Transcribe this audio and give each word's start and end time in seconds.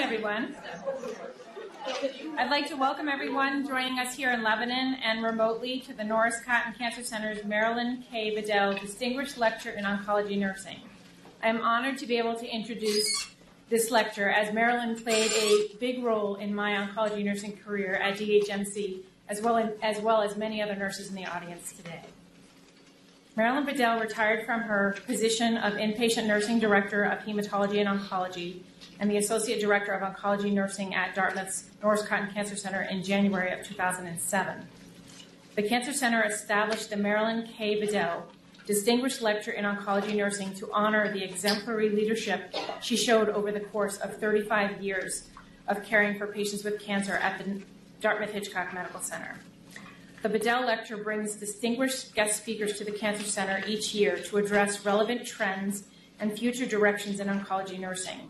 everyone. 0.00 0.56
I'd 2.38 2.48
like 2.50 2.66
to 2.68 2.74
welcome 2.74 3.06
everyone 3.06 3.66
joining 3.68 3.98
us 3.98 4.14
here 4.14 4.32
in 4.32 4.42
Lebanon 4.42 4.94
and 5.04 5.22
remotely 5.22 5.80
to 5.80 5.92
the 5.92 6.02
Norris 6.02 6.40
Cotton 6.42 6.72
Cancer 6.72 7.02
Center's 7.02 7.44
Marilyn 7.44 8.02
K. 8.10 8.34
Bedell 8.34 8.72
Distinguished 8.78 9.36
Lecture 9.36 9.72
in 9.72 9.84
Oncology 9.84 10.38
Nursing. 10.38 10.78
I 11.42 11.48
am 11.48 11.60
honored 11.60 11.98
to 11.98 12.06
be 12.06 12.16
able 12.16 12.34
to 12.36 12.46
introduce 12.46 13.28
this 13.68 13.90
lecture 13.90 14.30
as 14.30 14.54
Marilyn 14.54 14.96
played 14.96 15.32
a 15.32 15.76
big 15.78 16.02
role 16.02 16.36
in 16.36 16.54
my 16.54 16.70
oncology 16.72 17.22
nursing 17.22 17.58
career 17.58 17.96
at 17.96 18.16
DHMC 18.16 19.02
as 19.28 19.42
well, 19.42 19.58
in, 19.58 19.70
as 19.82 20.00
well 20.00 20.22
as 20.22 20.34
many 20.34 20.62
other 20.62 20.76
nurses 20.76 21.10
in 21.10 21.14
the 21.14 21.26
audience 21.26 21.74
today. 21.74 22.00
Marilyn 23.36 23.66
Bedell 23.66 24.00
retired 24.00 24.46
from 24.46 24.62
her 24.62 24.96
position 25.04 25.58
of 25.58 25.74
inpatient 25.74 26.26
nursing 26.26 26.58
director 26.58 27.04
of 27.04 27.18
hematology 27.18 27.86
and 27.86 28.00
oncology 28.00 28.62
and 29.00 29.10
the 29.10 29.16
associate 29.16 29.60
director 29.60 29.92
of 29.92 30.02
oncology 30.02 30.52
nursing 30.52 30.94
at 30.94 31.14
Dartmouth's 31.14 31.70
Norris 31.82 32.02
Cotton 32.02 32.30
Cancer 32.32 32.54
Center 32.54 32.82
in 32.82 33.02
January 33.02 33.50
of 33.50 33.66
2007. 33.66 34.66
The 35.56 35.62
Cancer 35.62 35.92
Center 35.92 36.22
established 36.22 36.90
the 36.90 36.96
Marilyn 36.96 37.48
K. 37.56 37.80
Bedell 37.80 38.26
Distinguished 38.66 39.20
Lecture 39.20 39.50
in 39.50 39.64
Oncology 39.64 40.14
Nursing 40.14 40.54
to 40.54 40.70
honor 40.72 41.12
the 41.12 41.24
exemplary 41.24 41.88
leadership 41.88 42.54
she 42.80 42.96
showed 42.96 43.28
over 43.30 43.50
the 43.50 43.58
course 43.58 43.96
of 43.96 44.18
35 44.18 44.80
years 44.80 45.28
of 45.66 45.82
caring 45.82 46.16
for 46.16 46.26
patients 46.26 46.62
with 46.62 46.78
cancer 46.78 47.14
at 47.14 47.38
the 47.38 47.62
Dartmouth 48.00 48.30
Hitchcock 48.30 48.72
Medical 48.72 49.00
Center. 49.00 49.34
The 50.22 50.28
Bedell 50.28 50.66
Lecture 50.66 50.98
brings 50.98 51.34
distinguished 51.36 52.14
guest 52.14 52.42
speakers 52.42 52.74
to 52.78 52.84
the 52.84 52.92
Cancer 52.92 53.24
Center 53.24 53.62
each 53.66 53.94
year 53.94 54.18
to 54.18 54.36
address 54.36 54.84
relevant 54.84 55.26
trends 55.26 55.84
and 56.20 56.38
future 56.38 56.66
directions 56.66 57.18
in 57.18 57.28
oncology 57.28 57.80
nursing. 57.80 58.28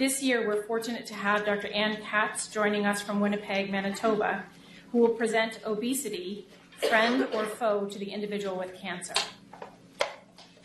This 0.00 0.22
year, 0.22 0.48
we're 0.48 0.62
fortunate 0.62 1.04
to 1.08 1.14
have 1.14 1.44
Dr. 1.44 1.68
Anne 1.68 1.98
Katz 2.00 2.48
joining 2.48 2.86
us 2.86 3.02
from 3.02 3.20
Winnipeg, 3.20 3.70
Manitoba, 3.70 4.46
who 4.90 4.98
will 4.98 5.10
present 5.10 5.60
obesity, 5.66 6.48
friend 6.88 7.28
or 7.34 7.44
foe 7.44 7.84
to 7.84 7.98
the 7.98 8.10
individual 8.10 8.56
with 8.56 8.74
cancer. 8.74 9.12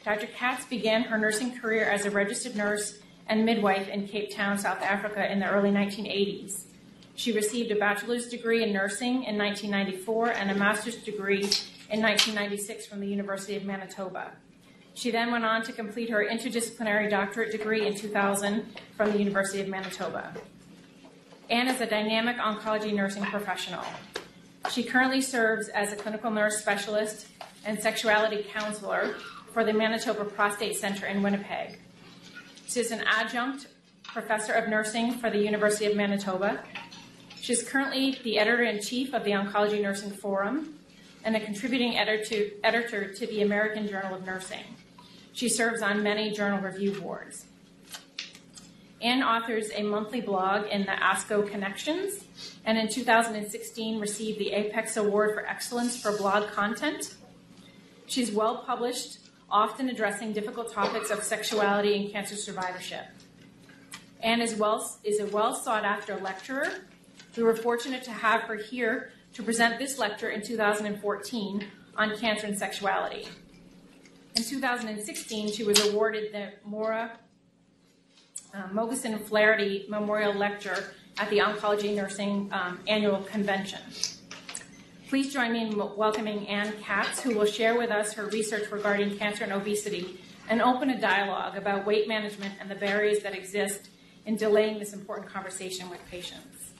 Dr. 0.05 0.27
Katz 0.27 0.63
began 0.67 1.01
her 1.01 1.17
nursing 1.17 1.59
career 1.59 1.83
as 1.83 2.05
a 2.05 2.11
registered 2.11 2.55
nurse 2.55 2.99
and 3.27 3.43
midwife 3.43 3.89
in 3.89 4.07
Cape 4.07 4.33
Town, 4.33 4.57
South 4.57 4.81
Africa 4.81 5.29
in 5.29 5.39
the 5.39 5.51
early 5.51 5.69
1980s. 5.69 6.67
She 7.15 7.33
received 7.33 7.71
a 7.71 7.75
bachelor's 7.75 8.29
degree 8.29 8.63
in 8.63 8.71
nursing 8.71 9.25
in 9.25 9.37
1994 9.37 10.29
and 10.29 10.49
a 10.49 10.55
master's 10.55 10.95
degree 10.95 11.43
in 11.91 12.01
1996 12.01 12.87
from 12.87 13.01
the 13.01 13.07
University 13.07 13.57
of 13.57 13.65
Manitoba. 13.65 14.31
She 14.95 15.11
then 15.11 15.29
went 15.29 15.43
on 15.43 15.61
to 15.63 15.73
complete 15.73 16.09
her 16.09 16.25
interdisciplinary 16.25 17.09
doctorate 17.09 17.51
degree 17.51 17.85
in 17.85 17.95
2000 17.95 18.65
from 18.95 19.11
the 19.11 19.19
University 19.19 19.59
of 19.59 19.67
Manitoba. 19.67 20.33
Anne 21.49 21.67
is 21.67 21.81
a 21.81 21.85
dynamic 21.85 22.37
oncology 22.37 22.93
nursing 22.93 23.23
professional. 23.23 23.83
She 24.71 24.83
currently 24.83 25.21
serves 25.21 25.67
as 25.67 25.91
a 25.91 25.97
clinical 25.97 26.31
nurse 26.31 26.57
specialist 26.59 27.27
and 27.65 27.79
sexuality 27.79 28.45
counselor 28.49 29.15
for 29.53 29.65
the 29.65 29.73
Manitoba 29.73 30.23
Prostate 30.23 30.77
Center 30.77 31.05
in 31.07 31.21
Winnipeg. 31.21 31.77
She 32.67 32.79
is 32.79 32.91
an 32.91 33.03
adjunct 33.05 33.67
professor 34.03 34.53
of 34.53 34.69
nursing 34.69 35.11
for 35.11 35.29
the 35.29 35.37
University 35.37 35.87
of 35.87 35.95
Manitoba 35.95 36.63
She 37.41 37.51
is 37.51 37.63
currently 37.63 38.17
the 38.23 38.39
editor 38.39 38.63
in 38.63 38.81
chief 38.81 39.13
of 39.13 39.25
the 39.25 39.31
Oncology 39.31 39.81
Nursing 39.81 40.09
Forum 40.09 40.79
and 41.25 41.35
a 41.35 41.39
contributing 41.39 41.97
editor, 41.97 42.51
editor 42.63 43.13
to 43.13 43.27
the 43.27 43.41
American 43.41 43.87
Journal 43.87 44.15
of 44.15 44.25
Nursing. 44.25 44.63
She 45.35 45.49
serves 45.49 45.83
on 45.83 46.01
many 46.01 46.31
journal 46.31 46.59
review 46.59 46.99
boards. 46.99 47.45
Anne 49.01 49.21
authors 49.21 49.69
a 49.75 49.83
monthly 49.83 50.21
blog 50.21 50.65
in 50.67 50.81
the 50.81 50.93
ASCO 50.93 51.47
Connections, 51.47 52.23
and 52.65 52.77
in 52.77 52.87
2016 52.87 53.99
received 53.99 54.39
the 54.39 54.53
Apex 54.53 54.97
Award 54.97 55.35
for 55.35 55.45
Excellence 55.45 56.01
for 56.01 56.17
blog 56.17 56.49
content. 56.49 57.15
She's 58.07 58.31
well 58.31 58.63
published, 58.65 59.19
often 59.51 59.89
addressing 59.89 60.33
difficult 60.33 60.71
topics 60.71 61.11
of 61.11 61.23
sexuality 61.23 61.95
and 61.97 62.11
cancer 62.11 62.35
survivorship. 62.35 63.05
Anne 64.21 64.41
is, 64.41 64.55
well, 64.55 64.97
is 65.03 65.19
a 65.19 65.27
well 65.27 65.53
sought 65.53 65.85
after 65.85 66.15
lecturer 66.15 66.71
we 67.37 67.43
were 67.43 67.55
fortunate 67.55 68.03
to 68.03 68.11
have 68.11 68.41
her 68.41 68.55
here 68.55 69.11
to 69.33 69.43
present 69.43 69.77
this 69.77 69.97
lecture 69.97 70.29
in 70.29 70.41
2014 70.41 71.65
on 71.97 72.17
cancer 72.17 72.47
and 72.47 72.57
sexuality. 72.57 73.27
In 74.35 74.43
2016, 74.43 75.53
she 75.53 75.63
was 75.63 75.79
awarded 75.87 76.33
the 76.33 76.51
Mara 76.65 77.17
uh, 78.53 78.67
Mogensen 78.67 79.17
Flaherty 79.17 79.85
Memorial 79.87 80.33
Lecture 80.33 80.93
at 81.17 81.29
the 81.29 81.37
Oncology 81.37 81.95
Nursing 81.95 82.49
um, 82.51 82.81
Annual 82.85 83.21
Convention. 83.23 83.79
Please 85.07 85.31
join 85.31 85.53
me 85.53 85.61
in 85.61 85.77
welcoming 85.77 86.45
Anne 86.49 86.73
Katz, 86.81 87.21
who 87.21 87.33
will 87.33 87.45
share 87.45 87.77
with 87.77 87.91
us 87.91 88.11
her 88.11 88.25
research 88.25 88.69
regarding 88.71 89.17
cancer 89.17 89.45
and 89.45 89.53
obesity 89.53 90.19
and 90.49 90.61
open 90.61 90.89
a 90.89 90.99
dialogue 90.99 91.55
about 91.55 91.85
weight 91.85 92.09
management 92.09 92.55
and 92.59 92.69
the 92.69 92.75
barriers 92.75 93.19
that 93.19 93.35
exist 93.35 93.87
in 94.25 94.35
delaying 94.35 94.79
this 94.79 94.91
important 94.91 95.29
conversation 95.29 95.89
with 95.89 96.05
patients. 96.11 96.71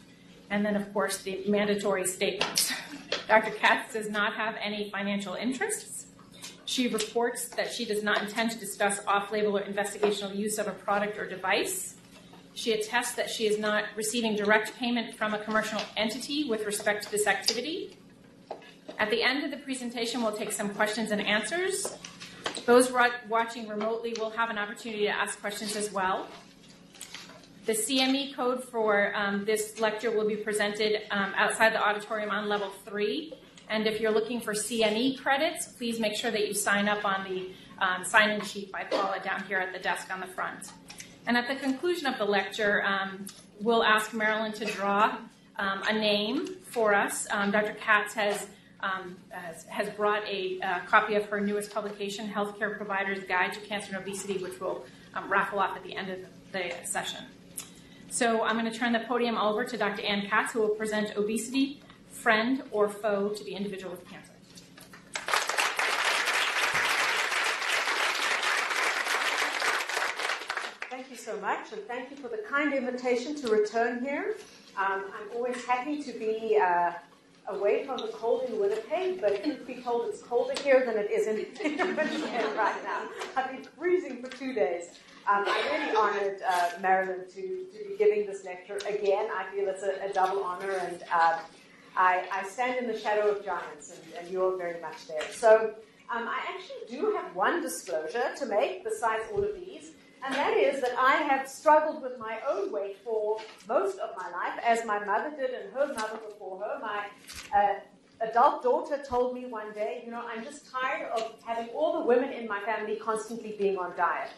And 0.50 0.66
then, 0.66 0.76
of 0.76 0.92
course, 0.94 1.20
the 1.20 1.42
mandatory 1.48 2.06
statements. 2.06 2.74
Dr. 3.30 3.52
Katz 3.52 3.94
does 3.94 4.10
not 4.10 4.34
have 4.34 4.56
any 4.62 4.90
financial 4.92 5.36
interests. 5.36 6.08
She 6.66 6.88
reports 6.88 7.48
that 7.50 7.72
she 7.72 7.86
does 7.86 8.04
not 8.04 8.24
intend 8.24 8.52
to 8.52 8.58
discuss 8.58 9.00
off 9.06 9.32
label 9.32 9.58
or 9.58 9.62
investigational 9.62 10.36
use 10.36 10.58
of 10.58 10.68
a 10.68 10.72
product 10.72 11.18
or 11.18 11.30
device. 11.30 11.96
She 12.56 12.74
attests 12.74 13.14
that 13.16 13.30
she 13.30 13.48
is 13.48 13.60
not 13.60 13.84
receiving 13.96 14.36
direct 14.36 14.76
payment 14.78 15.16
from 15.16 15.34
a 15.34 15.40
commercial 15.40 15.80
entity 15.96 16.50
with 16.50 16.66
respect 16.66 17.04
to 17.04 17.12
this 17.12 17.28
activity. 17.28 17.98
At 18.98 19.10
the 19.12 19.22
end 19.22 19.44
of 19.44 19.52
the 19.52 19.58
presentation, 19.58 20.24
we'll 20.24 20.32
take 20.32 20.52
some 20.52 20.70
questions 20.70 21.12
and 21.12 21.22
answers. 21.22 21.98
Those 22.66 22.92
watching 23.28 23.68
remotely 23.68 24.16
will 24.18 24.32
have 24.32 24.50
an 24.50 24.58
opportunity 24.58 25.04
to 25.04 25.10
ask 25.10 25.40
questions 25.40 25.76
as 25.76 25.92
well. 25.92 26.28
The 27.66 27.74
CME 27.74 28.36
code 28.36 28.64
for 28.64 29.14
um, 29.16 29.44
this 29.44 29.80
lecture 29.80 30.12
will 30.12 30.28
be 30.28 30.36
presented 30.36 31.02
um, 31.12 31.34
outside 31.36 31.74
the 31.74 31.84
auditorium 31.84 32.30
on 32.30 32.48
level 32.48 32.72
three. 32.86 33.34
And 33.70 33.88
if 33.88 34.00
you're 34.00 34.12
looking 34.12 34.40
for 34.40 34.54
CME 34.54 35.20
credits, 35.20 35.68
please 35.68 36.00
make 36.00 36.16
sure 36.16 36.32
that 36.32 36.48
you 36.48 36.54
sign 36.54 36.88
up 36.88 37.04
on 37.06 37.24
the 37.30 37.50
um, 37.84 38.04
sign-in 38.04 38.42
sheet 38.42 38.72
by 38.72 38.84
Paula 38.84 39.20
down 39.24 39.44
here 39.44 39.58
at 39.58 39.74
the 39.74 39.80
desk 39.80 40.14
on 40.14 40.20
the 40.20 40.28
front. 40.28 40.72
And 41.28 41.38
at 41.38 41.48
the 41.48 41.56
conclusion 41.56 42.08
of 42.08 42.18
the 42.18 42.26
lecture, 42.26 42.84
um, 42.84 43.26
we'll 43.60 43.84
ask 43.84 44.14
Marilyn 44.14 44.54
to 44.54 44.66
draw 44.66 45.18
um, 45.58 45.82
a 45.90 45.94
name 45.94 46.48
for 46.66 46.94
us. 46.94 47.28
Um, 47.32 47.52
Dr. 47.52 47.74
Katz 47.74 48.14
has 48.14 48.48
um, 48.82 49.16
has, 49.30 49.64
has, 49.64 49.90
brought 49.92 50.24
a 50.28 50.60
uh, 50.62 50.80
copy 50.82 51.16
of 51.16 51.26
her 51.30 51.40
newest 51.40 51.74
publication, 51.74 52.30
Healthcare 52.30 52.78
Providers 52.78 53.24
Guide 53.24 53.54
to 53.54 53.60
Cancer 53.62 53.96
and 53.96 53.98
Obesity, 53.98 54.38
which 54.38 54.60
we'll 54.60 54.86
um, 55.16 55.32
raffle 55.32 55.60
off 55.60 55.76
at 55.76 55.84
the 55.84 55.96
end 55.96 56.12
of 56.12 56.20
the 56.52 56.72
session. 56.84 57.24
So 58.10 58.44
I'm 58.44 58.60
going 58.60 58.72
to 58.72 58.78
turn 58.78 58.94
the 58.94 59.00
podium 59.00 59.38
over 59.38 59.64
to 59.66 59.78
Dr. 59.78 60.04
Anne 60.04 60.28
Katz, 60.28 60.54
who 60.54 60.60
will 60.60 60.70
present 60.70 61.18
obesity, 61.18 61.82
friend 62.16 62.64
or 62.72 62.90
foe 62.90 63.30
to 63.30 63.44
the 63.44 63.52
individual 63.52 63.92
with 63.92 64.08
cancer. 64.10 64.32
Thank 70.90 71.12
you 71.12 71.18
so 71.18 71.38
much, 71.42 71.74
and 71.74 71.82
thank 71.88 72.10
you 72.10 72.18
for 72.18 72.30
the 72.30 72.42
kind 72.50 72.74
invitation 72.74 73.36
to 73.36 73.50
return 73.50 74.00
here. 74.04 74.36
Um, 74.78 75.04
I'm 75.14 75.36
always 75.36 75.64
happy 75.66 76.02
to 76.02 76.12
be 76.14 76.58
uh, 76.62 76.94
away 77.48 77.86
from 77.86 77.98
the 77.98 78.08
cold 78.08 78.50
in 78.50 78.60
Winnipeg, 78.60 79.22
but 79.22 79.34
if 79.46 79.68
be 79.68 79.76
told 79.76 80.08
it's 80.10 80.22
colder 80.22 80.60
here 80.62 80.86
than 80.86 80.98
it 80.98 81.12
is 81.12 81.28
in 81.28 81.36
Winnipeg 81.96 82.58
right 82.58 82.84
now. 82.84 83.08
I've 83.36 83.52
been 83.52 83.64
freezing 83.78 84.24
for 84.24 84.30
two 84.30 84.54
days. 84.54 84.86
Um, 85.28 85.44
I'm 85.48 85.82
really 85.82 85.96
honored, 85.96 86.42
uh, 86.48 86.70
Marilyn, 86.82 87.26
to, 87.28 87.42
to 87.42 87.90
be 87.90 87.96
giving 87.98 88.26
this 88.26 88.46
lecture 88.46 88.78
again. 88.88 89.28
I 89.36 89.46
feel 89.54 89.68
it's 89.68 89.84
a, 89.84 90.10
a 90.10 90.14
double 90.14 90.44
honor, 90.44 90.72
and 90.72 91.04
uh, 91.12 91.40
I, 91.98 92.26
I, 92.32 92.48
stand 92.48 92.78
in 92.78 92.88
the 92.88 92.98
shadow 93.00 93.32
of 93.32 93.46
giants, 93.46 93.92
and, 93.92 94.02
and 94.20 94.30
you're 94.30 94.58
very 94.58 94.82
much 94.82 95.08
there. 95.08 95.24
So 95.32 95.74
um, 96.14 96.28
I 96.28 96.40
actually 96.54 96.98
do 96.98 97.16
have 97.16 97.36
one 97.36 97.62
disclosure 97.62 98.32
to 98.38 98.46
make 98.46 98.84
besides 98.84 99.24
all 99.34 99.44
of 99.44 99.56
these, 99.56 99.92
and 100.26 100.34
that 100.36 100.58
is 100.58 100.82
that 100.82 100.98
I 100.98 101.18
have 101.18 101.48
struggled 101.48 102.02
with 102.02 102.18
my 102.20 102.40
own 102.50 102.72
weight 102.72 102.98
for 103.04 103.38
most 103.68 104.00
of 104.00 104.10
my 104.18 104.30
life, 104.32 104.60
as 104.66 104.86
my 104.86 105.04
mother 105.04 105.32
did 105.36 105.52
and 105.52 105.72
her 105.74 105.88
mother 105.94 106.20
before 106.28 106.60
her. 106.60 106.80
My 106.82 107.06
uh, 107.56 107.80
adult 108.22 108.64
daughter 108.64 109.02
told 109.08 109.36
me 109.36 109.46
one 109.46 109.72
day, 109.74 110.02
you 110.06 110.12
know, 110.12 110.24
I'm 110.28 110.44
just 110.44 110.72
tired 110.72 111.10
of 111.12 111.36
having 111.46 111.68
all 111.70 112.02
the 112.02 112.08
women 112.08 112.32
in 112.32 112.48
my 112.48 112.60
family 112.62 112.96
constantly 112.96 113.56
being 113.58 113.78
on 113.78 113.96
diet. 113.96 114.30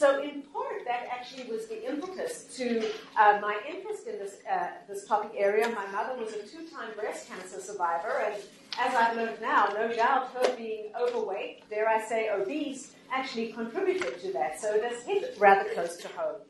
So 0.00 0.22
in 0.22 0.40
part, 0.54 0.82
that 0.86 1.08
actually 1.12 1.44
was 1.52 1.66
the 1.66 1.86
impetus 1.86 2.44
to 2.56 2.88
uh, 3.18 3.38
my 3.42 3.60
interest 3.68 4.06
in 4.06 4.18
this, 4.18 4.36
uh, 4.50 4.68
this 4.88 5.04
topic 5.06 5.32
area. 5.36 5.68
My 5.68 5.86
mother 5.88 6.18
was 6.18 6.32
a 6.32 6.38
two-time 6.38 6.88
breast 6.98 7.28
cancer 7.28 7.60
survivor, 7.60 8.22
and 8.24 8.34
as 8.78 8.94
I've 8.94 9.14
learned 9.14 9.42
now, 9.42 9.68
no 9.74 9.92
doubt 9.92 10.30
her 10.32 10.56
being 10.56 10.86
overweight, 10.98 11.68
dare 11.68 11.86
I 11.86 12.02
say 12.02 12.30
obese, 12.30 12.94
actually 13.12 13.52
contributed 13.52 14.18
to 14.22 14.32
that. 14.32 14.58
So 14.58 14.74
it 14.74 14.82
hit 15.06 15.36
rather 15.38 15.68
close 15.74 15.98
to 15.98 16.08
home. 16.08 16.40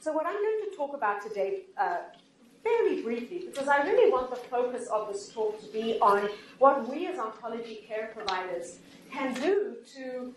So, 0.00 0.10
what 0.10 0.26
I'm 0.26 0.32
going 0.32 0.68
to 0.68 0.76
talk 0.76 0.92
about 0.92 1.22
today, 1.22 1.60
uh, 1.76 1.98
fairly 2.64 3.02
briefly, 3.02 3.44
because 3.46 3.68
I 3.68 3.84
really 3.84 4.10
want 4.10 4.30
the 4.30 4.36
focus 4.36 4.88
of 4.88 5.06
this 5.12 5.28
talk 5.32 5.60
to 5.60 5.72
be 5.72 6.00
on 6.00 6.28
what 6.58 6.88
we 6.88 7.06
as 7.06 7.16
oncology 7.18 7.86
care 7.86 8.10
providers 8.12 8.80
can 9.12 9.34
do 9.34 9.76
to 9.94 10.34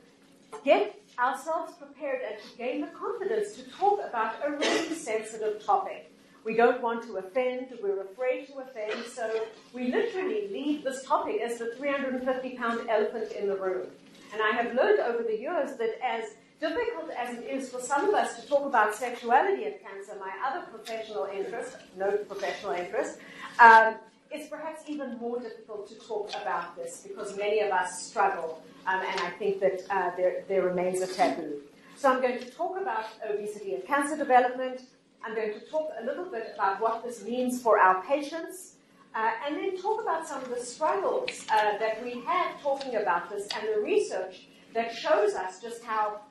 get 0.63 1.00
ourselves 1.19 1.73
prepared 1.73 2.21
and 2.27 2.35
to 2.41 2.57
gain 2.57 2.81
the 2.81 2.87
confidence 2.87 3.55
to 3.55 3.63
talk 3.71 3.99
about 4.07 4.35
a 4.45 4.51
really 4.51 4.95
sensitive 4.95 5.63
topic. 5.63 6.11
We 6.43 6.55
don't 6.55 6.81
want 6.81 7.03
to 7.03 7.17
offend, 7.17 7.67
we're 7.83 8.01
afraid 8.01 8.47
to 8.47 8.59
offend, 8.59 9.05
so 9.05 9.43
we 9.73 9.91
literally 9.91 10.47
leave 10.51 10.83
this 10.83 11.03
topic 11.05 11.39
as 11.41 11.59
the 11.59 11.75
350 11.77 12.57
pound 12.57 12.89
elephant 12.89 13.31
in 13.33 13.47
the 13.47 13.55
room. 13.55 13.87
And 14.33 14.41
I 14.41 14.49
have 14.51 14.73
learned 14.73 14.99
over 15.01 15.23
the 15.23 15.37
years 15.37 15.77
that 15.77 15.99
as 16.03 16.31
difficult 16.59 17.11
as 17.17 17.37
it 17.37 17.43
is 17.45 17.69
for 17.69 17.79
some 17.79 18.07
of 18.07 18.13
us 18.13 18.41
to 18.41 18.47
talk 18.47 18.65
about 18.65 18.95
sexuality 18.95 19.65
and 19.65 19.75
cancer, 19.81 20.15
my 20.19 20.31
other 20.45 20.65
professional 20.67 21.25
interest, 21.25 21.75
no 21.97 22.11
professional 22.11 22.73
interest, 22.73 23.17
um, 23.59 23.95
it's 24.31 24.47
perhaps 24.47 24.83
even 24.87 25.17
more 25.19 25.39
difficult 25.39 25.87
to 25.89 25.95
talk 25.95 26.29
about 26.41 26.75
this 26.75 27.05
because 27.07 27.37
many 27.37 27.59
of 27.59 27.71
us 27.71 28.03
struggle, 28.03 28.63
um, 28.87 29.01
and 29.01 29.19
I 29.19 29.29
think 29.31 29.59
that 29.59 29.81
uh, 29.89 30.11
there, 30.15 30.43
there 30.47 30.63
remains 30.63 31.01
a 31.01 31.07
taboo. 31.07 31.61
So 31.97 32.11
I'm 32.11 32.21
going 32.21 32.39
to 32.39 32.49
talk 32.49 32.79
about 32.81 33.05
obesity 33.29 33.75
and 33.75 33.85
cancer 33.85 34.17
development. 34.17 34.83
I'm 35.23 35.35
going 35.35 35.53
to 35.53 35.59
talk 35.69 35.89
a 36.01 36.05
little 36.05 36.25
bit 36.25 36.51
about 36.55 36.81
what 36.81 37.03
this 37.03 37.23
means 37.23 37.61
for 37.61 37.77
our 37.77 38.01
patients, 38.03 38.75
uh, 39.13 39.31
and 39.45 39.55
then 39.57 39.79
talk 39.79 40.01
about 40.01 40.27
some 40.27 40.41
of 40.41 40.49
the 40.49 40.59
struggles 40.59 41.45
uh, 41.51 41.77
that 41.77 42.03
we 42.03 42.21
have 42.21 42.59
talking 42.61 42.95
about 42.95 43.29
this 43.29 43.47
and 43.55 43.67
the 43.75 43.81
research 43.81 44.47
that 44.73 44.95
shows 44.95 45.33
us 45.33 45.61
just 45.61 45.83
how 45.83 46.21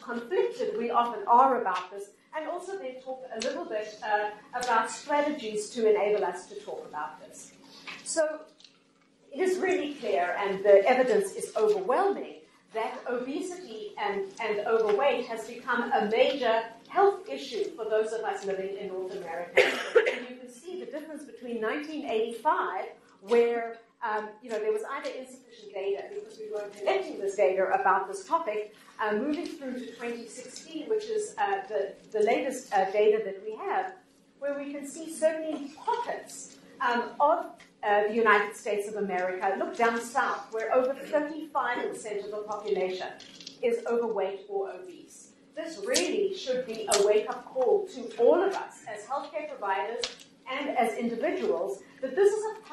conflicted 0.00 0.76
we 0.78 0.90
often 0.90 1.26
are 1.26 1.60
about 1.60 1.90
this, 1.90 2.10
and 2.36 2.48
also 2.48 2.78
then 2.78 3.00
talk 3.02 3.24
a 3.34 3.40
little 3.40 3.64
bit 3.64 3.98
uh, 4.04 4.30
about 4.54 4.90
strategies 4.90 5.70
to 5.70 5.88
enable 5.88 6.24
us 6.24 6.46
to 6.46 6.54
talk 6.56 6.84
about 6.88 7.20
this. 7.20 7.52
So 8.04 8.40
it 9.32 9.40
is 9.40 9.58
really 9.58 9.94
clear, 9.94 10.36
and 10.38 10.62
the 10.64 10.86
evidence 10.86 11.32
is 11.32 11.52
overwhelming, 11.56 12.34
that 12.74 12.98
obesity 13.08 13.94
and, 13.98 14.26
and 14.40 14.66
overweight 14.66 15.26
has 15.26 15.46
become 15.46 15.90
a 15.92 16.06
major 16.06 16.62
health 16.88 17.28
issue 17.28 17.64
for 17.76 17.84
those 17.86 18.12
of 18.12 18.20
us 18.20 18.44
living 18.44 18.76
in 18.76 18.88
North 18.88 19.16
America. 19.16 19.62
and 19.64 20.28
you 20.28 20.36
can 20.36 20.50
see 20.50 20.78
the 20.78 20.86
difference 20.86 21.22
between 21.22 21.62
1985, 21.62 22.84
where 23.22 23.78
um, 24.02 24.28
you 24.42 24.50
know, 24.50 24.58
there 24.58 24.72
was 24.72 24.82
either 24.92 25.10
insufficient 25.10 25.72
data 25.72 26.04
because 26.14 26.38
we 26.38 26.52
weren't 26.54 26.76
collecting 26.76 27.18
this 27.18 27.36
data 27.36 27.64
about 27.80 28.08
this 28.08 28.24
topic, 28.26 28.74
uh, 29.00 29.12
moving 29.12 29.46
through 29.46 29.74
to 29.74 29.86
2016, 29.86 30.88
which 30.88 31.04
is 31.04 31.34
uh, 31.38 31.62
the, 31.68 31.94
the 32.12 32.24
latest 32.24 32.72
uh, 32.72 32.90
data 32.90 33.22
that 33.24 33.42
we 33.44 33.56
have, 33.56 33.94
where 34.38 34.56
we 34.58 34.72
can 34.72 34.86
see 34.86 35.12
certainly 35.12 35.70
pockets 35.84 36.58
um, 36.80 37.10
of 37.20 37.46
uh, 37.82 38.08
the 38.08 38.14
United 38.14 38.54
States 38.54 38.88
of 38.88 38.96
America. 38.96 39.54
Look 39.58 39.76
down 39.76 40.00
south, 40.00 40.52
where 40.52 40.74
over 40.74 40.94
35% 40.94 42.24
of 42.24 42.30
the 42.30 42.44
population 42.46 43.08
is 43.62 43.84
overweight 43.86 44.40
or 44.48 44.72
obese. 44.72 45.30
This 45.54 45.80
really 45.86 46.34
should 46.36 46.66
be 46.66 46.86
a 46.92 47.06
wake 47.06 47.30
up 47.30 47.46
call 47.46 47.88
to 47.94 48.16
all 48.18 48.42
of 48.42 48.52
us 48.52 48.84
as 48.86 49.04
healthcare 49.04 49.48
providers 49.48 50.04
and 50.50 50.76
as 50.76 50.96
individuals 50.98 51.82
that 52.02 52.14
this 52.14 52.32
is 52.32 52.44
a 52.44 52.68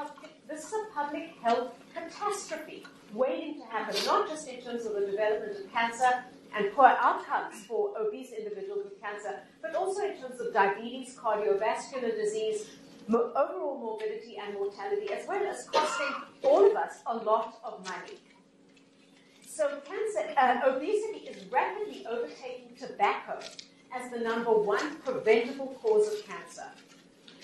this 0.53 0.65
is 0.65 0.73
a 0.73 0.93
public 0.93 1.33
health 1.41 1.73
catastrophe 1.95 2.85
waiting 3.11 3.59
to 3.59 3.65
happen, 3.65 3.95
not 4.05 4.29
just 4.29 4.47
in 4.47 4.61
terms 4.61 4.85
of 4.85 4.93
the 4.93 5.01
development 5.01 5.57
of 5.57 5.73
cancer 5.73 6.23
and 6.55 6.71
poor 6.73 6.85
outcomes 6.85 7.65
for 7.65 7.91
obese 7.97 8.31
individuals 8.31 8.83
with 8.83 9.01
cancer, 9.01 9.39
but 9.63 9.73
also 9.73 10.03
in 10.03 10.15
terms 10.21 10.39
of 10.39 10.53
diabetes, 10.53 11.15
cardiovascular 11.15 12.15
disease, 12.15 12.67
overall 13.09 13.79
morbidity 13.79 14.37
and 14.37 14.53
mortality, 14.53 15.11
as 15.11 15.27
well 15.27 15.43
as 15.43 15.67
costing 15.69 16.13
all 16.43 16.69
of 16.69 16.75
us 16.75 16.99
a 17.07 17.17
lot 17.17 17.59
of 17.63 17.83
money. 17.85 18.19
So, 19.47 19.81
cancer, 19.85 20.33
uh, 20.37 20.69
obesity 20.71 21.29
is 21.29 21.51
rapidly 21.51 22.05
overtaking 22.07 22.75
tobacco 22.79 23.39
as 23.91 24.11
the 24.11 24.19
number 24.19 24.51
one 24.51 24.97
preventable 24.97 25.75
cause 25.81 26.07
of 26.13 26.27
cancer. 26.27 26.65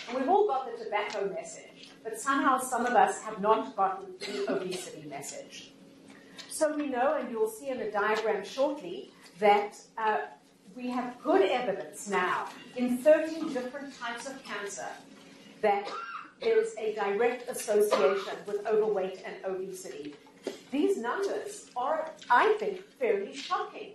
And 0.09 0.17
we've 0.17 0.29
all 0.29 0.47
got 0.47 0.65
the 0.65 0.83
tobacco 0.83 1.29
message, 1.29 1.89
but 2.03 2.19
somehow 2.19 2.59
some 2.59 2.85
of 2.85 2.93
us 2.93 3.21
have 3.21 3.39
not 3.39 3.75
gotten 3.75 4.07
the 4.19 4.51
obesity 4.51 5.07
message. 5.07 5.71
So 6.49 6.75
we 6.75 6.87
know, 6.87 7.17
and 7.19 7.29
you'll 7.29 7.49
see 7.49 7.69
in 7.69 7.79
a 7.79 7.91
diagram 7.91 8.43
shortly, 8.43 9.11
that 9.39 9.77
uh, 9.99 10.21
we 10.75 10.89
have 10.89 11.21
good 11.23 11.43
evidence 11.43 12.09
now 12.09 12.47
in 12.75 12.97
13 12.97 13.53
different 13.53 13.97
types 13.99 14.27
of 14.27 14.43
cancer 14.43 14.87
that 15.61 15.87
there 16.41 16.59
is 16.59 16.73
a 16.79 16.95
direct 16.95 17.49
association 17.49 18.33
with 18.47 18.65
overweight 18.65 19.21
and 19.25 19.35
obesity. 19.45 20.15
These 20.71 20.97
numbers 20.97 21.69
are, 21.75 22.11
I 22.31 22.55
think, 22.59 22.81
fairly 22.97 23.35
shocking. 23.35 23.91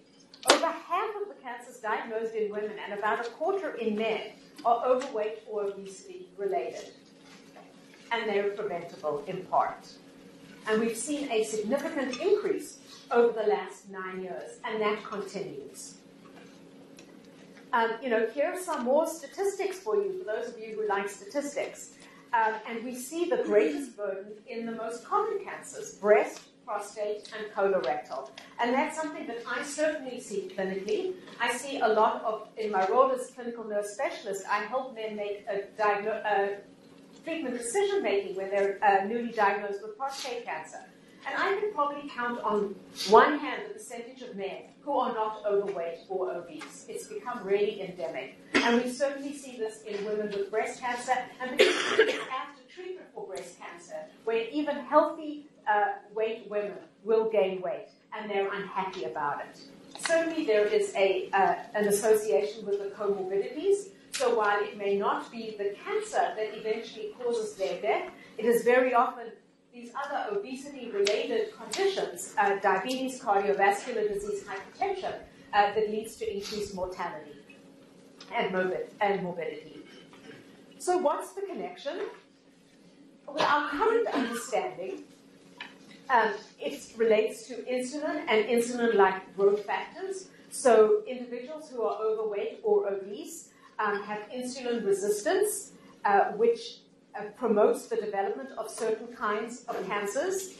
Over 0.52 0.66
half 0.66 1.10
of 1.20 1.28
the 1.28 1.34
cancers 1.42 1.78
diagnosed 1.78 2.34
in 2.34 2.52
women 2.52 2.72
and 2.84 2.98
about 2.98 3.26
a 3.26 3.30
quarter 3.30 3.70
in 3.76 3.96
men 3.96 4.20
are 4.64 4.84
overweight 4.84 5.42
or 5.46 5.64
obesity 5.64 6.28
related. 6.36 6.90
And 8.12 8.28
they're 8.28 8.50
preventable 8.50 9.24
in 9.26 9.44
part. 9.46 9.88
And 10.68 10.80
we've 10.80 10.96
seen 10.96 11.30
a 11.30 11.44
significant 11.44 12.20
increase 12.20 12.78
over 13.10 13.32
the 13.32 13.48
last 13.48 13.90
nine 13.90 14.22
years, 14.22 14.58
and 14.64 14.80
that 14.80 15.04
continues. 15.04 15.96
Um, 17.72 17.90
you 18.02 18.08
know, 18.08 18.26
here 18.32 18.46
are 18.46 18.60
some 18.60 18.84
more 18.84 19.06
statistics 19.06 19.78
for 19.78 19.96
you, 19.96 20.18
for 20.18 20.24
those 20.24 20.48
of 20.48 20.58
you 20.58 20.76
who 20.76 20.88
like 20.88 21.08
statistics. 21.08 21.94
Um, 22.32 22.54
and 22.68 22.84
we 22.84 22.94
see 22.94 23.28
the 23.28 23.42
greatest 23.44 23.96
burden 23.96 24.32
in 24.48 24.64
the 24.64 24.72
most 24.72 25.04
common 25.04 25.44
cancers 25.44 25.94
breast, 25.94 26.40
prostate, 26.64 27.28
and 27.36 27.52
colorectal. 27.54 28.30
And 28.60 28.72
that's 28.72 28.96
something 28.96 29.26
that 29.26 29.38
I 29.46 29.62
certainly 29.62 30.20
see 30.20 30.50
clinically. 30.56 31.14
I 31.40 31.52
see 31.52 31.80
a 31.80 31.88
lot 31.88 32.22
of, 32.24 32.48
in 32.56 32.70
my 32.70 32.86
role 32.88 33.10
as 33.10 33.30
clinical 33.34 33.64
nurse 33.64 33.90
specialist, 33.94 34.44
I 34.50 34.64
help 34.64 34.94
men 34.94 35.16
make 35.16 35.46
a 35.48 35.62
diagno- 35.80 36.56
treatment 37.24 37.56
decision 37.56 38.02
making 38.02 38.36
when 38.36 38.50
they're 38.50 38.78
uh, 38.84 39.04
newly 39.06 39.32
diagnosed 39.32 39.80
with 39.82 39.96
prostate 39.96 40.44
cancer. 40.44 40.78
And 41.26 41.34
I 41.38 41.58
can 41.58 41.72
probably 41.72 42.08
count 42.10 42.38
on 42.42 42.74
one 43.08 43.38
hand 43.38 43.62
the 43.66 43.74
percentage 43.74 44.20
of 44.20 44.36
men 44.36 44.64
who 44.82 44.92
are 44.92 45.14
not 45.14 45.42
overweight 45.46 46.00
or 46.10 46.30
obese. 46.32 46.84
It's 46.86 47.06
become 47.06 47.42
really 47.42 47.80
endemic. 47.80 48.38
And 48.52 48.82
we 48.82 48.90
certainly 48.90 49.32
see 49.32 49.56
this 49.56 49.82
in 49.86 50.04
women 50.04 50.28
with 50.28 50.50
breast 50.50 50.80
cancer, 50.80 51.16
and 51.40 51.52
particularly 51.52 52.18
after 52.30 52.60
treatment 52.74 53.06
for 53.14 53.26
breast 53.26 53.58
cancer, 53.60 53.96
where 54.24 54.48
even 54.50 54.76
healthy 54.76 55.46
uh, 55.68 55.92
weight 56.14 56.46
women 56.50 56.78
will 57.04 57.30
gain 57.30 57.60
weight, 57.60 57.88
and 58.12 58.30
they're 58.30 58.52
unhappy 58.52 59.04
about 59.04 59.40
it. 59.40 59.60
Certainly, 60.00 60.44
there 60.44 60.66
is 60.66 60.92
a, 60.96 61.28
uh, 61.32 61.54
an 61.74 61.86
association 61.88 62.66
with 62.66 62.78
the 62.80 62.90
comorbidities. 62.96 63.88
So 64.12 64.34
while 64.36 64.62
it 64.62 64.76
may 64.76 64.96
not 64.96 65.30
be 65.32 65.56
the 65.58 65.74
cancer 65.84 66.34
that 66.36 66.56
eventually 66.56 67.14
causes 67.18 67.54
their 67.54 67.80
death, 67.80 68.10
it 68.38 68.44
is 68.44 68.62
very 68.62 68.94
often 68.94 69.32
these 69.72 69.90
other 70.04 70.36
obesity-related 70.38 71.52
conditions, 71.56 72.32
uh, 72.38 72.56
diabetes, 72.60 73.20
cardiovascular 73.20 74.08
disease, 74.12 74.44
hypertension, 74.44 75.14
uh, 75.52 75.74
that 75.74 75.90
leads 75.90 76.14
to 76.16 76.32
increased 76.32 76.74
mortality 76.76 77.32
and, 78.32 78.52
morbid- 78.52 78.92
and 79.00 79.22
morbidity. 79.22 79.84
So 80.78 80.98
what's 80.98 81.32
the 81.32 81.42
connection? 81.42 82.02
With 83.26 83.42
our 83.42 83.68
current 83.70 84.08
understanding, 84.08 85.04
um, 86.10 86.34
it 86.60 86.92
relates 86.96 87.46
to 87.48 87.54
insulin 87.62 88.24
and 88.28 88.46
insulin-like 88.46 89.36
growth 89.36 89.64
factors. 89.64 90.28
So 90.50 91.02
individuals 91.06 91.70
who 91.70 91.82
are 91.82 92.00
overweight 92.00 92.60
or 92.62 92.88
obese 92.88 93.50
um, 93.78 94.02
have 94.02 94.20
insulin 94.34 94.86
resistance, 94.86 95.72
uh, 96.04 96.32
which 96.32 96.78
uh, 97.18 97.24
promotes 97.36 97.86
the 97.86 97.96
development 97.96 98.50
of 98.56 98.70
certain 98.70 99.08
kinds 99.08 99.64
of 99.64 99.86
cancers. 99.86 100.54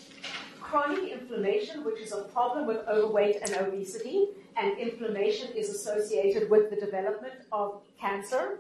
Chronic 0.60 1.12
inflammation, 1.12 1.84
which 1.84 2.00
is 2.00 2.12
a 2.12 2.22
problem 2.22 2.66
with 2.66 2.78
overweight 2.88 3.36
and 3.42 3.54
obesity, 3.54 4.28
and 4.56 4.78
inflammation 4.78 5.52
is 5.54 5.68
associated 5.68 6.50
with 6.50 6.70
the 6.70 6.76
development 6.76 7.34
of 7.52 7.82
cancer. 8.00 8.58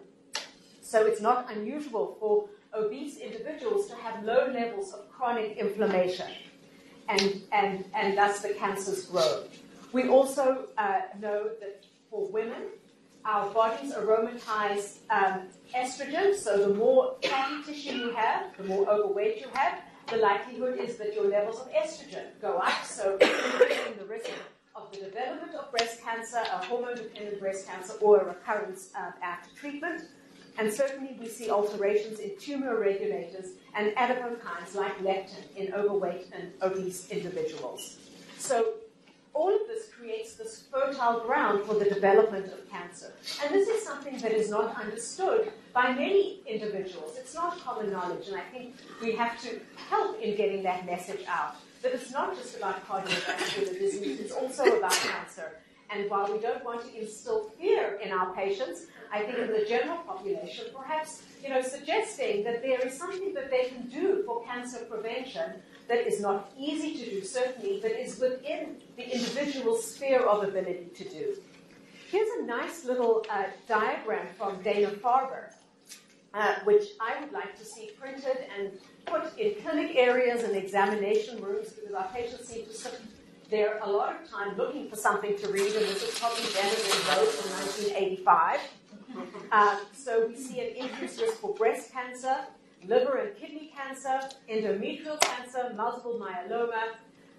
So 0.82 1.06
it's 1.06 1.20
not 1.20 1.50
unusual 1.50 2.16
for 2.20 2.48
obese 2.76 3.18
individuals 3.18 3.88
to 3.88 3.94
have 3.96 4.24
low 4.24 4.50
levels 4.52 4.92
of 4.92 5.10
chronic 5.10 5.56
inflammation, 5.56 6.30
and, 7.08 7.42
and, 7.52 7.84
and 7.94 8.16
thus 8.16 8.40
the 8.40 8.54
cancers 8.54 9.06
grow. 9.06 9.44
We 9.92 10.08
also 10.08 10.66
uh, 10.76 11.02
know 11.20 11.50
that 11.60 11.84
for 12.10 12.26
women, 12.28 12.62
our 13.24 13.48
bodies 13.50 13.92
aromatize 13.92 14.98
um, 15.10 15.42
estrogen, 15.74 16.34
so 16.34 16.68
the 16.68 16.74
more 16.74 17.16
fatty 17.22 17.62
tissue 17.64 17.96
you 17.96 18.10
have, 18.14 18.56
the 18.56 18.64
more 18.64 18.88
overweight 18.88 19.40
you 19.40 19.46
have, 19.54 19.80
the 20.08 20.16
likelihood 20.16 20.78
is 20.78 20.96
that 20.96 21.14
your 21.14 21.24
levels 21.24 21.60
of 21.60 21.72
estrogen 21.72 22.26
go 22.42 22.58
up, 22.58 22.84
so 22.84 23.16
increasing 23.18 23.96
the 23.98 24.04
risk 24.04 24.30
of 24.76 24.90
the 24.92 24.98
development 24.98 25.54
of 25.54 25.70
breast 25.70 26.02
cancer, 26.02 26.38
a 26.38 26.64
hormone-dependent 26.66 27.40
breast 27.40 27.66
cancer, 27.66 27.94
or 28.00 28.20
a 28.20 28.24
recurrence 28.26 28.90
uh, 28.94 29.12
after 29.22 29.48
treatment. 29.56 30.02
And 30.58 30.72
certainly 30.72 31.16
we 31.20 31.28
see 31.28 31.50
alterations 31.50 32.20
in 32.20 32.32
tumor 32.38 32.78
regulators 32.78 33.50
and 33.74 33.94
adipokines 33.96 34.74
like 34.74 34.96
leptin 35.00 35.44
in 35.56 35.72
overweight 35.74 36.28
and 36.32 36.52
obese 36.62 37.10
individuals. 37.10 37.98
So 38.38 38.74
all 39.32 39.52
of 39.52 39.66
this 39.66 39.88
creates 39.88 40.34
this 40.34 40.64
fertile 40.72 41.20
ground 41.20 41.64
for 41.64 41.74
the 41.74 41.86
development 41.86 42.46
of 42.52 42.70
cancer. 42.70 43.12
And 43.42 43.52
this 43.52 43.68
is 43.68 43.84
something 43.84 44.16
that 44.18 44.30
is 44.30 44.48
not 44.48 44.80
understood 44.80 45.50
by 45.72 45.92
many 45.92 46.40
individuals. 46.46 47.16
It's 47.18 47.34
not 47.34 47.58
common 47.58 47.90
knowledge, 47.90 48.28
and 48.28 48.36
I 48.36 48.44
think 48.52 48.76
we 49.02 49.16
have 49.16 49.40
to 49.42 49.60
help 49.88 50.20
in 50.20 50.36
getting 50.36 50.62
that 50.62 50.86
message 50.86 51.24
out. 51.26 51.56
That 51.82 51.94
it's 51.94 52.12
not 52.12 52.36
just 52.36 52.56
about 52.56 52.86
cardiovascular 52.86 53.76
disease, 53.78 54.20
it's 54.20 54.32
also 54.32 54.64
about 54.78 54.92
cancer. 54.92 55.58
And 55.90 56.08
while 56.08 56.32
we 56.32 56.38
don't 56.38 56.64
want 56.64 56.82
to 56.86 57.00
instill 57.00 57.50
fear 57.60 57.98
in 58.02 58.12
our 58.12 58.32
patients, 58.34 58.86
I 59.14 59.22
think 59.22 59.38
in 59.38 59.52
the 59.52 59.64
general 59.64 59.98
population, 59.98 60.64
perhaps, 60.76 61.22
you 61.40 61.48
know, 61.48 61.62
suggesting 61.62 62.42
that 62.42 62.62
there 62.62 62.80
is 62.84 62.98
something 62.98 63.32
that 63.34 63.48
they 63.48 63.66
can 63.66 63.86
do 63.86 64.24
for 64.26 64.44
cancer 64.44 64.78
prevention 64.90 65.52
that 65.86 66.04
is 66.04 66.20
not 66.20 66.50
easy 66.58 66.98
to 66.98 67.10
do, 67.10 67.22
certainly, 67.22 67.78
but 67.80 67.92
is 67.92 68.18
within 68.18 68.76
the 68.96 69.04
individual 69.04 69.76
sphere 69.76 70.22
of 70.22 70.42
ability 70.42 70.88
to 70.96 71.04
do. 71.08 71.36
Here's 72.10 72.28
a 72.40 72.42
nice 72.44 72.84
little 72.84 73.24
uh, 73.30 73.44
diagram 73.68 74.26
from 74.36 74.60
Dana-Farber, 74.62 75.52
uh, 76.32 76.54
which 76.64 76.88
I 77.00 77.20
would 77.20 77.32
like 77.32 77.56
to 77.56 77.64
see 77.64 77.92
printed 78.00 78.38
and 78.58 78.72
put 79.06 79.38
in 79.38 79.54
clinic 79.62 79.94
areas 79.94 80.42
and 80.42 80.56
examination 80.56 81.40
rooms 81.40 81.68
because 81.70 81.94
our 81.94 82.08
patients 82.08 82.48
seem 82.48 82.66
to 82.66 82.74
sit 82.74 83.00
there 83.48 83.78
a 83.82 83.88
lot 83.88 84.16
of 84.16 84.28
time 84.28 84.56
looking 84.56 84.90
for 84.90 84.96
something 84.96 85.38
to 85.38 85.48
read, 85.48 85.72
and 85.76 85.86
this 85.86 86.02
is 86.02 86.18
probably 86.18 86.42
Benjamin 86.52 86.98
wrote 87.08 87.30
in 87.30 87.50
1985. 87.94 88.58
Uh, 89.52 89.78
so 89.92 90.26
we 90.26 90.36
see 90.36 90.60
an 90.60 90.74
increased 90.76 91.20
risk 91.20 91.34
for 91.34 91.54
breast 91.54 91.92
cancer, 91.92 92.36
liver 92.86 93.18
and 93.18 93.36
kidney 93.36 93.72
cancer, 93.76 94.20
endometrial 94.48 95.20
cancer, 95.20 95.72
multiple 95.76 96.20
myeloma, 96.20 96.94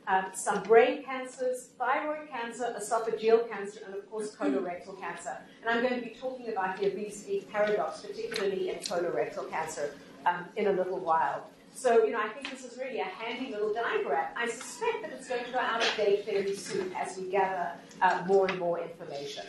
um, 0.08 0.26
some 0.34 0.62
brain 0.64 1.04
cancers, 1.04 1.70
thyroid 1.80 2.30
cancer, 2.30 2.76
esophageal 2.80 3.50
cancer, 3.50 3.80
and 3.86 3.96
of 3.96 4.10
course 4.10 4.36
colorectal 4.36 5.00
cancer. 5.00 5.38
And 5.62 5.70
I'm 5.70 5.82
going 5.82 6.00
to 6.00 6.08
be 6.08 6.16
talking 6.16 6.50
about 6.50 6.78
the 6.78 6.88
obesity 6.92 7.48
paradox, 7.52 8.02
particularly 8.02 8.70
in 8.70 8.76
colorectal 8.78 9.50
cancer, 9.50 9.96
um, 10.26 10.46
in 10.56 10.68
a 10.68 10.72
little 10.72 11.00
while. 11.00 11.48
So, 11.74 12.06
you 12.06 12.12
know, 12.12 12.22
I 12.22 12.30
think 12.30 12.50
this 12.50 12.64
is 12.64 12.78
really 12.78 13.00
a 13.00 13.04
handy 13.04 13.52
little 13.52 13.74
diagram. 13.74 14.28
I 14.38 14.48
suspect 14.48 15.02
that 15.02 15.12
it's 15.12 15.28
going 15.28 15.44
to 15.44 15.52
go 15.52 15.60
out 15.60 15.82
of 15.82 15.94
date 15.98 16.26
fairly 16.26 16.56
soon 16.56 16.94
as 16.94 17.18
we 17.18 17.30
gather 17.30 17.72
uh, 18.02 18.24
more 18.28 18.48
and 18.48 18.58
more 18.58 18.80
information. 18.80 19.44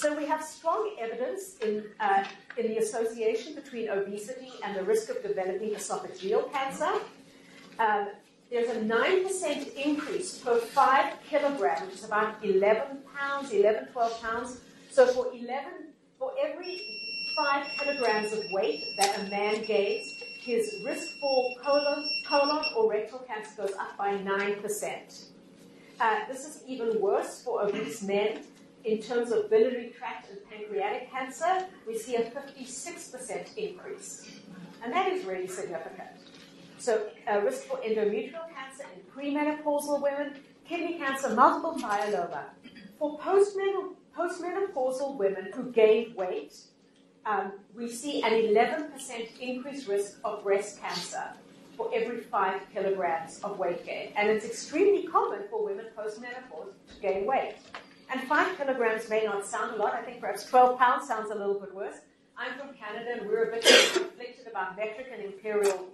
So 0.00 0.16
we 0.16 0.24
have 0.24 0.42
strong 0.42 0.96
evidence 0.98 1.58
in, 1.58 1.84
uh, 2.00 2.24
in 2.56 2.68
the 2.68 2.78
association 2.78 3.54
between 3.54 3.90
obesity 3.90 4.50
and 4.64 4.74
the 4.74 4.82
risk 4.82 5.10
of 5.10 5.22
developing 5.22 5.72
esophageal 5.72 6.50
cancer. 6.50 6.90
Um, 7.78 8.08
there's 8.50 8.70
a 8.70 8.80
9% 8.80 9.74
increase 9.74 10.38
per 10.38 10.56
5 10.58 11.12
kilograms, 11.28 11.82
which 11.82 11.96
is 11.96 12.04
about 12.04 12.42
11 12.42 13.02
pounds, 13.14 13.52
11, 13.52 13.88
12 13.92 14.22
pounds. 14.22 14.60
So 14.90 15.06
for 15.06 15.34
11, 15.34 15.92
for 16.18 16.32
every 16.42 16.80
5 17.36 17.66
kilograms 17.78 18.32
of 18.32 18.42
weight 18.52 18.96
that 18.96 19.18
a 19.18 19.28
man 19.28 19.62
gains, 19.66 20.14
his 20.38 20.76
risk 20.82 21.20
for 21.20 21.56
colon, 21.62 22.08
colon 22.26 22.64
or 22.74 22.90
rectal 22.90 23.18
cancer 23.18 23.50
goes 23.66 23.72
up 23.78 23.98
by 23.98 24.16
9%. 24.16 25.24
Uh, 26.00 26.20
this 26.26 26.46
is 26.46 26.62
even 26.66 26.98
worse 26.98 27.42
for 27.42 27.62
obese 27.62 28.02
men 28.02 28.38
in 28.84 29.00
terms 29.00 29.30
of 29.30 29.50
biliary 29.50 29.92
tract 29.96 30.30
and 30.30 30.38
pancreatic 30.50 31.10
cancer, 31.10 31.66
we 31.86 31.98
see 31.98 32.16
a 32.16 32.30
56% 32.30 33.56
increase. 33.56 34.30
And 34.82 34.92
that 34.92 35.08
is 35.12 35.24
really 35.24 35.46
significant. 35.46 36.08
So, 36.78 37.08
uh, 37.30 37.40
risk 37.40 37.64
for 37.64 37.76
endometrial 37.78 38.46
cancer 38.54 38.86
in 38.94 39.02
premenopausal 39.12 40.00
women, 40.00 40.36
kidney 40.66 40.98
cancer, 40.98 41.34
multiple 41.34 41.76
myeloma. 41.78 42.44
For 42.98 43.18
postmenopausal 43.18 45.16
women 45.16 45.50
who 45.54 45.70
gain 45.72 46.14
weight, 46.14 46.56
um, 47.26 47.52
we 47.74 47.90
see 47.90 48.22
an 48.22 48.32
11% 48.32 49.38
increased 49.40 49.88
risk 49.88 50.18
of 50.24 50.42
breast 50.42 50.80
cancer 50.80 51.24
for 51.76 51.90
every 51.94 52.20
five 52.20 52.62
kilograms 52.72 53.40
of 53.40 53.58
weight 53.58 53.84
gain. 53.84 54.12
And 54.16 54.30
it's 54.30 54.44
extremely 54.46 55.06
common 55.06 55.40
for 55.50 55.64
women 55.64 55.86
postmenopause 55.96 56.72
to 56.94 57.00
gain 57.00 57.26
weight. 57.26 57.56
And 58.12 58.22
five 58.22 58.56
kilograms 58.56 59.08
may 59.08 59.24
not 59.24 59.46
sound 59.46 59.74
a 59.74 59.76
lot. 59.76 59.94
I 59.94 60.02
think 60.02 60.20
perhaps 60.20 60.44
12 60.44 60.78
pounds 60.78 61.06
sounds 61.06 61.30
a 61.30 61.34
little 61.34 61.60
bit 61.60 61.74
worse. 61.74 61.96
I'm 62.36 62.58
from 62.58 62.74
Canada 62.74 63.20
and 63.20 63.28
we're 63.28 63.50
a 63.50 63.52
bit 63.52 63.62
conflicted 63.92 64.46
about 64.48 64.76
metric 64.76 65.08
and 65.12 65.22
imperial 65.22 65.86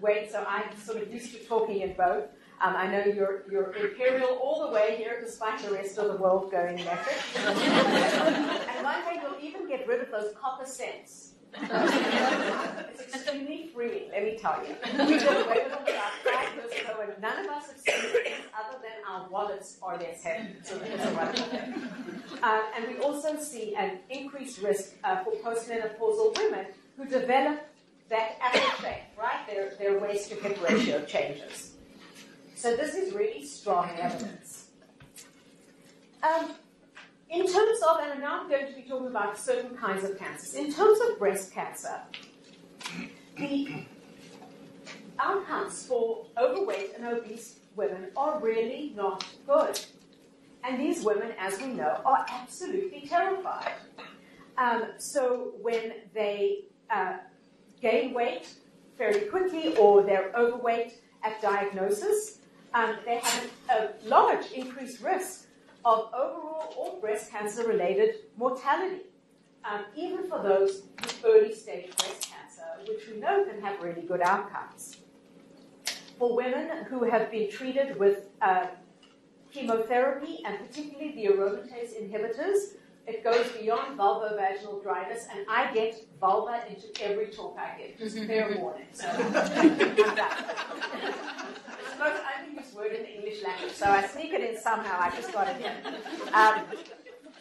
weight, 0.00 0.30
so 0.30 0.44
I'm 0.48 0.64
sort 0.78 1.02
of 1.02 1.12
used 1.12 1.32
to 1.32 1.38
talking 1.44 1.80
in 1.80 1.94
both. 1.94 2.24
Um, 2.60 2.76
I 2.76 2.86
know 2.86 3.04
you're, 3.04 3.42
you're 3.50 3.72
imperial 3.72 4.38
all 4.40 4.66
the 4.66 4.72
way 4.72 4.96
here, 4.96 5.20
despite 5.20 5.58
the 5.60 5.72
rest 5.72 5.98
of 5.98 6.12
the 6.12 6.16
world 6.16 6.50
going 6.50 6.76
metric. 6.76 7.16
and 7.36 8.84
one 8.84 9.00
day 9.04 9.20
you'll 9.20 9.40
even 9.42 9.66
get 9.68 9.86
rid 9.88 10.00
of 10.00 10.10
those 10.10 10.32
copper 10.40 10.66
cents 10.66 11.33
it's 11.56 13.14
extremely 13.14 13.70
freeing, 13.74 14.10
let 14.10 14.24
me 14.24 14.38
tell 14.38 14.60
you. 14.66 14.74
We 15.06 15.14
away 15.14 15.64
with 15.64 15.70
them 15.70 15.82
about 15.82 16.12
five 16.24 16.54
years 16.54 16.72
ago, 16.80 17.14
none 17.20 17.44
of 17.44 17.50
us 17.50 17.66
have 17.68 17.78
seen 17.78 18.10
things 18.10 18.46
other 18.58 18.78
than 18.82 18.92
our 19.08 19.28
wallets 19.28 19.78
or 19.80 19.98
their 19.98 20.14
heavy. 20.14 20.54
So 20.62 20.76
uh, 22.42 22.62
and 22.76 22.88
we 22.88 22.98
also 22.98 23.38
see 23.38 23.74
an 23.76 23.98
increased 24.10 24.60
risk 24.62 24.94
uh, 25.04 25.22
for 25.24 25.32
postmenopausal 25.32 26.36
women 26.38 26.66
who 26.96 27.04
develop 27.06 27.66
that 28.10 28.36
apple 28.40 28.60
shape, 28.82 29.02
right? 29.18 29.46
Their, 29.46 29.72
their 29.78 29.98
waist 29.98 30.30
to 30.30 30.36
hip 30.36 30.58
ratio 30.62 31.04
changes. 31.04 31.72
So 32.54 32.76
this 32.76 32.94
is 32.94 33.14
really 33.14 33.44
strong 33.44 33.90
evidence. 33.98 34.66
Um, 36.22 36.54
in 37.34 37.52
terms 37.52 37.80
of, 37.88 37.98
and 38.00 38.12
I'm 38.12 38.20
now 38.20 38.48
going 38.48 38.68
to 38.68 38.72
be 38.72 38.82
talking 38.82 39.08
about 39.08 39.36
certain 39.36 39.76
kinds 39.76 40.04
of 40.04 40.16
cancers, 40.16 40.54
in 40.54 40.72
terms 40.72 40.98
of 41.00 41.18
breast 41.18 41.52
cancer, 41.52 42.00
the 43.36 43.84
outcomes 45.18 45.84
for 45.84 46.26
overweight 46.38 46.92
and 46.96 47.04
obese 47.04 47.58
women 47.74 48.06
are 48.16 48.38
really 48.38 48.92
not 48.96 49.26
good. 49.46 49.80
And 50.62 50.80
these 50.80 51.04
women, 51.04 51.32
as 51.38 51.60
we 51.60 51.66
know, 51.66 52.00
are 52.06 52.24
absolutely 52.28 53.06
terrified. 53.08 53.72
Um, 54.56 54.92
so 54.98 55.54
when 55.60 55.94
they 56.14 56.60
uh, 56.88 57.16
gain 57.82 58.14
weight 58.14 58.46
fairly 58.96 59.22
quickly 59.22 59.76
or 59.76 60.02
they're 60.02 60.30
overweight 60.36 61.00
at 61.24 61.42
diagnosis, 61.42 62.38
um, 62.74 62.96
they 63.04 63.18
have 63.18 63.50
a 63.70 64.08
large 64.08 64.52
increased 64.52 65.02
risk 65.02 65.43
of 65.84 66.08
overall 66.14 66.74
or 66.76 67.00
breast 67.00 67.30
cancer 67.30 67.66
related 67.66 68.16
mortality, 68.36 69.02
um, 69.64 69.84
even 69.96 70.28
for 70.28 70.42
those 70.42 70.82
with 71.00 71.24
early 71.24 71.54
stage 71.54 71.96
breast 71.96 72.30
cancer, 72.30 72.64
which 72.88 73.08
we 73.08 73.18
know 73.18 73.44
can 73.44 73.60
have 73.60 73.82
really 73.82 74.02
good 74.02 74.20
outcomes. 74.22 74.96
For 76.18 76.34
women 76.34 76.84
who 76.84 77.04
have 77.04 77.30
been 77.30 77.50
treated 77.50 77.98
with 77.98 78.28
uh, 78.40 78.66
chemotherapy 79.52 80.40
and 80.44 80.58
particularly 80.58 81.12
the 81.14 81.26
aromatase 81.26 82.00
inhibitors, 82.00 82.76
it 83.06 83.22
goes 83.22 83.48
beyond 83.52 83.98
vulvovaginal 83.98 84.82
dryness, 84.82 85.26
and 85.34 85.44
I 85.48 85.72
get 85.74 85.94
vulva 86.20 86.62
into 86.68 86.86
every 87.02 87.26
talk 87.26 87.58
I 87.58 87.78
give. 87.78 87.98
Just 87.98 88.16
fair 88.26 88.56
warning. 88.58 88.86
So 88.92 89.06
most 91.98 92.22
unused 92.38 92.74
word 92.74 92.92
in 92.92 93.02
the 93.02 93.14
English 93.14 93.42
language, 93.42 93.72
so 93.72 93.86
I 93.86 94.06
sneak 94.06 94.32
it 94.32 94.40
in 94.40 94.60
somehow. 94.60 94.98
I 95.00 95.10
just 95.10 95.32
got 95.32 95.48
it 95.48 95.56
in. 95.60 95.72
Um, 96.32 96.64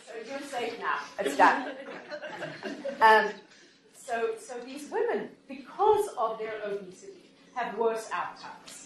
so 0.05 0.13
you're 0.29 0.41
safe 0.41 0.79
now. 0.79 0.99
It's 1.19 1.37
done. 1.37 1.71
Um, 3.01 3.29
so, 3.95 4.31
so 4.39 4.55
these 4.65 4.89
women, 4.91 5.29
because 5.47 6.07
of 6.17 6.37
their 6.37 6.61
obesity, 6.65 7.31
have 7.55 7.77
worse 7.77 8.09
outcomes. 8.11 8.82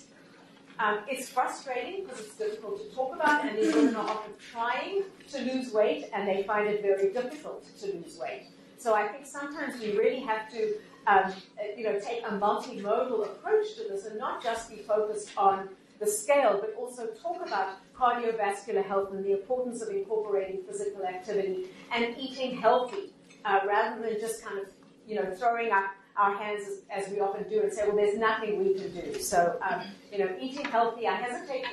Um, 0.80 1.00
it's 1.08 1.30
frustrating 1.30 2.04
because 2.04 2.20
it's 2.20 2.36
difficult 2.36 2.88
to 2.88 2.96
talk 2.96 3.16
about, 3.16 3.46
and 3.46 3.58
these 3.58 3.74
women 3.74 3.96
are 3.96 4.08
often 4.08 4.34
trying 4.52 5.04
to 5.32 5.42
lose 5.42 5.74
weight, 5.74 6.10
and 6.14 6.28
they 6.28 6.44
find 6.44 6.68
it 6.68 6.82
very 6.82 7.12
difficult 7.12 7.66
to 7.80 7.86
lose 7.88 8.18
weight. 8.20 8.48
So 8.78 8.94
I 8.94 9.08
think 9.08 9.26
sometimes 9.26 9.80
we 9.82 9.98
really 9.98 10.20
have 10.20 10.52
to 10.52 10.76
um, 11.08 11.34
you 11.76 11.84
know, 11.84 12.00
take 12.00 12.22
a 12.24 12.32
multimodal 12.32 13.24
approach 13.24 13.76
to 13.78 13.84
this 13.84 14.06
and 14.06 14.20
not 14.20 14.44
just 14.44 14.70
be 14.70 14.78
focused 14.78 15.32
on 15.38 15.70
the 16.00 16.06
scale, 16.06 16.60
but 16.62 16.76
also 16.78 17.08
talk 17.08 17.46
about 17.46 17.78
cardiovascular 17.96 18.86
health 18.86 19.12
and 19.14 19.24
the 19.24 19.32
importance 19.32 19.82
of 19.82 19.90
incorporating 19.90 20.62
physical 20.68 21.04
activity 21.06 21.70
and 21.92 22.16
eating 22.20 22.58
healthy, 22.58 23.14
uh, 23.46 23.62
rather 23.66 24.00
than 24.02 24.20
just 24.20 24.44
kind 24.44 24.60
of, 24.60 24.68
you 25.08 25.16
know, 25.16 25.34
throwing 25.34 25.72
up 25.72 25.86
our 26.18 26.36
hands 26.36 26.64
as, 26.90 27.10
we 27.10 27.20
often 27.20 27.48
do 27.50 27.62
and 27.62 27.72
say, 27.72 27.88
well, 27.88 27.96
there's 27.96 28.18
nothing 28.18 28.60
we 28.60 28.74
can 28.74 28.92
do. 28.92 29.20
So, 29.20 29.60
um, 29.62 29.82
you 30.12 30.20
know, 30.20 30.30
eating 30.40 30.66
healthy, 30.66 31.08
I 31.08 31.16
hesitate 31.16 31.66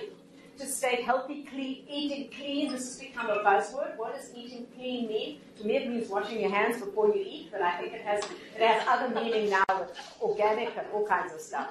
to 0.59 0.67
say 0.67 1.03
healthy, 1.03 1.45
clean, 1.45 1.85
eating 1.89 2.31
clean. 2.31 2.71
This 2.71 2.85
has 2.85 2.99
become 2.99 3.29
a 3.31 3.39
buzzword. 3.39 3.97
What 3.97 4.15
does 4.15 4.31
eating 4.35 4.67
clean 4.77 5.09
mean? 5.09 5.41
To 5.59 5.67
me, 5.67 5.77
it 5.77 5.89
means 5.89 6.09
washing 6.09 6.41
your 6.41 6.51
hands 6.51 6.81
before 6.81 7.09
you 7.09 7.25
eat, 7.27 7.49
but 7.51 7.63
I 7.63 7.77
think 7.79 7.95
it 7.95 8.03
has 8.03 8.23
it 8.55 8.61
has 8.61 8.87
other 8.87 9.13
meaning 9.15 9.51
now 9.51 9.65
with 9.81 9.99
organic 10.21 10.77
and 10.77 10.87
all 10.93 11.07
kinds 11.07 11.33
of 11.33 11.41
stuff. 11.41 11.71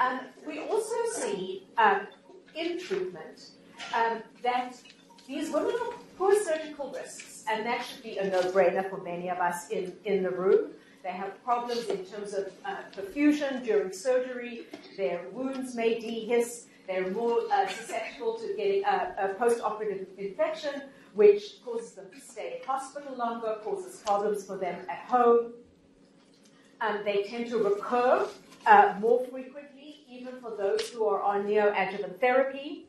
Um, 0.00 0.20
we 0.46 0.60
also 0.60 0.94
see 1.12 1.66
um, 1.76 2.06
in 2.54 2.78
treatment 2.78 3.50
um, 3.94 4.22
that 4.42 4.76
these 5.26 5.50
women 5.50 5.72
have 5.72 5.94
poor 6.16 6.34
surgical 6.42 6.92
risks, 6.92 7.44
and 7.48 7.66
that 7.66 7.84
should 7.84 8.02
be 8.02 8.18
a 8.18 8.30
no-brainer 8.30 8.88
for 8.88 8.98
many 9.02 9.28
of 9.28 9.38
us 9.38 9.68
in, 9.70 9.92
in 10.04 10.22
the 10.22 10.30
room. 10.30 10.70
They 11.06 11.12
have 11.12 11.40
problems 11.44 11.84
in 11.88 12.04
terms 12.04 12.34
of 12.34 12.50
uh, 12.64 12.78
perfusion 12.92 13.64
during 13.64 13.92
surgery. 13.92 14.62
Their 14.96 15.20
wounds 15.30 15.76
may 15.76 16.00
dehisce. 16.00 16.64
They're 16.88 17.12
more 17.12 17.42
uh, 17.52 17.68
susceptible 17.68 18.36
to 18.40 18.54
getting 18.56 18.82
a, 18.82 19.14
a 19.16 19.28
post-operative 19.34 20.08
infection, 20.18 20.82
which 21.14 21.64
causes 21.64 21.92
them 21.92 22.06
to 22.12 22.20
stay 22.20 22.58
in 22.58 22.66
hospital 22.66 23.14
longer, 23.14 23.58
causes 23.62 24.02
problems 24.04 24.44
for 24.44 24.56
them 24.56 24.84
at 24.88 24.98
home. 25.08 25.52
Um, 26.80 26.98
they 27.04 27.22
tend 27.22 27.50
to 27.50 27.58
recur 27.58 28.26
uh, 28.66 28.94
more 28.98 29.24
frequently, 29.26 30.00
even 30.10 30.40
for 30.40 30.56
those 30.56 30.90
who 30.90 31.04
are 31.04 31.22
on 31.22 31.44
neoadjuvant 31.46 32.18
therapy. 32.18 32.88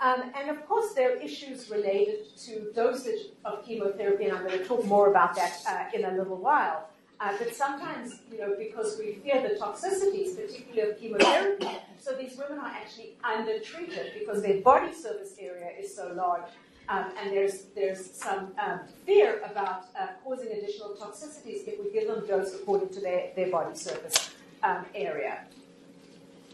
Um, 0.00 0.32
and 0.36 0.50
of 0.50 0.66
course, 0.66 0.94
there 0.94 1.12
are 1.12 1.16
issues 1.20 1.70
related 1.70 2.36
to 2.38 2.72
dosage 2.74 3.26
of 3.44 3.64
chemotherapy, 3.64 4.24
and 4.24 4.36
I'm 4.36 4.44
going 4.48 4.58
to 4.58 4.64
talk 4.64 4.84
more 4.84 5.10
about 5.10 5.36
that 5.36 5.62
uh, 5.68 5.96
in 5.96 6.04
a 6.04 6.10
little 6.10 6.38
while. 6.38 6.88
Uh, 7.22 7.32
but 7.38 7.54
sometimes, 7.54 8.18
you 8.32 8.38
know, 8.38 8.56
because 8.58 8.98
we 8.98 9.12
fear 9.22 9.40
the 9.40 9.54
toxicities, 9.54 10.34
particularly 10.34 10.90
of 10.90 10.98
chemotherapy, 10.98 11.68
so 12.00 12.16
these 12.16 12.36
women 12.36 12.58
are 12.58 12.70
actually 12.70 13.12
undertreated 13.22 14.10
because 14.18 14.42
their 14.42 14.60
body 14.60 14.92
surface 14.92 15.36
area 15.38 15.70
is 15.78 15.94
so 15.94 16.12
large. 16.16 16.50
Um, 16.88 17.12
and 17.20 17.30
there's, 17.30 17.66
there's 17.76 18.10
some 18.10 18.48
um, 18.58 18.80
fear 19.06 19.40
about 19.48 19.84
uh, 19.96 20.08
causing 20.24 20.50
additional 20.50 20.96
toxicities 21.00 21.68
if 21.68 21.78
we 21.78 21.92
give 21.92 22.08
them 22.08 22.26
dose 22.26 22.56
according 22.56 22.88
to 22.88 23.00
their, 23.00 23.30
their 23.36 23.52
body 23.52 23.76
surface 23.76 24.30
um, 24.64 24.84
area. 24.92 25.44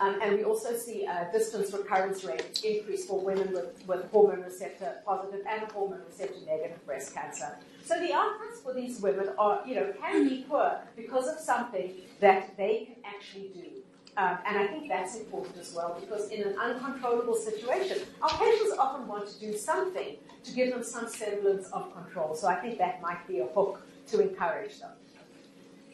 Um, 0.00 0.20
and 0.22 0.36
we 0.36 0.44
also 0.44 0.76
see 0.76 1.04
a 1.04 1.28
distance 1.32 1.72
recurrence 1.72 2.24
rate 2.24 2.60
increase 2.64 3.06
for 3.06 3.20
women 3.20 3.52
with, 3.52 3.82
with 3.86 4.10
hormone 4.10 4.42
receptor 4.42 4.94
positive 5.04 5.44
and 5.48 5.62
hormone 5.72 6.02
receptor 6.08 6.38
negative 6.46 6.84
breast 6.86 7.14
cancer. 7.14 7.56
So 7.84 7.98
the 7.98 8.12
outcomes 8.12 8.60
for 8.62 8.74
these 8.74 9.00
women 9.00 9.30
are, 9.38 9.62
you 9.66 9.74
know, 9.74 9.92
can 10.00 10.28
be 10.28 10.44
poor 10.48 10.78
because 10.94 11.26
of 11.26 11.38
something 11.38 11.94
that 12.20 12.56
they 12.56 12.84
can 12.86 12.96
actually 13.04 13.48
do. 13.54 13.68
Um, 14.16 14.36
and 14.46 14.58
I 14.58 14.66
think 14.66 14.88
that's 14.88 15.16
important 15.16 15.56
as 15.58 15.72
well 15.72 15.96
because 16.00 16.28
in 16.28 16.42
an 16.42 16.58
uncontrollable 16.58 17.36
situation, 17.36 17.98
our 18.20 18.36
patients 18.36 18.74
often 18.78 19.06
want 19.06 19.28
to 19.28 19.38
do 19.40 19.56
something 19.56 20.16
to 20.44 20.52
give 20.52 20.70
them 20.74 20.82
some 20.82 21.08
semblance 21.08 21.68
of 21.68 21.94
control. 21.94 22.34
So 22.34 22.48
I 22.48 22.56
think 22.56 22.78
that 22.78 23.00
might 23.00 23.26
be 23.26 23.38
a 23.38 23.46
hook 23.46 23.80
to 24.08 24.20
encourage 24.20 24.80
them. 24.80 24.90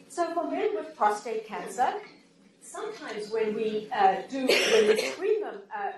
So 0.09 0.33
for 0.33 0.49
men 0.49 0.75
with 0.75 0.95
prostate 0.95 1.45
cancer, 1.47 1.93
sometimes 2.65 3.29
when 3.29 3.53
we 3.53 3.87
uh, 3.93 4.17
do, 4.29 4.45
when 4.45 4.87
we 4.87 5.01
screen 5.11 5.41
them 5.41 5.59
uh, 5.75 5.91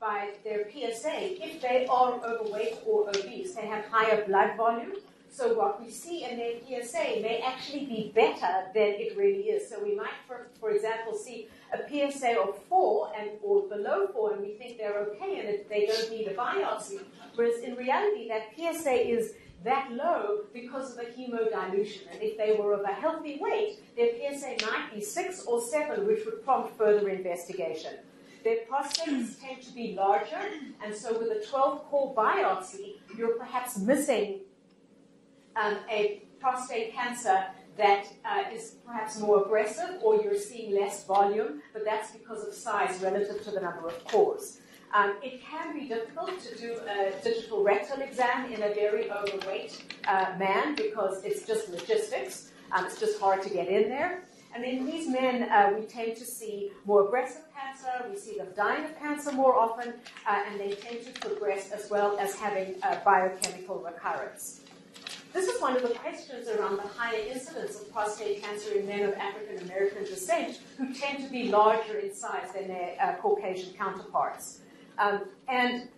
by 0.00 0.30
their 0.44 0.70
PSA, 0.70 1.42
if 1.44 1.60
they 1.60 1.86
are 1.86 2.14
overweight 2.24 2.78
or 2.86 3.08
obese, 3.08 3.54
they 3.54 3.66
have 3.66 3.84
higher 3.86 4.24
blood 4.26 4.56
volume. 4.56 4.92
So 5.30 5.52
what 5.52 5.84
we 5.84 5.90
see 5.90 6.24
in 6.24 6.38
their 6.38 6.54
PSA 6.64 7.20
may 7.20 7.42
actually 7.44 7.84
be 7.84 8.12
better 8.14 8.68
than 8.74 8.94
it 8.96 9.16
really 9.16 9.50
is. 9.50 9.68
So 9.68 9.82
we 9.82 9.94
might, 9.94 10.14
for, 10.26 10.46
for 10.58 10.70
example, 10.70 11.14
see 11.14 11.48
a 11.74 11.78
PSA 11.88 12.40
of 12.40 12.56
four 12.68 13.12
and 13.18 13.30
or 13.42 13.68
below 13.68 14.06
four, 14.06 14.32
and 14.32 14.40
we 14.40 14.52
think 14.52 14.78
they're 14.78 14.98
okay 14.98 15.40
and 15.40 15.68
they 15.68 15.86
don't 15.86 16.10
need 16.10 16.28
a 16.28 16.34
biopsy. 16.34 17.00
Whereas 17.34 17.60
in 17.60 17.74
reality, 17.76 18.28
that 18.28 18.52
PSA 18.56 19.08
is 19.08 19.34
that 19.64 19.90
low 19.92 20.44
because 20.52 20.90
of 20.90 20.96
the 20.96 21.04
hemodilution. 21.04 22.02
And 22.12 22.22
if 22.22 22.36
they 22.36 22.56
were 22.58 22.72
of 22.72 22.82
a 22.82 22.92
healthy 22.92 23.38
weight, 23.40 23.78
their 23.96 24.10
PSA 24.14 24.64
might 24.64 24.94
be 24.94 25.00
six 25.00 25.44
or 25.44 25.60
seven, 25.60 26.06
which 26.06 26.24
would 26.24 26.44
prompt 26.44 26.76
further 26.76 27.08
investigation. 27.08 27.94
Their 28.44 28.58
prostates 28.70 29.40
tend 29.42 29.62
to 29.62 29.72
be 29.72 29.94
larger, 29.96 30.38
and 30.84 30.94
so 30.94 31.18
with 31.18 31.30
a 31.30 31.44
12 31.44 31.84
core 31.86 32.14
biopsy, 32.14 32.94
you're 33.16 33.36
perhaps 33.36 33.78
missing 33.78 34.40
um, 35.56 35.78
a 35.90 36.22
prostate 36.38 36.94
cancer 36.94 37.46
that 37.76 38.06
uh, 38.24 38.44
is 38.52 38.76
perhaps 38.86 39.18
more 39.20 39.42
aggressive, 39.42 39.98
or 40.02 40.22
you're 40.22 40.38
seeing 40.38 40.74
less 40.74 41.04
volume, 41.04 41.60
but 41.72 41.84
that's 41.84 42.12
because 42.12 42.46
of 42.46 42.54
size 42.54 43.00
relative 43.02 43.42
to 43.44 43.50
the 43.50 43.60
number 43.60 43.86
of 43.88 44.04
cores. 44.04 44.60
Um, 44.94 45.16
it 45.22 45.42
can 45.42 45.78
be 45.78 45.88
difficult 45.88 46.40
to 46.40 46.56
do 46.58 46.78
a 46.88 47.12
digital 47.22 47.62
rectal 47.62 48.00
exam 48.00 48.52
in 48.52 48.62
a 48.62 48.74
very 48.74 49.10
overweight 49.10 49.82
uh, 50.06 50.34
man 50.38 50.74
because 50.74 51.24
it's 51.24 51.46
just 51.46 51.68
logistics. 51.70 52.50
Um, 52.72 52.86
it's 52.86 52.98
just 52.98 53.20
hard 53.20 53.42
to 53.42 53.50
get 53.50 53.68
in 53.68 53.88
there. 53.88 54.22
And 54.54 54.64
in 54.64 54.86
these 54.86 55.06
men, 55.06 55.50
uh, 55.50 55.72
we 55.78 55.84
tend 55.84 56.16
to 56.16 56.24
see 56.24 56.70
more 56.86 57.06
aggressive 57.06 57.42
cancer. 57.54 58.08
We 58.10 58.16
see 58.18 58.38
them 58.38 58.48
dying 58.56 58.84
of 58.86 58.98
cancer 58.98 59.32
more 59.32 59.54
often, 59.54 59.94
uh, 60.26 60.42
and 60.48 60.58
they 60.58 60.72
tend 60.72 61.04
to 61.04 61.20
progress 61.20 61.72
as 61.72 61.90
well 61.90 62.18
as 62.18 62.34
having 62.34 62.76
biochemical 63.04 63.80
recurrence. 63.80 64.62
This 65.36 65.48
is 65.48 65.60
one 65.60 65.76
of 65.76 65.82
the 65.82 65.90
questions 65.90 66.48
around 66.48 66.78
the 66.78 66.88
higher 66.88 67.20
incidence 67.20 67.78
of 67.78 67.92
prostate 67.92 68.42
cancer 68.42 68.72
in 68.72 68.86
men 68.86 69.02
of 69.02 69.12
African 69.14 69.58
American 69.66 70.04
descent 70.04 70.60
who 70.78 70.94
tend 70.94 71.22
to 71.22 71.30
be 71.30 71.50
larger 71.50 71.98
in 71.98 72.14
size 72.14 72.52
than 72.54 72.68
their 72.68 72.96
uh, 72.98 73.16
Caucasian 73.20 73.74
counterparts. 73.74 74.60
Um, 74.98 75.22
and 75.48 75.88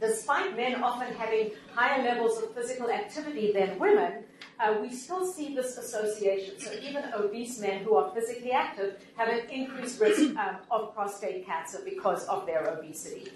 despite 0.00 0.56
men 0.56 0.82
often 0.82 1.12
having 1.14 1.52
higher 1.74 2.02
levels 2.02 2.42
of 2.42 2.54
physical 2.54 2.90
activity 2.90 3.52
than 3.52 3.78
women, 3.78 4.24
uh, 4.60 4.76
we 4.80 4.90
still 4.90 5.26
see 5.26 5.54
this 5.54 5.76
association. 5.78 6.58
So 6.58 6.72
even 6.82 7.04
obese 7.14 7.58
men 7.58 7.84
who 7.84 7.96
are 7.96 8.10
physically 8.14 8.52
active 8.52 8.96
have 9.16 9.28
an 9.28 9.48
increased 9.50 10.00
risk 10.00 10.36
um, 10.38 10.56
of 10.70 10.94
prostate 10.94 11.46
cancer 11.46 11.80
because 11.84 12.24
of 12.26 12.46
their 12.46 12.62
obesity. 12.68 13.32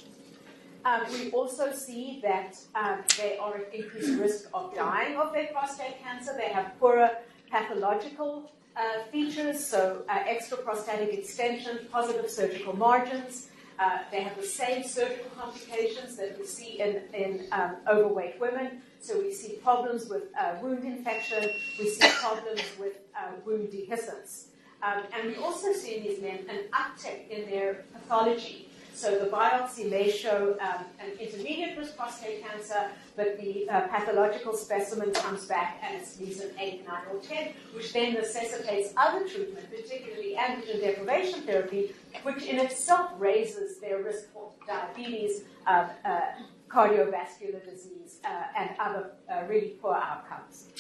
Um, 0.85 1.03
we 1.13 1.31
also 1.33 1.73
see 1.73 2.21
that 2.23 2.57
um, 2.75 3.03
they 3.19 3.37
are 3.37 3.57
at 3.57 3.75
increased 3.75 4.19
risk 4.19 4.49
of 4.55 4.75
dying 4.75 5.17
of 5.17 5.33
their 5.33 5.49
prostate 5.49 6.03
cancer. 6.03 6.33
They 6.37 6.51
have 6.51 6.79
poorer 6.79 7.11
pathological 7.51 8.51
uh, 8.77 9.03
features, 9.11 9.65
so 9.65 10.05
uh, 10.09 10.21
extraprostatic 10.21 11.13
extension, 11.19 11.81
positive 11.91 12.31
surgical 12.31 12.77
margins, 12.77 13.49
uh, 13.79 13.99
they 14.11 14.23
have 14.23 14.37
the 14.37 14.47
same 14.47 14.83
surgical 14.83 15.31
complications 15.39 16.17
that 16.17 16.39
we 16.39 16.45
see 16.45 16.81
in, 16.81 17.03
in 17.15 17.47
um, 17.53 17.77
overweight 17.87 18.41
women. 18.41 18.83
So 19.01 19.19
we 19.19 19.33
see 19.33 19.55
problems 19.63 20.09
with 20.09 20.25
uh, 20.39 20.57
wound 20.61 20.85
infection, 20.85 21.49
we 21.79 21.89
see 21.89 22.09
problems 22.21 22.63
with 22.79 22.95
uh, 23.17 23.33
wound 23.47 23.69
dehiscence. 23.69 24.47
Um, 24.83 25.03
and 25.13 25.29
we 25.29 25.37
also 25.37 25.73
see 25.73 25.97
in 25.97 26.03
these 26.05 26.21
men 26.21 26.41
an 26.49 26.61
uptick 26.73 27.29
in 27.31 27.51
their 27.51 27.85
pathology. 27.93 28.68
So 28.99 29.17
the 29.17 29.27
biopsy 29.27 29.89
may 29.89 30.11
show 30.11 30.57
um, 30.61 30.85
an 30.99 31.11
intermediate 31.21 31.79
risk 31.79 31.97
prostate 31.97 32.45
cancer, 32.45 32.91
but 33.15 33.39
the 33.39 33.71
uh, 33.71 33.83
pathological 33.83 34.55
specimen 34.55 35.13
comes 35.13 35.47
back 35.47 35.81
and 35.85 36.03
it's 36.03 36.17
Gleason 36.17 36.51
8, 36.59 36.85
9, 36.85 36.97
or 37.13 37.21
10, 37.21 37.53
which 37.75 37.93
then 37.93 38.15
necessitates 38.15 38.93
other 38.97 39.21
treatment, 39.29 39.71
particularly 39.71 40.35
androgen 40.37 40.81
deprivation 40.81 41.43
therapy, 41.43 41.95
which 42.25 42.43
in 42.43 42.59
itself 42.59 43.13
raises 43.19 43.79
their 43.79 44.03
risk 44.03 44.33
for 44.33 44.51
diabetes, 44.67 45.45
uh, 45.69 45.91
uh, 46.05 46.21
cardiovascular 46.67 47.65
disease, 47.65 48.19
uh, 48.25 48.43
and 48.57 48.71
other 48.81 49.13
uh, 49.33 49.45
really 49.47 49.77
poor 49.81 49.95
outcomes. 49.95 50.71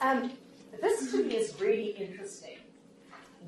Um, 0.00 0.30
this 0.80 1.10
to 1.10 1.24
me 1.24 1.34
is 1.34 1.60
really 1.60 1.96
interesting. 1.98 2.58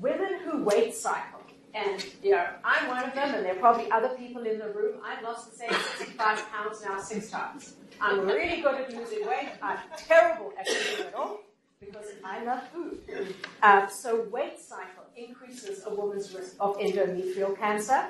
Women 0.01 0.41
who 0.43 0.61
weight 0.65 0.93
cycle 0.93 1.37
and 1.77 2.05
you 2.23 2.31
know, 2.31 2.45
I'm 2.63 2.87
one 2.87 3.03
of 3.03 3.13
them, 3.13 3.35
and 3.35 3.45
there 3.45 3.53
are 3.53 3.59
probably 3.59 3.89
other 3.91 4.09
people 4.09 4.43
in 4.45 4.57
the 4.57 4.69
room. 4.69 4.95
I've 5.05 5.23
lost 5.23 5.51
the 5.51 5.57
same 5.57 5.69
65 5.71 6.51
pounds 6.51 6.83
now 6.83 6.99
six 6.99 7.29
times. 7.29 7.75
I'm 8.01 8.25
really 8.25 8.61
good 8.61 8.75
at 8.81 8.93
losing 8.93 9.27
weight. 9.27 9.49
I'm 9.61 9.77
terrible 9.95 10.53
at 10.59 10.67
at 10.67 11.13
all 11.13 11.41
because 11.79 12.07
I 12.25 12.43
love 12.43 12.63
food. 12.73 12.99
Uh, 13.61 13.87
so 13.87 14.23
weight 14.31 14.59
cycle 14.59 15.05
increases 15.15 15.83
a 15.85 15.93
woman's 15.93 16.33
risk 16.33 16.55
of 16.59 16.77
endometrial 16.77 17.57
cancer. 17.57 18.07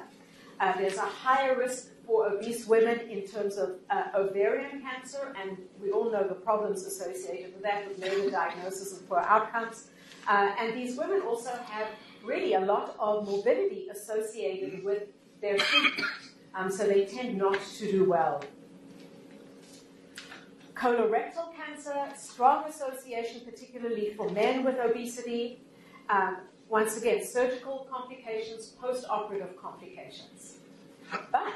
Uh, 0.59 0.73
there's 0.77 0.97
a 0.97 1.01
higher 1.01 1.57
risk 1.57 1.89
for 2.05 2.29
obese 2.29 2.65
women 2.67 2.99
in 3.09 3.27
terms 3.27 3.57
of 3.57 3.75
uh, 3.89 4.05
ovarian 4.15 4.81
cancer, 4.81 5.33
and 5.39 5.57
we 5.81 5.91
all 5.91 6.09
know 6.09 6.25
the 6.27 6.33
problems 6.33 6.85
associated 6.85 7.53
with 7.53 7.63
that, 7.63 7.87
with 7.87 7.99
later 7.99 8.31
diagnosis 8.31 8.97
and 8.97 9.07
poor 9.09 9.19
outcomes. 9.19 9.89
Uh, 10.27 10.53
and 10.59 10.73
these 10.73 10.97
women 10.97 11.21
also 11.21 11.51
have 11.69 11.87
really 12.23 12.53
a 12.53 12.59
lot 12.59 12.95
of 12.99 13.27
morbidity 13.27 13.87
associated 13.89 14.83
with 14.83 15.03
their 15.41 15.57
treatment. 15.57 16.07
Um, 16.55 16.71
so 16.71 16.85
they 16.87 17.05
tend 17.05 17.37
not 17.37 17.59
to 17.77 17.91
do 17.91 18.09
well. 18.09 18.43
Colorectal 20.73 21.55
cancer, 21.55 21.95
strong 22.17 22.65
association, 22.65 23.41
particularly 23.41 24.13
for 24.15 24.29
men 24.29 24.63
with 24.63 24.77
obesity. 24.79 25.59
Um, 26.09 26.37
once 26.69 26.97
again, 26.97 27.25
surgical 27.25 27.87
complications, 27.91 28.67
post-operative 28.67 29.59
complications. 29.59 30.57
But 31.31 31.53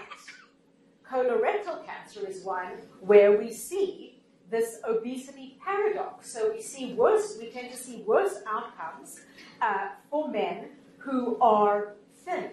colorectal 1.07 1.85
cancer 1.85 2.25
is 2.27 2.43
one 2.43 2.73
where 3.01 3.37
we 3.37 3.51
see 3.51 4.10
this 4.51 4.79
obesity 4.87 5.57
paradox. 5.65 6.31
So 6.31 6.51
we 6.51 6.61
see 6.61 6.93
worse, 6.93 7.37
we 7.39 7.47
tend 7.47 7.71
to 7.71 7.77
see 7.77 8.03
worse 8.05 8.35
outcomes 8.45 9.21
uh, 9.61 9.87
for 10.09 10.29
men 10.29 10.69
who 10.97 11.39
are 11.39 11.93
thin 12.25 12.49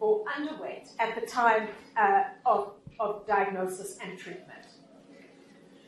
or 0.00 0.24
underweight 0.24 0.88
at 0.98 1.14
the 1.14 1.26
time 1.26 1.68
uh, 1.96 2.24
of, 2.46 2.72
of 2.98 3.26
diagnosis 3.26 3.98
and 4.02 4.18
treatment. 4.18 4.64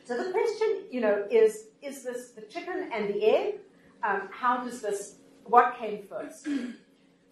So 0.05 0.23
the 0.23 0.31
question, 0.31 0.83
you 0.91 1.01
know, 1.01 1.25
is 1.31 1.69
is 1.81 2.03
this 2.03 2.29
the 2.29 2.41
chicken 2.41 2.89
and 2.93 3.11
the 3.11 3.23
egg? 3.23 3.55
Um, 4.03 4.29
how 4.31 4.63
does 4.63 4.79
this? 4.81 5.15
What 5.45 5.77
came 5.77 6.03
first? 6.07 6.47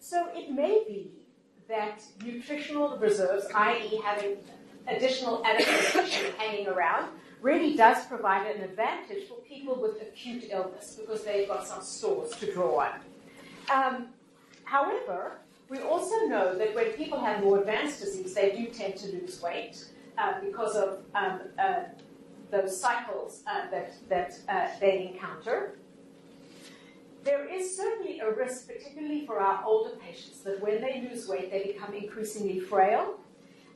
So 0.00 0.28
it 0.34 0.52
may 0.52 0.84
be 0.86 1.12
that 1.66 2.02
nutritional 2.22 2.98
reserves, 2.98 3.46
i.e., 3.54 3.98
having 4.04 4.36
additional 4.86 5.42
adipose 5.46 5.92
tissue 5.92 6.30
hanging 6.36 6.68
around, 6.68 7.08
really 7.44 7.76
does 7.76 8.06
provide 8.06 8.46
an 8.56 8.62
advantage 8.62 9.28
for 9.28 9.34
people 9.46 9.74
with 9.74 10.00
acute 10.00 10.44
illness 10.50 10.96
because 10.98 11.22
they've 11.24 11.46
got 11.46 11.66
some 11.66 11.82
stores 11.82 12.30
to 12.36 12.50
draw 12.50 12.80
on. 12.80 12.92
Um, 13.70 14.06
however, 14.64 15.32
we 15.68 15.80
also 15.80 16.16
know 16.26 16.56
that 16.56 16.74
when 16.74 16.86
people 16.92 17.20
have 17.20 17.44
more 17.44 17.58
advanced 17.58 18.00
disease, 18.00 18.32
they 18.32 18.56
do 18.56 18.66
tend 18.68 18.96
to 18.96 19.08
lose 19.08 19.42
weight 19.42 19.84
uh, 20.16 20.40
because 20.40 20.74
of 20.74 21.00
um, 21.14 21.40
uh, 21.58 21.82
those 22.50 22.80
cycles 22.80 23.42
uh, 23.46 23.70
that, 23.70 23.92
that 24.08 24.38
uh, 24.48 24.68
they 24.80 25.12
encounter. 25.12 25.76
There 27.24 27.46
is 27.46 27.76
certainly 27.76 28.20
a 28.20 28.32
risk, 28.32 28.68
particularly 28.68 29.26
for 29.26 29.38
our 29.40 29.62
older 29.66 29.96
patients, 29.96 30.40
that 30.40 30.62
when 30.62 30.80
they 30.80 31.06
lose 31.10 31.28
weight, 31.28 31.50
they 31.50 31.72
become 31.72 31.92
increasingly 31.92 32.58
frail. 32.58 33.18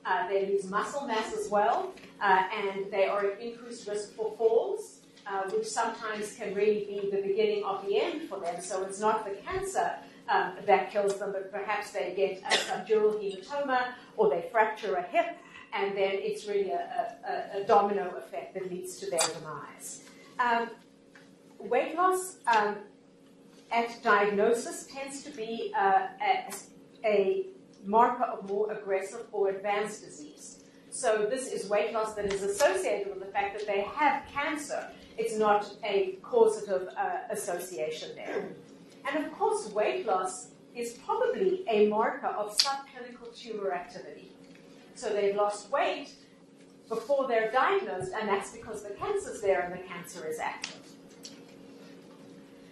Uh, 0.08 0.26
they 0.26 0.46
lose 0.46 0.64
muscle 0.70 1.06
mass 1.06 1.34
as 1.34 1.50
well, 1.50 1.92
uh, 2.22 2.42
and 2.56 2.90
they 2.90 3.04
are 3.04 3.26
at 3.26 3.40
increased 3.40 3.86
risk 3.86 4.14
for 4.14 4.34
falls, 4.38 5.00
uh, 5.26 5.42
which 5.50 5.66
sometimes 5.66 6.34
can 6.34 6.54
really 6.54 6.86
be 6.86 7.10
the 7.14 7.20
beginning 7.20 7.62
of 7.62 7.84
the 7.86 8.00
end 8.00 8.22
for 8.26 8.40
them. 8.40 8.58
So 8.62 8.82
it's 8.84 9.00
not 9.00 9.26
the 9.28 9.36
cancer 9.46 9.90
um, 10.30 10.52
that 10.64 10.90
kills 10.90 11.18
them, 11.18 11.32
but 11.32 11.52
perhaps 11.52 11.90
they 11.90 12.14
get 12.16 12.38
a 12.50 12.56
subdural 12.56 13.20
hematoma 13.20 13.80
or 14.16 14.30
they 14.30 14.48
fracture 14.50 14.94
a 14.94 15.02
hip, 15.02 15.36
and 15.74 15.94
then 15.94 16.12
it's 16.14 16.46
really 16.46 16.70
a, 16.70 17.14
a, 17.28 17.58
a 17.58 17.64
domino 17.64 18.14
effect 18.16 18.54
that 18.54 18.70
leads 18.70 18.96
to 19.00 19.10
their 19.10 19.20
demise. 19.20 20.04
Um, 20.38 20.70
weight 21.58 21.96
loss 21.96 22.36
um, 22.46 22.76
at 23.70 24.02
diagnosis 24.02 24.86
tends 24.86 25.22
to 25.24 25.30
be 25.32 25.70
uh, 25.76 26.06
a, 26.22 26.54
a 27.04 27.46
marker 27.84 28.24
of 28.24 28.48
more 28.48 28.72
aggressive 28.72 29.26
or 29.32 29.50
advanced 29.50 30.04
disease. 30.04 30.64
So 30.90 31.26
this 31.28 31.52
is 31.52 31.68
weight 31.68 31.92
loss 31.92 32.14
that 32.14 32.32
is 32.32 32.42
associated 32.42 33.08
with 33.08 33.20
the 33.20 33.30
fact 33.30 33.58
that 33.58 33.66
they 33.66 33.82
have 33.82 34.24
cancer. 34.32 34.88
It's 35.16 35.36
not 35.36 35.74
a 35.84 36.18
causative 36.22 36.88
uh, 36.96 37.18
association 37.30 38.10
there. 38.14 38.48
And 39.06 39.24
of 39.24 39.32
course, 39.32 39.70
weight 39.72 40.06
loss 40.06 40.48
is 40.74 40.94
probably 41.04 41.64
a 41.68 41.88
marker 41.88 42.26
of 42.26 42.56
subclinical 42.56 43.36
tumor 43.36 43.72
activity. 43.72 44.32
So 44.94 45.10
they've 45.10 45.36
lost 45.36 45.70
weight 45.70 46.10
before 46.88 47.28
they're 47.28 47.50
diagnosed, 47.50 48.12
and 48.18 48.28
that's 48.28 48.52
because 48.52 48.82
the 48.82 48.94
cancer's 48.94 49.40
there 49.40 49.60
and 49.60 49.72
the 49.72 49.86
cancer 49.86 50.26
is 50.26 50.38
active. 50.38 50.80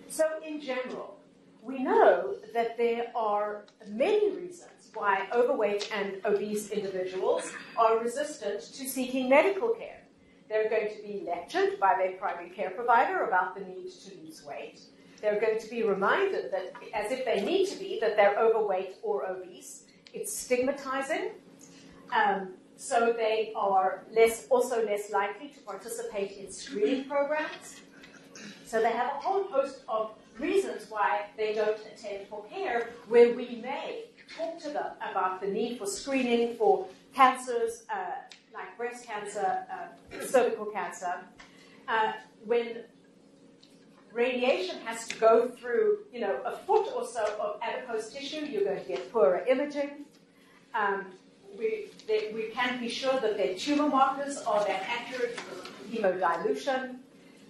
So, 0.09 0.25
in 0.47 0.61
general, 0.61 1.19
we 1.63 1.81
know 1.81 2.37
that 2.55 2.79
there 2.79 3.13
are 3.15 3.65
many 3.89 4.31
reasons 4.31 4.76
why 4.97 5.29
overweight 5.33 5.91
and 5.93 6.21
obese 6.25 6.71
individuals 6.71 7.53
are 7.77 7.99
resistant 7.99 8.61
to 8.61 8.89
seeking 8.89 9.29
medical 9.29 9.69
care. 9.69 10.01
They're 10.49 10.71
going 10.71 10.89
to 10.89 11.03
be 11.03 11.25
lectured 11.27 11.79
by 11.79 11.95
their 11.99 12.13
primary 12.13 12.51
care 12.51 12.71
provider 12.71 13.25
about 13.25 13.55
the 13.55 13.65
need 13.65 13.91
to 14.07 14.15
lose 14.23 14.45
weight. 14.45 14.81
They're 15.21 15.41
going 15.41 15.59
to 15.59 15.69
be 15.69 15.83
reminded 15.83 16.53
that, 16.53 16.73
as 16.95 17.11
if 17.11 17.25
they 17.25 17.41
need 17.45 17.67
to 17.69 17.79
be, 17.79 17.99
that 18.01 18.17
they're 18.17 18.39
overweight 18.39 18.97
or 19.03 19.27
obese. 19.27 19.85
It's 20.13 20.37
stigmatizing. 20.37 21.31
Um, 22.15 22.51
so 22.77 23.13
they 23.17 23.53
are 23.57 24.05
less, 24.13 24.47
also 24.51 24.85
less 24.85 25.11
likely 25.11 25.49
to 25.49 25.61
participate 25.61 26.33
in 26.33 26.53
screening 26.53 27.05
programs. 27.05 27.81
So 28.65 28.81
they 28.81 28.93
have 28.93 29.15
a 29.15 29.19
whole 29.21 29.45
host 29.45 29.81
of 29.89 30.13
reasons 30.39 30.87
why 30.91 31.27
they 31.37 31.55
don't 31.55 31.79
attend 31.79 32.29
for 32.29 32.45
care, 32.45 32.91
where 33.09 33.35
we 33.35 33.61
may 33.63 34.05
talk 34.37 34.59
to 34.61 34.71
them 34.71 34.93
about 35.11 35.41
the 35.41 35.47
need 35.47 35.79
for 35.79 35.87
screening 35.87 36.57
for 36.57 36.87
cancers 37.15 37.85
uh, 37.93 38.13
like 38.53 38.77
breast 38.77 39.07
cancer, 39.07 39.65
uh, 39.71 40.25
cervical 40.25 40.67
cancer. 40.67 41.15
Uh, 41.89 42.13
when 42.45 42.85
radiation 44.13 44.81
has 44.85 45.07
to 45.07 45.17
go 45.19 45.49
through, 45.49 45.99
you 46.13 46.21
know, 46.21 46.41
a 46.45 46.57
foot 46.57 46.89
or 46.95 47.07
so 47.07 47.23
of 47.39 47.61
adipose 47.63 48.13
tissue, 48.13 48.47
you're 48.47 48.65
going 48.65 48.81
to 48.81 48.89
get 48.89 49.13
poorer 49.13 49.45
imaging. 49.47 50.07
Um, 50.75 51.07
we, 51.59 51.87
they, 52.07 52.33
we 52.35 52.45
can 52.45 52.81
be 52.81 52.89
sure 52.89 53.19
that 53.21 53.37
their 53.37 53.55
tumor 53.55 53.89
markers 53.89 54.39
are 54.39 54.65
that 54.65 54.83
accurate 54.89 55.39
hemodilution. 55.91 56.97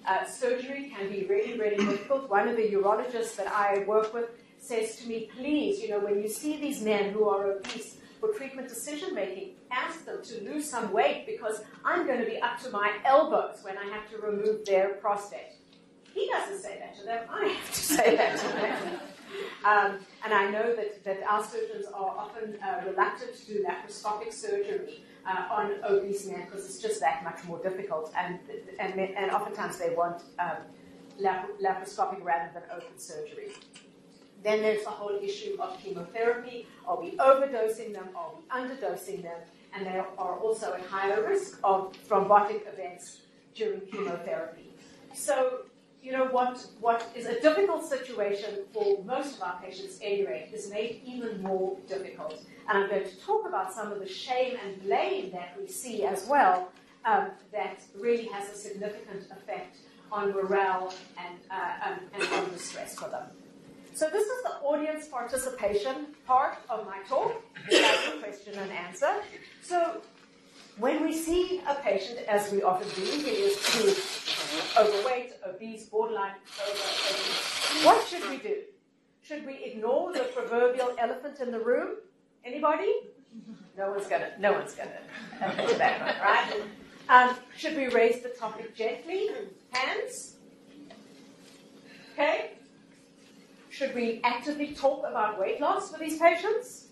Uh, 0.07 0.25
surgery 0.25 0.93
can 0.97 1.09
be 1.09 1.25
really, 1.25 1.59
really 1.59 1.85
difficult. 1.85 2.29
One 2.31 2.49
of 2.49 2.57
the 2.57 2.69
urologists 2.69 3.35
that 3.37 3.49
I 3.49 3.85
work 3.85 4.15
with 4.15 4.31
says 4.67 4.97
to 4.97 5.09
me, 5.09 5.31
please, 5.37 5.81
you 5.81 5.89
know, 5.89 6.01
when 6.01 6.23
you 6.23 6.29
see 6.29 6.59
these 6.61 6.83
men 6.83 7.13
who 7.13 7.29
are 7.29 7.53
obese 7.53 7.99
for 8.21 8.33
treatment 8.33 8.69
decision 8.69 9.15
making, 9.15 9.51
ask 9.71 10.05
them 10.05 10.23
to 10.25 10.43
lose 10.45 10.69
some 10.69 10.93
weight 10.93 11.27
because 11.27 11.63
I'm 11.85 12.07
going 12.07 12.19
to 12.19 12.27
be 12.27 12.41
up 12.41 12.61
to 12.63 12.71
my 12.71 12.93
elbows 13.05 13.59
when 13.63 13.77
I 13.79 13.85
have 13.95 14.11
to 14.11 14.19
remove 14.19 14.65
their 14.65 14.95
prostate. 14.95 15.53
He 16.15 16.29
doesn't 16.29 16.61
say 16.61 16.79
that 16.79 16.97
to 16.99 17.05
them, 17.05 17.27
I 17.31 17.47
have 17.47 17.75
to 17.75 17.81
say 17.81 18.17
that 18.17 18.39
to 18.39 18.49
them. 18.49 19.01
Um, 19.65 19.99
and 20.25 20.33
I 20.33 20.51
know 20.51 20.75
that, 20.75 21.05
that 21.05 21.23
our 21.29 21.45
surgeons 21.45 21.87
are 21.93 22.17
often 22.17 22.57
uh, 22.63 22.83
reluctant 22.87 23.35
to 23.37 23.47
do 23.47 23.65
laparoscopic 23.65 24.33
surgery 24.33 25.05
uh, 25.27 25.47
on 25.51 25.75
obese 25.85 26.27
men 26.27 26.45
because 26.45 26.65
it's 26.65 26.81
just 26.81 27.01
that 27.01 27.25
much 27.25 27.45
more 27.45 27.59
difficult, 27.63 28.13
and 28.17 28.39
and, 28.79 28.99
and 28.99 29.31
oftentimes 29.33 29.79
they 29.79 29.95
want 29.95 30.23
um, 30.39 30.59
lap- 31.19 31.51
laparoscopic 31.61 32.23
rather 32.25 32.51
than 32.55 32.63
open 32.71 32.97
surgery. 32.97 33.51
Then 34.43 34.63
there's 34.63 34.85
the 34.85 34.91
whole 34.91 35.19
issue 35.21 35.57
of 35.61 35.79
chemotherapy. 35.83 36.67
Are 36.87 37.01
we 37.01 37.13
overdosing 37.13 37.93
them? 37.93 38.09
Are 38.15 38.31
we 38.37 38.61
underdosing 38.61 39.23
them? 39.23 39.39
And 39.75 39.87
they 39.87 39.99
are 39.99 40.39
also 40.39 40.75
at 40.75 40.83
higher 40.87 41.27
risk 41.27 41.59
of 41.65 41.95
thrombotic 42.09 42.67
events 42.73 43.23
during 43.55 43.81
chemotherapy. 43.81 44.73
So 45.15 45.63
you 46.07 46.13
know, 46.13 46.27
what, 46.27 46.65
what 46.79 47.11
is 47.17 47.27
a 47.27 47.41
difficult 47.41 47.85
situation 47.85 48.61
for 48.73 49.03
most 49.03 49.39
of 49.39 49.43
our 49.43 49.61
patients 49.61 49.99
anyway 50.01 50.49
is 50.53 50.71
made 50.71 51.03
even 51.05 51.43
more 51.43 51.77
difficult. 51.89 52.41
And 52.69 52.79
I'm 52.79 52.89
going 52.89 53.03
to 53.03 53.17
talk 53.21 53.45
about 53.45 53.73
some 53.73 53.91
of 53.91 53.99
the 53.99 54.09
shame 54.09 54.57
and 54.65 54.81
blame 54.85 55.33
that 55.33 55.57
we 55.61 55.67
see 55.67 56.05
as 56.05 56.25
well 56.29 56.69
um, 57.05 57.31
that 57.51 57.81
really 57.99 58.27
has 58.27 58.49
a 58.51 58.55
significant 58.55 59.23
effect 59.33 59.79
on 60.13 60.31
morale 60.31 60.95
and, 61.19 61.39
uh, 61.51 61.89
um, 61.91 61.99
and 62.15 62.23
on 62.35 62.53
the 62.53 62.59
stress 62.61 62.95
for 62.95 63.09
them. 63.09 63.25
So 63.97 64.11
this 64.11 64.27
is 64.27 64.43
the 64.43 64.57
audience 64.63 65.09
participation 65.09 66.09
part 66.27 66.59
of 66.69 66.85
my 66.85 66.99
talk. 67.09 67.43
Is 67.71 67.81
question 68.23 68.53
and 68.59 68.71
answer. 68.71 69.23
So 69.63 70.03
when 70.79 71.03
we 71.03 71.15
see 71.15 71.63
a 71.67 71.75
patient, 71.77 72.19
as 72.29 72.53
we 72.53 72.63
often 72.63 72.89
do, 72.91 73.11
who 73.11 73.89
is 73.89 74.75
overweight, 74.79 75.33
obese, 75.49 75.87
borderline 75.87 76.35
what 77.85 78.07
should 78.07 78.29
we 78.29 78.37
do? 78.37 78.57
Should 79.23 79.47
we 79.47 79.65
ignore 79.65 80.13
the 80.13 80.25
proverbial 80.35 80.95
elephant 80.99 81.41
in 81.41 81.51
the 81.51 81.61
room? 81.61 81.97
Anybody? 82.45 82.93
No 83.79 83.93
one's 83.93 84.07
gonna. 84.09 84.33
No 84.39 84.53
one's 84.53 84.75
gonna 84.75 85.01
admit 85.41 85.79
that 85.79 86.01
one, 86.01 86.17
right? 86.21 87.31
Um, 87.31 87.37
should 87.57 87.75
we 87.75 87.89
raise 87.89 88.23
the 88.23 88.29
topic 88.29 88.77
gently? 88.77 89.31
Hands. 89.73 90.37
Okay. 92.13 92.56
Should 93.77 93.95
we 93.95 94.23
actively 94.25 94.69
talk 94.69 95.05
about 95.07 95.39
weight 95.39 95.61
loss 95.61 95.93
for 95.93 95.99
these 95.99 96.19
patients? 96.19 96.87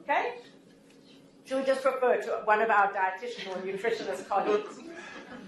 Okay. 0.00 0.36
Should 1.44 1.58
we 1.58 1.64
just 1.66 1.84
refer 1.84 2.16
to 2.22 2.30
one 2.46 2.62
of 2.62 2.70
our 2.70 2.90
dietitian 2.90 3.48
or 3.54 3.60
nutritionist 3.60 4.26
colleagues? 4.28 4.78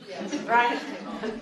Yes, 0.07 0.35
right? 0.44 0.79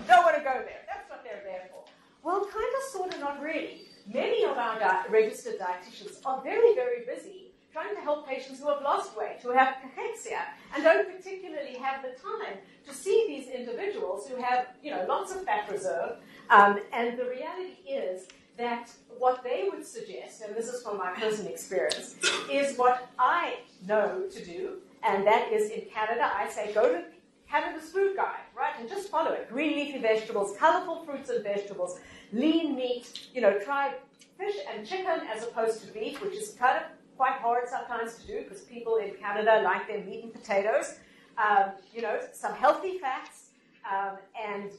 Don't 0.07 0.23
want 0.23 0.37
to 0.37 0.43
go 0.43 0.63
there. 0.63 0.83
That's 0.87 1.09
what 1.09 1.25
they're 1.25 1.43
there 1.43 1.67
for. 1.71 1.83
Well, 2.23 2.45
kind 2.45 2.71
of, 2.77 2.83
sort 2.89 3.13
of, 3.15 3.19
not 3.19 3.41
really. 3.41 3.81
Many 4.07 4.45
of 4.45 4.57
our 4.57 4.79
di- 4.79 5.03
registered 5.09 5.59
dietitians 5.59 6.21
are 6.25 6.41
very, 6.41 6.73
very 6.73 7.05
busy 7.05 7.47
trying 7.73 7.95
to 7.95 8.01
help 8.01 8.27
patients 8.27 8.59
who 8.59 8.69
have 8.69 8.81
lost 8.81 9.15
weight, 9.17 9.37
who 9.43 9.51
have 9.51 9.75
cachexia, 9.83 10.39
and 10.73 10.83
don't 10.83 11.15
particularly 11.15 11.75
have 11.75 12.01
the 12.01 12.09
time 12.19 12.57
to 12.87 12.93
see 12.93 13.25
these 13.27 13.53
individuals 13.53 14.27
who 14.27 14.41
have, 14.41 14.67
you 14.81 14.89
know, 14.89 15.05
lots 15.07 15.31
of 15.31 15.43
fat 15.43 15.69
reserve. 15.71 16.17
Um, 16.49 16.79
and 16.93 17.17
the 17.17 17.25
reality 17.25 17.81
is 17.87 18.27
that 18.57 18.89
what 19.17 19.43
they 19.43 19.67
would 19.71 19.85
suggest, 19.85 20.41
and 20.41 20.55
this 20.55 20.67
is 20.67 20.81
from 20.83 20.97
my 20.97 21.11
personal 21.11 21.51
experience, 21.51 22.15
is 22.51 22.77
what 22.77 23.09
I 23.19 23.57
know 23.87 24.23
to 24.31 24.45
do, 24.45 24.77
and 25.03 25.25
that 25.27 25.51
is 25.51 25.71
in 25.71 25.81
Canada, 25.93 26.31
I 26.33 26.49
say 26.49 26.73
go 26.73 26.89
to 26.89 27.03
Canada's 27.49 27.91
food 27.91 28.15
guide, 28.15 28.41
right, 28.55 28.73
and 28.79 28.89
just 28.89 29.09
follow 29.09 29.31
it. 29.31 29.49
Green 29.49 29.77
leafy 29.77 29.99
vegetables, 29.99 30.55
colorful 30.57 31.05
fruits 31.05 31.29
and 31.29 31.43
vegetables, 31.43 31.99
lean 32.33 32.75
meat, 32.75 33.27
you 33.33 33.41
know, 33.41 33.57
try 33.59 33.93
fish 34.37 34.55
and 34.71 34.85
chicken 34.85 35.21
as 35.33 35.43
opposed 35.43 35.81
to 35.85 35.93
beef, 35.93 36.21
which 36.21 36.33
is 36.35 36.55
kind 36.59 36.77
of 36.77 36.83
quite 37.15 37.33
hard 37.33 37.67
sometimes 37.67 38.15
to 38.15 38.27
do 38.27 38.43
because 38.43 38.61
people 38.61 38.97
in 38.97 39.11
Canada 39.15 39.61
like 39.63 39.87
their 39.87 40.03
meat 40.03 40.23
and 40.23 40.33
potatoes. 40.33 40.99
Um, 41.37 41.71
you 41.93 42.01
know, 42.01 42.19
some 42.33 42.53
healthy 42.53 42.97
fats, 42.97 43.49
um, 43.89 44.17
and 44.35 44.71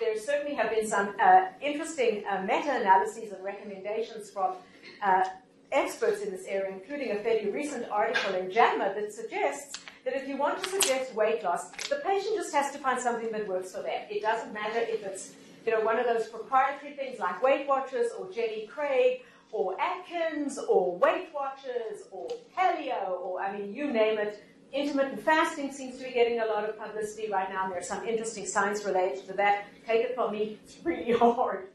there 0.00 0.18
certainly 0.18 0.54
have 0.54 0.70
been 0.70 0.86
some 0.86 1.14
uh, 1.20 1.46
interesting 1.60 2.24
uh, 2.30 2.42
meta-analyses 2.42 3.32
and 3.32 3.42
recommendations 3.44 4.30
from 4.30 4.54
uh, 5.02 5.24
experts 5.72 6.22
in 6.22 6.30
this 6.30 6.46
area, 6.46 6.72
including 6.72 7.12
a 7.12 7.16
fairly 7.16 7.50
recent 7.50 7.88
article 7.90 8.34
in 8.34 8.50
JAMA 8.50 8.94
that 8.94 9.12
suggests 9.12 9.78
that 10.04 10.14
if 10.14 10.28
you 10.28 10.36
want 10.36 10.62
to 10.62 10.68
suggest 10.70 11.14
weight 11.14 11.42
loss, 11.42 11.70
the 11.88 12.00
patient 12.04 12.36
just 12.36 12.54
has 12.54 12.72
to 12.72 12.78
find 12.78 13.00
something 13.00 13.30
that 13.32 13.46
works 13.46 13.72
for 13.72 13.82
them. 13.82 14.02
It 14.10 14.22
doesn't 14.22 14.52
matter 14.52 14.80
if 14.80 15.04
it's 15.04 15.32
you 15.66 15.72
know 15.72 15.80
one 15.80 15.98
of 15.98 16.06
those 16.06 16.28
proprietary 16.28 16.94
things 16.94 17.18
like 17.18 17.42
Weight 17.42 17.66
Watchers 17.68 18.10
or 18.18 18.30
Jenny 18.30 18.66
Craig 18.66 19.22
or 19.52 19.76
Atkins 19.80 20.58
or 20.58 20.96
Weight 20.96 21.28
Watchers 21.34 22.04
or 22.10 22.28
paleo 22.56 23.20
or 23.20 23.40
I 23.40 23.56
mean 23.56 23.74
you 23.74 23.90
name 23.92 24.18
it. 24.18 24.42
Intermittent 24.72 25.20
fasting 25.22 25.72
seems 25.72 25.96
to 25.98 26.04
be 26.04 26.12
getting 26.12 26.40
a 26.40 26.46
lot 26.46 26.68
of 26.68 26.78
publicity 26.78 27.30
right 27.30 27.48
now. 27.48 27.64
And 27.64 27.72
there's 27.72 27.88
some 27.88 28.06
interesting 28.06 28.46
science 28.46 28.84
related 28.84 29.26
to 29.28 29.32
that. 29.34 29.64
Take 29.86 30.04
it 30.04 30.14
from 30.14 30.32
me, 30.32 30.58
it's 30.64 30.76
really 30.84 31.12
hard. 31.18 31.68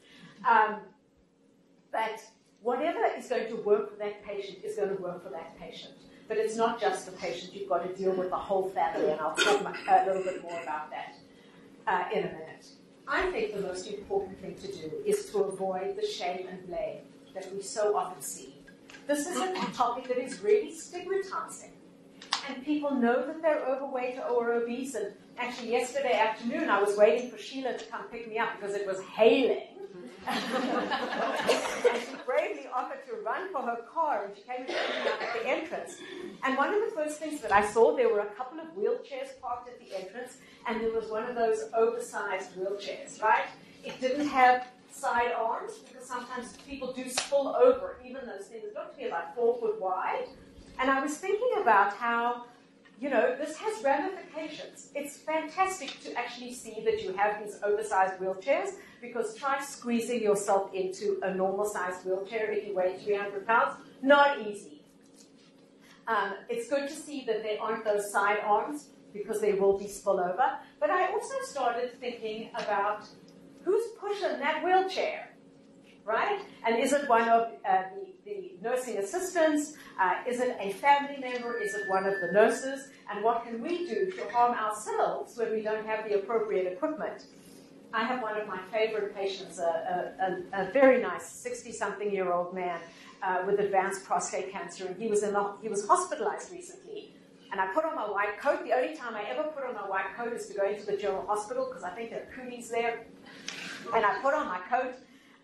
Um, 0.47 0.77
but 1.91 2.23
whatever 2.61 2.99
is 3.17 3.27
going 3.27 3.47
to 3.47 3.55
work 3.57 3.91
for 3.91 3.97
that 3.97 4.23
patient 4.25 4.59
is 4.63 4.75
going 4.75 4.95
to 4.95 5.01
work 5.01 5.23
for 5.23 5.29
that 5.29 5.57
patient. 5.59 5.93
But 6.27 6.37
it's 6.37 6.55
not 6.55 6.79
just 6.79 7.05
the 7.05 7.11
patient. 7.13 7.53
You've 7.53 7.69
got 7.69 7.85
to 7.87 7.93
deal 7.93 8.13
with 8.13 8.29
the 8.29 8.37
whole 8.37 8.69
family, 8.69 9.09
and 9.09 9.19
I'll 9.19 9.35
talk 9.35 9.61
a 9.61 10.05
little 10.05 10.23
bit 10.23 10.41
more 10.41 10.61
about 10.61 10.89
that 10.89 11.15
uh, 11.85 12.05
in 12.13 12.19
a 12.19 12.31
minute. 12.31 12.67
I 13.07 13.29
think 13.31 13.53
the 13.53 13.61
most 13.61 13.87
important 13.87 14.39
thing 14.39 14.55
to 14.55 14.67
do 14.67 14.91
is 15.05 15.29
to 15.31 15.39
avoid 15.39 15.97
the 15.97 16.07
shame 16.07 16.47
and 16.49 16.65
blame 16.65 16.99
that 17.33 17.53
we 17.53 17.61
so 17.61 17.97
often 17.97 18.21
see. 18.21 18.55
This 19.07 19.27
is 19.27 19.37
a 19.37 19.53
topic 19.73 20.07
that 20.07 20.17
is 20.17 20.41
really 20.41 20.73
stigmatizing. 20.73 21.72
And 22.49 22.63
people 22.65 22.91
know 22.91 23.25
that 23.25 23.41
they're 23.41 23.65
overweight 23.65 24.17
or 24.29 24.53
obese. 24.53 24.95
And 24.95 25.13
actually, 25.37 25.71
yesterday 25.71 26.13
afternoon, 26.13 26.69
I 26.69 26.81
was 26.81 26.97
waiting 26.97 27.29
for 27.29 27.37
Sheila 27.37 27.77
to 27.77 27.85
come 27.85 28.03
pick 28.11 28.27
me 28.27 28.37
up 28.37 28.59
because 28.59 28.75
it 28.75 28.85
was 28.85 29.01
hailing. 29.01 29.67
and 30.27 30.41
she 32.01 32.15
bravely 32.25 32.67
offered 32.73 33.05
to 33.07 33.15
run 33.23 33.51
for 33.51 33.61
her 33.61 33.77
car, 33.93 34.25
and 34.25 34.35
she 34.35 34.43
came 34.43 34.59
and 34.59 34.67
picked 34.67 34.89
me 34.89 35.11
up 35.11 35.21
at 35.21 35.33
the 35.41 35.47
entrance. 35.47 35.97
And 36.43 36.57
one 36.57 36.73
of 36.73 36.81
the 36.81 36.91
first 36.95 37.19
things 37.19 37.41
that 37.41 37.51
I 37.51 37.65
saw, 37.65 37.95
there 37.95 38.09
were 38.09 38.21
a 38.21 38.33
couple 38.35 38.59
of 38.59 38.67
wheelchairs 38.75 39.39
parked 39.41 39.69
at 39.69 39.79
the 39.79 39.97
entrance, 39.97 40.37
and 40.65 40.81
there 40.81 40.91
was 40.91 41.09
one 41.09 41.25
of 41.25 41.35
those 41.35 41.65
oversized 41.77 42.55
wheelchairs, 42.55 43.21
right? 43.21 43.45
It 43.83 43.99
didn't 43.99 44.27
have 44.27 44.67
side 44.91 45.31
arms 45.33 45.73
because 45.87 46.05
sometimes 46.07 46.55
people 46.67 46.93
do 46.93 47.09
spill 47.09 47.55
over. 47.55 47.97
Even 48.05 48.25
those 48.25 48.45
things 48.47 48.65
look 48.75 48.93
to 48.93 48.97
be 48.97 49.07
about 49.07 49.35
four 49.35 49.57
foot 49.59 49.81
wide. 49.81 50.27
And 50.79 50.89
I 50.89 51.01
was 51.01 51.17
thinking 51.17 51.61
about 51.61 51.93
how, 51.93 52.45
you 52.99 53.09
know, 53.09 53.35
this 53.37 53.57
has 53.57 53.83
ramifications. 53.83 54.89
It's 54.95 55.17
fantastic 55.17 55.99
to 56.03 56.17
actually 56.17 56.53
see 56.53 56.81
that 56.85 57.03
you 57.03 57.13
have 57.13 57.43
these 57.43 57.59
oversized 57.63 58.19
wheelchairs 58.19 58.71
because 59.01 59.35
try 59.35 59.61
squeezing 59.61 60.21
yourself 60.21 60.73
into 60.73 61.19
a 61.23 61.33
normal 61.33 61.65
sized 61.65 62.05
wheelchair 62.05 62.51
if 62.51 62.67
you 62.67 62.75
weigh 62.75 62.97
300 63.03 63.45
pounds. 63.45 63.75
Not 64.01 64.41
easy. 64.41 64.81
Um, 66.07 66.33
it's 66.49 66.69
good 66.69 66.89
to 66.89 66.93
see 66.93 67.23
that 67.25 67.43
there 67.43 67.61
aren't 67.61 67.85
those 67.85 68.11
side 68.11 68.39
arms 68.43 68.87
because 69.13 69.39
there 69.39 69.55
will 69.55 69.77
be 69.77 69.85
spillover. 69.85 70.57
But 70.79 70.89
I 70.89 71.11
also 71.11 71.35
started 71.43 71.99
thinking 71.99 72.49
about 72.55 73.05
who's 73.63 73.91
pushing 73.99 74.39
that 74.39 74.63
wheelchair, 74.63 75.29
right? 76.03 76.41
And 76.65 76.77
is 76.79 76.91
it 76.93 77.07
one 77.07 77.29
of 77.29 77.51
uh, 77.67 77.83
the, 77.93 78.12
the, 78.25 78.51
nursing 78.61 78.97
assistants? 78.97 79.73
Uh, 79.99 80.15
is 80.27 80.39
it 80.39 80.57
a 80.59 80.73
family 80.73 81.17
member? 81.19 81.57
Is 81.57 81.75
it 81.75 81.89
one 81.89 82.05
of 82.05 82.13
the 82.21 82.31
nurses? 82.31 82.89
And 83.11 83.23
what 83.23 83.45
can 83.45 83.61
we 83.61 83.87
do 83.87 84.11
to 84.11 84.29
harm 84.31 84.57
ourselves 84.57 85.37
when 85.37 85.51
we 85.51 85.61
don't 85.61 85.85
have 85.85 86.07
the 86.07 86.15
appropriate 86.15 86.71
equipment? 86.71 87.25
I 87.93 88.03
have 88.03 88.23
one 88.23 88.39
of 88.39 88.47
my 88.47 88.59
favorite 88.71 89.15
patients, 89.15 89.59
a, 89.59 90.43
a, 90.53 90.63
a 90.63 90.71
very 90.71 90.99
nice 91.01 91.45
60-something 91.45 92.11
year 92.11 92.31
old 92.31 92.53
man 92.53 92.79
uh, 93.21 93.43
with 93.45 93.59
advanced 93.59 94.03
prostate 94.03 94.51
cancer, 94.51 94.87
and 94.87 94.95
he 94.95 95.07
was, 95.07 95.21
in 95.21 95.33
the, 95.33 95.53
he 95.61 95.69
was 95.69 95.87
hospitalized 95.87 96.51
recently. 96.51 97.13
And 97.51 97.61
I 97.61 97.67
put 97.67 97.85
on 97.85 97.95
my 97.95 98.09
white 98.09 98.39
coat. 98.39 98.63
The 98.63 98.73
only 98.73 98.95
time 98.95 99.15
I 99.15 99.25
ever 99.29 99.43
put 99.43 99.63
on 99.63 99.75
my 99.75 99.87
white 99.87 100.17
coat 100.17 100.33
is 100.33 100.47
to 100.47 100.55
go 100.55 100.67
into 100.67 100.87
the 100.87 100.97
general 100.97 101.23
hospital 101.27 101.67
because 101.67 101.83
I 101.83 101.91
think 101.91 102.09
there 102.09 102.21
are 102.21 102.71
there 102.71 103.05
and 103.93 104.05
I 104.05 104.19
put 104.21 104.33
on 104.33 104.47
my 104.47 104.59
coat, 104.69 104.95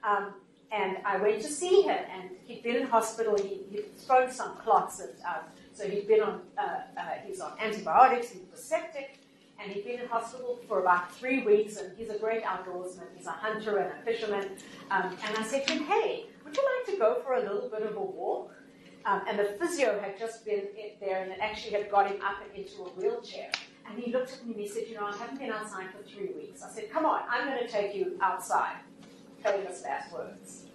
um, 0.04 0.34
and 0.72 0.98
I 1.06 1.18
went 1.18 1.42
to 1.42 1.48
see 1.48 1.82
him. 1.82 1.98
And 2.12 2.30
he'd 2.46 2.64
been 2.64 2.76
in 2.76 2.88
hospital. 2.88 3.38
He, 3.38 3.62
he'd 3.72 3.98
thrown 3.98 4.32
some 4.32 4.56
clots, 4.58 5.00
and 5.00 5.10
uh, 5.28 5.40
so 5.74 5.88
he'd 5.88 6.08
been 6.08 6.22
on. 6.22 6.42
Uh, 6.58 6.62
uh, 6.98 7.02
he 7.24 7.32
was 7.32 7.40
on 7.40 7.54
antibiotics. 7.60 8.32
He 8.32 8.42
was 8.52 8.64
septic, 8.64 9.20
and 9.60 9.72
he'd 9.72 9.86
been 9.86 10.00
in 10.00 10.08
hospital 10.08 10.60
for 10.68 10.80
about 10.80 11.14
three 11.16 11.44
weeks. 11.44 11.78
And 11.78 11.98
he's 11.98 12.10
a 12.10 12.18
great 12.18 12.44
outdoorsman. 12.44 13.08
He's 13.16 13.28
a 13.28 13.32
hunter 13.32 13.78
and 13.78 13.92
a 14.00 14.04
fisherman. 14.04 14.50
Um, 14.92 15.16
and 15.26 15.38
I 15.38 15.44
said 15.44 15.68
to 15.68 15.74
him, 15.74 15.84
"Hey, 15.86 16.26
would 16.44 16.56
you 16.56 16.64
like 16.78 16.94
to 16.94 17.00
go 17.00 17.22
for 17.24 17.34
a 17.34 17.42
little 17.42 17.70
bit 17.70 17.84
of 17.84 17.96
a 17.96 18.02
walk?" 18.02 18.54
Um, 19.06 19.22
and 19.28 19.40
the 19.40 19.46
physio 19.60 20.00
had 20.00 20.20
just 20.20 20.46
been 20.46 20.68
there 21.00 21.24
and 21.24 21.32
it 21.32 21.40
actually 21.42 21.72
had 21.72 21.90
got 21.90 22.12
him 22.12 22.22
up 22.22 22.44
into 22.54 22.84
a 22.84 22.90
wheelchair. 22.90 23.50
And 23.90 23.98
he 23.98 24.12
looked 24.12 24.34
at 24.34 24.46
me 24.46 24.54
and 24.54 24.62
he 24.62 24.68
said, 24.68 24.84
You 24.88 24.96
know, 24.96 25.06
I 25.06 25.16
haven't 25.16 25.40
been 25.40 25.52
outside 25.52 25.88
for 25.92 26.04
three 26.04 26.30
weeks. 26.36 26.62
I 26.62 26.70
said, 26.70 26.92
Come 26.92 27.06
on, 27.06 27.22
I'm 27.30 27.48
going 27.48 27.66
to 27.66 27.68
take 27.68 27.96
you 27.96 28.18
outside. 28.22 28.76
Famous 29.44 29.84
last 29.84 30.12
words. 30.12 30.66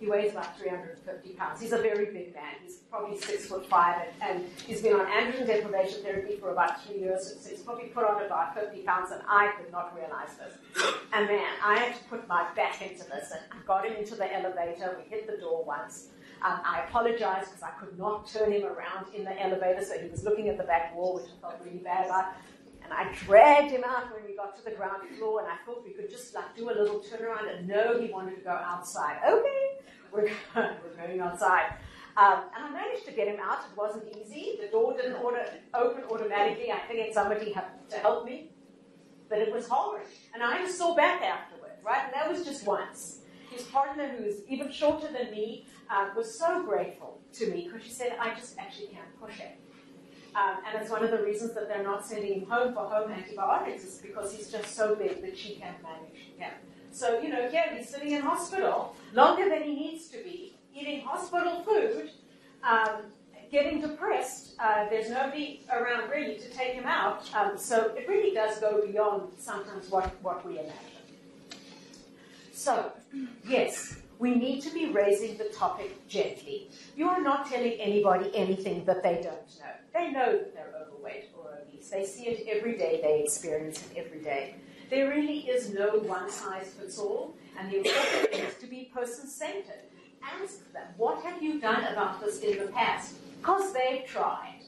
He 0.00 0.08
weighs 0.08 0.30
about 0.30 0.56
350 0.58 1.30
pounds. 1.30 1.60
He's 1.60 1.72
a 1.72 1.78
very 1.78 2.06
big 2.06 2.32
man. 2.32 2.54
He's 2.62 2.76
probably 2.88 3.18
six 3.18 3.46
foot 3.46 3.66
five, 3.66 4.06
and, 4.22 4.38
and 4.38 4.48
he's 4.64 4.80
been 4.80 4.94
on 4.94 5.06
androgen 5.06 5.46
deprivation 5.46 6.02
therapy 6.02 6.36
for 6.36 6.52
about 6.52 6.84
three 6.84 7.00
years. 7.00 7.34
So 7.40 7.50
he's 7.50 7.62
probably 7.62 7.86
put 7.86 8.04
on 8.04 8.24
about 8.24 8.54
50 8.54 8.82
pounds, 8.82 9.10
and 9.10 9.22
I 9.28 9.52
could 9.56 9.72
not 9.72 9.96
realize 9.96 10.30
this. 10.38 10.94
And 11.12 11.26
man, 11.26 11.48
I 11.64 11.78
had 11.78 11.96
to 11.96 12.04
put 12.04 12.28
my 12.28 12.46
back 12.54 12.80
into 12.80 13.08
this, 13.08 13.32
and 13.32 13.40
I 13.50 13.56
got 13.66 13.86
him 13.86 13.94
into 13.94 14.14
the 14.14 14.32
elevator. 14.32 14.96
We 15.02 15.10
hit 15.10 15.26
the 15.26 15.36
door 15.38 15.64
once. 15.64 16.08
Um, 16.42 16.60
I 16.64 16.84
apologized 16.86 17.48
because 17.48 17.64
I 17.64 17.70
could 17.70 17.98
not 17.98 18.28
turn 18.28 18.52
him 18.52 18.62
around 18.64 19.12
in 19.12 19.24
the 19.24 19.42
elevator, 19.42 19.84
so 19.84 19.98
he 19.98 20.08
was 20.08 20.22
looking 20.22 20.48
at 20.48 20.56
the 20.56 20.64
back 20.64 20.94
wall, 20.94 21.16
which 21.16 21.24
I 21.24 21.40
felt 21.40 21.60
really 21.64 21.78
bad 21.78 22.06
about. 22.06 22.34
And 22.88 22.94
I 22.94 23.12
dragged 23.12 23.70
him 23.70 23.84
out 23.84 24.10
when 24.14 24.24
we 24.24 24.34
got 24.34 24.56
to 24.56 24.64
the 24.64 24.70
ground 24.70 25.06
floor, 25.18 25.40
and 25.40 25.48
I 25.48 25.56
thought 25.66 25.84
we 25.84 25.92
could 25.92 26.08
just 26.08 26.34
like 26.34 26.56
do 26.56 26.70
a 26.70 26.72
little 26.72 27.00
turnaround. 27.00 27.54
And 27.54 27.68
no, 27.68 28.00
he 28.00 28.10
wanted 28.10 28.36
to 28.36 28.40
go 28.40 28.50
outside. 28.50 29.18
Okay, 29.28 29.68
we're, 30.10 30.30
we're 30.56 31.06
going 31.06 31.20
outside. 31.20 31.74
Um, 32.16 32.44
and 32.56 32.64
I 32.64 32.70
managed 32.70 33.04
to 33.04 33.12
get 33.12 33.28
him 33.28 33.38
out. 33.40 33.58
It 33.70 33.76
wasn't 33.76 34.04
easy. 34.16 34.58
The 34.60 34.68
door 34.68 34.96
didn't 34.96 35.16
order, 35.16 35.44
open 35.74 36.04
automatically. 36.10 36.72
I 36.72 36.80
figured 36.88 37.12
somebody 37.12 37.52
had 37.52 37.66
to 37.90 37.98
help 37.98 38.24
me. 38.24 38.50
But 39.28 39.38
it 39.38 39.52
was 39.52 39.68
hard. 39.68 40.00
And 40.32 40.42
I 40.42 40.58
just 40.58 40.78
saw 40.78 40.96
back 40.96 41.22
afterward, 41.22 41.72
right? 41.84 42.04
And 42.06 42.14
that 42.14 42.28
was 42.30 42.44
just 42.44 42.66
once. 42.66 43.20
His 43.50 43.62
partner, 43.64 44.08
who 44.08 44.24
is 44.24 44.40
even 44.48 44.72
shorter 44.72 45.08
than 45.12 45.30
me, 45.30 45.66
uh, 45.90 46.08
was 46.16 46.38
so 46.38 46.64
grateful 46.64 47.20
to 47.34 47.50
me 47.50 47.68
because 47.70 47.86
she 47.86 47.92
said, 47.92 48.16
I 48.18 48.34
just 48.34 48.58
actually 48.58 48.88
can't 48.88 49.20
push 49.20 49.40
it. 49.40 49.58
Um, 50.38 50.58
and 50.66 50.80
it's 50.80 50.90
one 50.90 51.02
of 51.02 51.10
the 51.10 51.22
reasons 51.22 51.54
that 51.54 51.68
they're 51.68 51.82
not 51.82 52.06
sending 52.06 52.40
him 52.40 52.48
home 52.48 52.72
for 52.74 52.84
home 52.84 53.10
antibiotics 53.10 53.82
is 53.84 53.98
because 53.98 54.32
he's 54.32 54.50
just 54.50 54.76
so 54.76 54.94
big 54.94 55.20
that 55.22 55.36
she 55.36 55.54
can't 55.54 55.82
manage 55.82 56.36
him. 56.36 56.52
So, 56.92 57.18
you 57.20 57.28
know, 57.28 57.48
yeah, 57.52 57.76
he's 57.76 57.88
sitting 57.88 58.12
in 58.12 58.22
hospital 58.22 58.94
longer 59.14 59.48
than 59.48 59.62
he 59.62 59.74
needs 59.74 60.08
to 60.08 60.18
be, 60.22 60.56
eating 60.74 61.00
hospital 61.00 61.62
food, 61.62 62.10
um, 62.62 63.02
getting 63.50 63.80
depressed. 63.80 64.54
Uh, 64.60 64.88
there's 64.90 65.10
nobody 65.10 65.62
around 65.72 66.08
really 66.10 66.36
to 66.36 66.50
take 66.50 66.72
him 66.74 66.86
out. 66.86 67.28
Um, 67.34 67.58
so 67.58 67.92
it 67.96 68.08
really 68.08 68.34
does 68.34 68.58
go 68.58 68.86
beyond 68.86 69.32
sometimes 69.38 69.90
what, 69.90 70.14
what 70.22 70.46
we 70.46 70.58
imagine. 70.58 70.74
So, 72.52 72.92
yes, 73.46 73.96
we 74.18 74.34
need 74.34 74.60
to 74.62 74.70
be 74.70 74.86
raising 74.90 75.36
the 75.36 75.44
topic 75.44 76.08
gently. 76.08 76.68
You 76.96 77.08
are 77.08 77.20
not 77.20 77.48
telling 77.48 77.72
anybody 77.72 78.30
anything 78.34 78.84
that 78.84 79.02
they 79.02 79.14
don't 79.14 79.24
know. 79.24 79.78
They 79.98 80.12
know 80.12 80.38
that 80.38 80.54
they're 80.54 80.74
overweight 80.80 81.30
or 81.36 81.58
obese. 81.60 81.90
They 81.90 82.04
see 82.04 82.28
it 82.28 82.46
every 82.48 82.78
day, 82.78 83.00
they 83.02 83.20
experience 83.24 83.84
it 83.90 83.98
every 83.98 84.20
day. 84.20 84.54
There 84.90 85.08
really 85.08 85.40
is 85.40 85.74
no 85.74 85.98
one 85.98 86.30
size 86.30 86.68
fits 86.68 86.98
all, 86.98 87.34
and 87.58 87.70
the 87.70 87.78
important 87.78 88.30
thing 88.30 88.44
is 88.44 88.54
to 88.60 88.66
be 88.68 88.90
person 88.94 89.26
centered. 89.26 89.86
Ask 90.22 90.72
them, 90.72 90.86
what 90.96 91.22
have 91.24 91.42
you 91.42 91.60
done 91.60 91.82
about 91.92 92.20
this 92.20 92.40
in 92.40 92.58
the 92.58 92.66
past? 92.66 93.16
Because 93.40 93.72
they've 93.72 94.06
tried. 94.06 94.60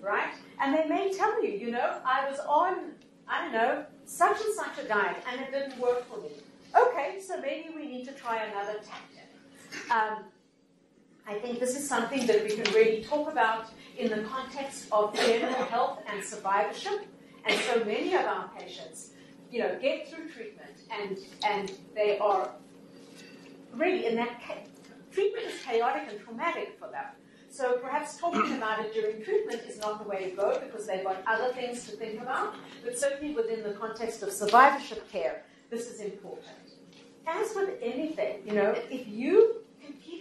Right? 0.00 0.34
And 0.60 0.74
they 0.74 0.86
may 0.88 1.12
tell 1.12 1.42
you, 1.42 1.52
you 1.52 1.70
know, 1.70 2.00
I 2.04 2.28
was 2.28 2.40
on, 2.40 2.92
I 3.28 3.42
don't 3.42 3.52
know, 3.52 3.86
such 4.04 4.40
and 4.40 4.54
such 4.54 4.84
a 4.84 4.88
diet, 4.88 5.22
and 5.30 5.40
it 5.42 5.52
didn't 5.52 5.78
work 5.78 6.04
for 6.10 6.20
me. 6.20 6.30
Okay, 6.76 7.20
so 7.20 7.40
maybe 7.40 7.68
we 7.74 7.86
need 7.86 8.04
to 8.06 8.12
try 8.12 8.42
another 8.44 8.80
tactic. 8.80 9.90
Um, 9.90 10.24
I 11.26 11.34
think 11.34 11.58
this 11.58 11.76
is 11.76 11.88
something 11.88 12.26
that 12.26 12.44
we 12.44 12.56
can 12.56 12.70
really 12.74 13.02
talk 13.02 13.30
about 13.32 13.66
in 13.96 14.10
the 14.10 14.22
context 14.24 14.88
of 14.92 15.14
general 15.16 15.64
health 15.64 16.00
and 16.06 16.22
survivorship. 16.22 17.06
And 17.46 17.58
so 17.60 17.84
many 17.84 18.14
of 18.14 18.24
our 18.26 18.50
patients, 18.58 19.10
you 19.50 19.60
know, 19.60 19.78
get 19.80 20.08
through 20.08 20.28
treatment 20.28 20.76
and 20.90 21.18
and 21.46 21.72
they 21.94 22.18
are 22.18 22.50
really 23.72 24.06
in 24.06 24.16
that 24.16 24.40
treatment 25.10 25.46
is 25.46 25.62
chaotic 25.62 26.08
and 26.10 26.20
traumatic 26.20 26.76
for 26.78 26.88
them. 26.88 27.06
So 27.50 27.78
perhaps 27.78 28.16
talking 28.16 28.56
about 28.56 28.84
it 28.84 28.92
during 28.92 29.22
treatment 29.22 29.62
is 29.68 29.78
not 29.78 30.02
the 30.02 30.08
way 30.08 30.30
to 30.30 30.36
go 30.36 30.58
because 30.58 30.86
they've 30.86 31.04
got 31.04 31.22
other 31.26 31.52
things 31.52 31.88
to 31.88 31.96
think 31.96 32.20
about. 32.20 32.54
But 32.84 32.98
certainly 32.98 33.34
within 33.34 33.62
the 33.62 33.74
context 33.74 34.22
of 34.22 34.32
survivorship 34.32 35.08
care, 35.10 35.44
this 35.70 35.88
is 35.88 36.00
important. 36.00 36.48
As 37.26 37.54
with 37.54 37.78
anything, 37.80 38.40
you 38.44 38.54
know, 38.54 38.74
if 38.90 39.06
you 39.06 39.63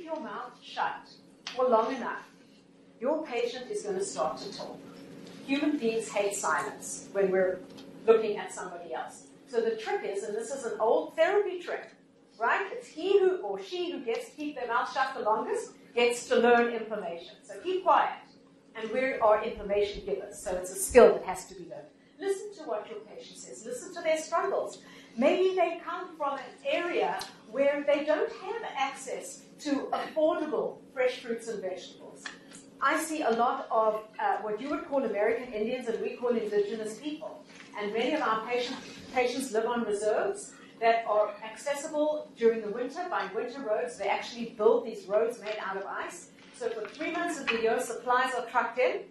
your 0.04 0.20
mouth 0.20 0.52
shut 0.62 1.10
for 1.56 1.68
long 1.68 1.96
enough, 1.96 2.28
your 3.00 3.26
patient 3.26 3.70
is 3.72 3.84
going 3.84 3.98
to 3.98 4.04
start 4.04 4.38
to 4.40 4.58
talk. 4.58 4.78
Human 5.46 5.78
beings 5.78 6.10
hate 6.10 6.36
silence 6.36 7.08
when 7.12 7.32
we're 7.32 7.60
looking 8.06 8.38
at 8.38 8.54
somebody 8.54 8.94
else. 8.94 9.28
So 9.48 9.62
the 9.62 9.76
trick 9.76 10.02
is, 10.04 10.24
and 10.24 10.36
this 10.36 10.52
is 10.52 10.66
an 10.66 10.80
old 10.80 11.16
therapy 11.16 11.60
trick, 11.60 11.90
right? 12.40 12.68
It's 12.72 12.88
he 12.88 13.20
who 13.20 13.38
or 13.38 13.62
she 13.62 13.92
who 13.92 14.00
gets 14.00 14.30
to 14.30 14.36
keep 14.36 14.56
their 14.56 14.68
mouth 14.68 14.92
shut 14.94 15.14
the 15.16 15.22
longest 15.22 15.72
gets 15.96 16.28
to 16.30 16.38
learn 16.38 16.74
information. 16.74 17.36
So 17.44 17.60
keep 17.60 17.84
quiet. 17.84 18.14
And 18.76 18.90
we 18.92 19.14
are 19.20 19.44
information 19.44 20.04
givers, 20.06 20.40
so 20.40 20.56
it's 20.56 20.72
a 20.72 20.76
skill 20.76 21.14
that 21.14 21.24
has 21.26 21.46
to 21.48 21.54
be 21.54 21.70
learned. 21.70 21.88
Listen 22.20 22.64
to 22.64 22.70
what 22.70 22.90
your 22.90 23.00
patient 23.02 23.38
says. 23.38 23.66
Listen 23.66 23.94
to 23.94 24.02
their 24.02 24.18
struggles. 24.18 24.80
Maybe 25.16 25.56
they 25.56 25.80
come 25.86 26.16
from 26.18 26.40
an 26.40 26.54
area 26.66 27.20
where 27.52 27.84
they 27.86 28.04
don't 28.04 28.32
have 28.32 28.62
access 28.76 29.44
to 29.64 29.88
affordable 29.94 30.78
fresh 30.94 31.20
fruits 31.20 31.48
and 31.48 31.62
vegetables. 31.62 32.24
I 32.82 33.02
see 33.02 33.22
a 33.22 33.30
lot 33.32 33.68
of 33.72 34.04
uh, 34.20 34.38
what 34.42 34.60
you 34.60 34.70
would 34.70 34.86
call 34.90 35.06
American 35.06 35.54
Indians 35.54 35.88
and 35.88 36.02
we 36.02 36.18
call 36.18 36.36
indigenous 36.36 37.00
people. 37.00 37.44
And 37.80 37.94
many 37.94 38.14
of 38.14 38.22
our 38.22 38.46
patient, 38.46 38.78
patients 39.14 39.54
live 39.54 39.66
on 39.66 39.86
reserves 39.86 40.52
that 40.82 41.06
are 41.08 41.30
accessible 41.44 42.30
during 42.38 42.62
the 42.62 42.70
winter 42.70 43.06
by 43.10 43.30
winter 43.34 43.62
roads. 43.62 43.98
They 43.98 44.10
actually 44.10 44.48
build 44.58 44.86
these 44.86 45.06
roads 45.06 45.40
made 45.40 45.58
out 45.66 45.78
of 45.78 45.86
ice. 45.86 46.30
So 46.58 46.70
for 46.70 46.86
three 46.90 47.12
months 47.12 47.40
of 47.40 47.48
the 47.48 47.62
year, 47.62 47.80
supplies 47.80 48.34
are 48.36 48.46
trucked 48.48 48.80
in. 48.80 49.02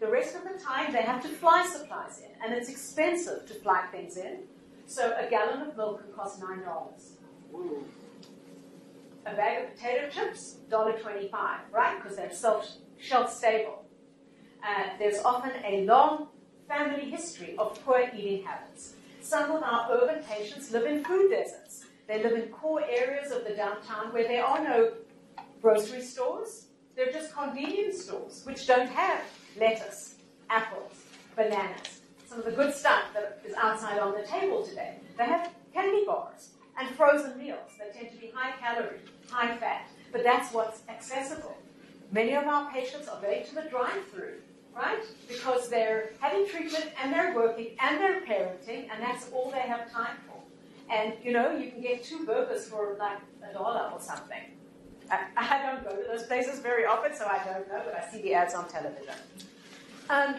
The 0.00 0.08
rest 0.08 0.34
of 0.34 0.42
the 0.42 0.58
time, 0.62 0.92
they 0.92 1.02
have 1.02 1.22
to 1.22 1.28
fly 1.28 1.68
supplies 1.72 2.20
in, 2.20 2.30
and 2.44 2.52
it's 2.52 2.68
expensive 2.68 3.46
to 3.46 3.54
fly 3.54 3.84
things 3.90 4.16
in. 4.16 4.40
So 4.86 5.16
a 5.18 5.28
gallon 5.28 5.68
of 5.68 5.76
milk 5.76 6.02
can 6.02 6.12
cost 6.12 6.40
nine 6.40 6.62
dollars. 6.62 7.12
A 9.30 9.36
bag 9.36 9.64
of 9.64 9.74
potato 9.74 10.08
chips, 10.08 10.56
$1.25, 10.70 11.30
right? 11.70 12.02
Because 12.02 12.16
they're 12.16 12.32
shelf 12.98 13.32
stable. 13.32 13.84
Uh, 14.62 14.84
there's 14.98 15.18
often 15.18 15.52
a 15.64 15.84
long 15.84 16.28
family 16.66 17.10
history 17.10 17.54
of 17.58 17.78
poor 17.84 18.08
eating 18.16 18.44
habits. 18.44 18.94
Some 19.20 19.50
of 19.50 19.62
our 19.62 19.88
urban 19.92 20.22
patients 20.24 20.72
live 20.72 20.86
in 20.86 21.04
food 21.04 21.30
deserts. 21.30 21.84
They 22.06 22.22
live 22.22 22.32
in 22.32 22.48
core 22.48 22.82
areas 22.88 23.30
of 23.30 23.44
the 23.44 23.54
downtown 23.54 24.14
where 24.14 24.26
there 24.26 24.44
are 24.44 24.64
no 24.64 24.92
grocery 25.60 26.00
stores. 26.00 26.68
They're 26.96 27.12
just 27.12 27.34
convenience 27.34 28.04
stores, 28.04 28.42
which 28.44 28.66
don't 28.66 28.88
have 28.88 29.20
lettuce, 29.58 30.14
apples, 30.48 30.92
bananas, 31.36 32.00
some 32.26 32.38
of 32.38 32.46
the 32.46 32.52
good 32.52 32.74
stuff 32.74 33.02
that 33.12 33.42
is 33.46 33.54
outside 33.54 33.98
on 33.98 34.14
the 34.14 34.26
table 34.26 34.64
today. 34.64 34.94
They 35.18 35.24
have 35.24 35.50
candy 35.74 36.04
bars 36.06 36.50
and 36.78 36.88
frozen 36.90 37.38
meals. 37.38 37.70
They 37.78 37.98
tend 37.98 38.12
to 38.14 38.20
be 38.20 38.30
high 38.34 38.52
calorie, 38.60 39.00
high 39.30 39.56
fat, 39.56 39.88
but 40.12 40.24
that's 40.24 40.52
what's 40.52 40.82
accessible. 40.88 41.56
Many 42.10 42.34
of 42.34 42.44
our 42.44 42.70
patients 42.70 43.08
are 43.08 43.20
going 43.20 43.44
to 43.44 43.54
the 43.54 43.62
drive-through 43.62 44.38
right? 44.78 45.04
Because 45.26 45.68
they're 45.68 46.10
having 46.20 46.46
treatment 46.48 46.86
and 47.02 47.12
they're 47.12 47.34
working 47.34 47.68
and 47.80 47.98
they're 47.98 48.20
parenting, 48.22 48.88
and 48.90 49.02
that's 49.02 49.30
all 49.32 49.50
they 49.50 49.60
have 49.60 49.90
time 49.90 50.16
for. 50.26 50.40
And 50.92 51.14
you 51.22 51.32
know, 51.32 51.56
you 51.56 51.70
can 51.70 51.82
get 51.82 52.04
two 52.04 52.24
burgers 52.24 52.68
for 52.68 52.96
like 52.98 53.18
a 53.48 53.52
dollar 53.52 53.90
or 53.92 54.00
something. 54.00 54.42
I, 55.10 55.24
I 55.36 55.62
don't 55.62 55.84
go 55.84 55.96
to 55.96 56.06
those 56.08 56.24
places 56.26 56.60
very 56.60 56.84
often, 56.84 57.14
so 57.14 57.26
I 57.26 57.42
don't 57.44 57.68
know, 57.68 57.82
but 57.84 57.94
I 57.94 58.10
see 58.10 58.22
the 58.22 58.34
ads 58.34 58.54
on 58.54 58.68
television. 58.68 59.14
Um, 60.10 60.36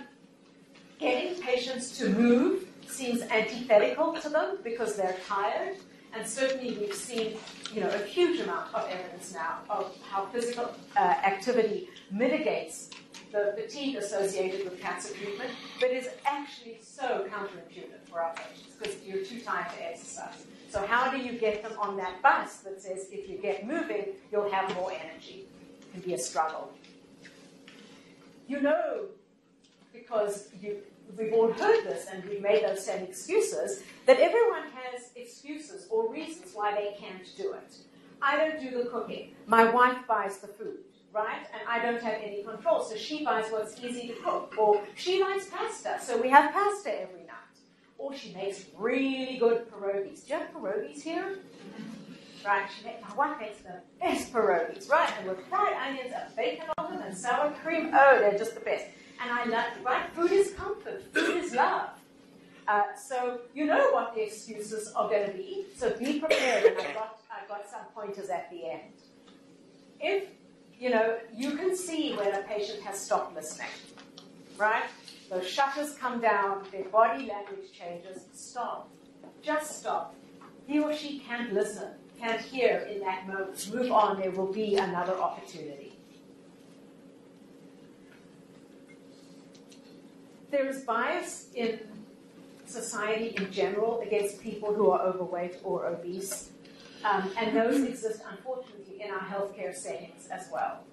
getting 1.00 1.42
patients 1.42 1.98
to 1.98 2.10
move 2.10 2.68
seems 2.88 3.22
antithetical 3.24 4.14
to 4.14 4.30
them 4.30 4.58
because 4.64 4.96
they're 4.96 5.18
tired. 5.28 5.78
And 6.14 6.28
certainly 6.28 6.78
we've 6.78 6.94
seen, 6.94 7.38
you 7.74 7.82
know, 7.82 7.90
a 7.90 8.00
huge 8.00 8.40
amount 8.40 8.74
of 8.74 8.90
evidence 8.90 9.34
now 9.34 9.60
of 9.70 9.96
how 10.10 10.26
physical 10.28 10.74
uh, 10.98 11.00
activity 11.00 11.90
mitigates 12.12 12.90
the 13.32 13.54
fatigue 13.56 13.96
associated 13.96 14.66
with 14.66 14.82
cancer 14.82 15.14
treatment, 15.14 15.52
but 15.80 15.92
is 15.92 16.10
actually 16.26 16.80
so 16.82 17.28
counterintuitive 17.32 18.10
for 18.10 18.22
our 18.22 18.34
patients 18.34 18.76
because 18.78 18.96
you're 19.06 19.24
too 19.24 19.40
tired 19.42 19.72
to 19.78 19.86
exercise. 19.86 20.46
So 20.70 20.86
how 20.86 21.12
do 21.12 21.18
you 21.18 21.34
get 21.34 21.64
them 21.64 21.74
on 21.80 21.96
that 21.98 22.22
bus 22.22 22.58
that 22.58 22.82
says 22.82 23.08
if 23.12 23.30
you 23.30 23.38
get 23.38 23.68
moving, 23.68 24.08
you'll 24.32 24.50
have 24.50 24.74
more 24.76 24.92
energy? 24.92 25.46
It 25.82 25.92
can 25.92 26.02
be 26.02 26.14
a 26.16 26.18
struggle. 26.18 26.72
You 28.48 28.62
know, 28.62 29.06
because 29.94 30.50
you, 30.60 30.78
we've 31.18 31.34
all 31.34 31.52
heard 31.52 31.86
this 31.86 32.08
and 32.12 32.24
we've 32.26 32.42
made 32.42 32.64
those 32.64 32.86
same 32.86 33.04
excuses, 33.04 33.84
that 34.06 34.20
everyone 34.20 34.64
has 34.74 35.10
excuses 35.16 35.88
or 35.90 36.12
reasons 36.12 36.52
why 36.54 36.74
they 36.74 36.96
can't 37.00 37.26
do 37.38 37.54
it. 37.54 37.78
I 38.22 38.38
don't 38.38 38.60
do 38.60 38.84
the 38.84 38.90
cooking. 38.90 39.34
My 39.46 39.70
wife 39.70 39.98
buys 40.08 40.38
the 40.38 40.48
food 40.48 40.80
right? 41.14 41.46
And 41.54 41.62
I 41.68 41.80
don't 41.80 42.02
have 42.02 42.20
any 42.22 42.44
control. 42.44 42.84
So 42.84 42.96
she 42.96 43.24
buys 43.24 43.52
what's 43.52 43.80
easy 43.84 44.10
to 44.10 44.14
cook. 44.16 44.54
Or 44.58 44.82
she 44.96 45.22
likes 45.22 45.48
pasta, 45.48 45.98
so 46.02 46.22
we 46.22 46.30
have 46.30 46.54
pasta 46.54 47.02
every 47.02 47.22
night. 47.22 47.36
Or 47.98 48.16
she 48.16 48.34
makes 48.34 48.66
really 48.78 49.38
good 49.38 49.70
pierogies. 49.72 50.26
Do 50.26 50.34
you 50.34 50.40
have 50.40 50.54
pierogies 50.54 51.02
here? 51.02 51.40
Right, 52.46 52.70
she 52.78 52.86
makes, 52.86 53.02
my 53.02 53.16
wife 53.16 53.40
makes 53.40 53.58
the 53.60 53.82
best 54.00 54.32
pierogies, 54.32 54.90
right? 54.90 55.12
And 55.20 55.28
with 55.28 55.46
fried 55.48 55.74
onions 55.74 56.14
and 56.16 56.36
bacon 56.36 56.68
on 56.78 56.94
them 56.94 57.02
and 57.02 57.18
sour 57.18 57.52
cream, 57.64 57.92
oh, 57.94 58.20
they're 58.20 58.38
just 58.38 58.54
the 58.54 58.62
best. 58.62 58.86
And 59.22 59.32
I 59.32 59.46
love, 59.46 59.66
right? 59.84 60.10
Food 60.14 60.32
is 60.32 60.54
comfort. 60.54 61.04
Food 61.14 61.44
is 61.44 61.54
love. 61.54 61.90
Uh, 62.68 62.84
so 62.96 63.40
you 63.54 63.66
know 63.66 63.90
what 63.92 64.14
the 64.14 64.22
excuses 64.24 64.94
are 64.94 65.10
going 65.10 65.26
to 65.32 65.36
be. 65.36 65.66
So 65.76 65.90
be 65.98 66.20
prepared, 66.20 66.66
and 66.66 66.78
I've 66.78 66.94
got, 66.94 67.20
I've 67.32 67.48
got 67.48 67.70
some 67.70 67.82
pointers 67.96 68.30
at 68.30 68.50
the 68.52 68.70
end. 68.70 68.94
If 70.00 70.30
you 70.80 70.92
know, 70.92 71.18
you 71.36 71.58
can 71.58 71.76
see 71.76 72.14
when 72.14 72.34
a 72.34 72.44
patient 72.44 72.82
has 72.84 73.00
stopped 73.00 73.36
listening, 73.36 73.68
right? 74.58 74.84
Those 75.30 75.48
shutters 75.48 75.96
come 75.96 76.22
down, 76.22 76.64
their 76.72 76.86
body 76.86 77.28
language 77.28 77.72
changes. 77.78 78.24
Stop. 78.34 78.90
Just 79.42 79.80
stop. 79.80 80.16
He 80.66 80.80
or 80.80 80.94
she 80.94 81.20
can't 81.20 81.54
listen, 81.54 81.90
can't 82.20 82.40
hear 82.40 82.88
in 82.92 83.00
that 83.02 83.28
moment. 83.28 83.74
Move 83.74 83.92
on, 83.92 84.20
there 84.20 84.32
will 84.32 84.52
be 84.54 84.76
another 84.76 85.16
opportunity. 85.18 85.89
There 90.52 90.68
is 90.68 90.82
bias 90.82 91.48
in 91.54 91.80
society 92.66 93.36
in 93.38 93.52
general 93.52 94.02
against 94.02 94.42
people 94.42 94.74
who 94.74 94.90
are 94.92 95.02
overweight 95.02 95.58
or 95.64 95.86
obese. 95.86 96.52
Um, 97.04 97.32
and 97.38 97.56
those 97.56 97.82
exist, 97.84 98.22
unfortunately, 98.30 99.02
in 99.02 99.12
our 99.12 99.22
healthcare 99.22 99.74
settings 99.74 100.28
as 100.32 100.50
well. 100.52 100.84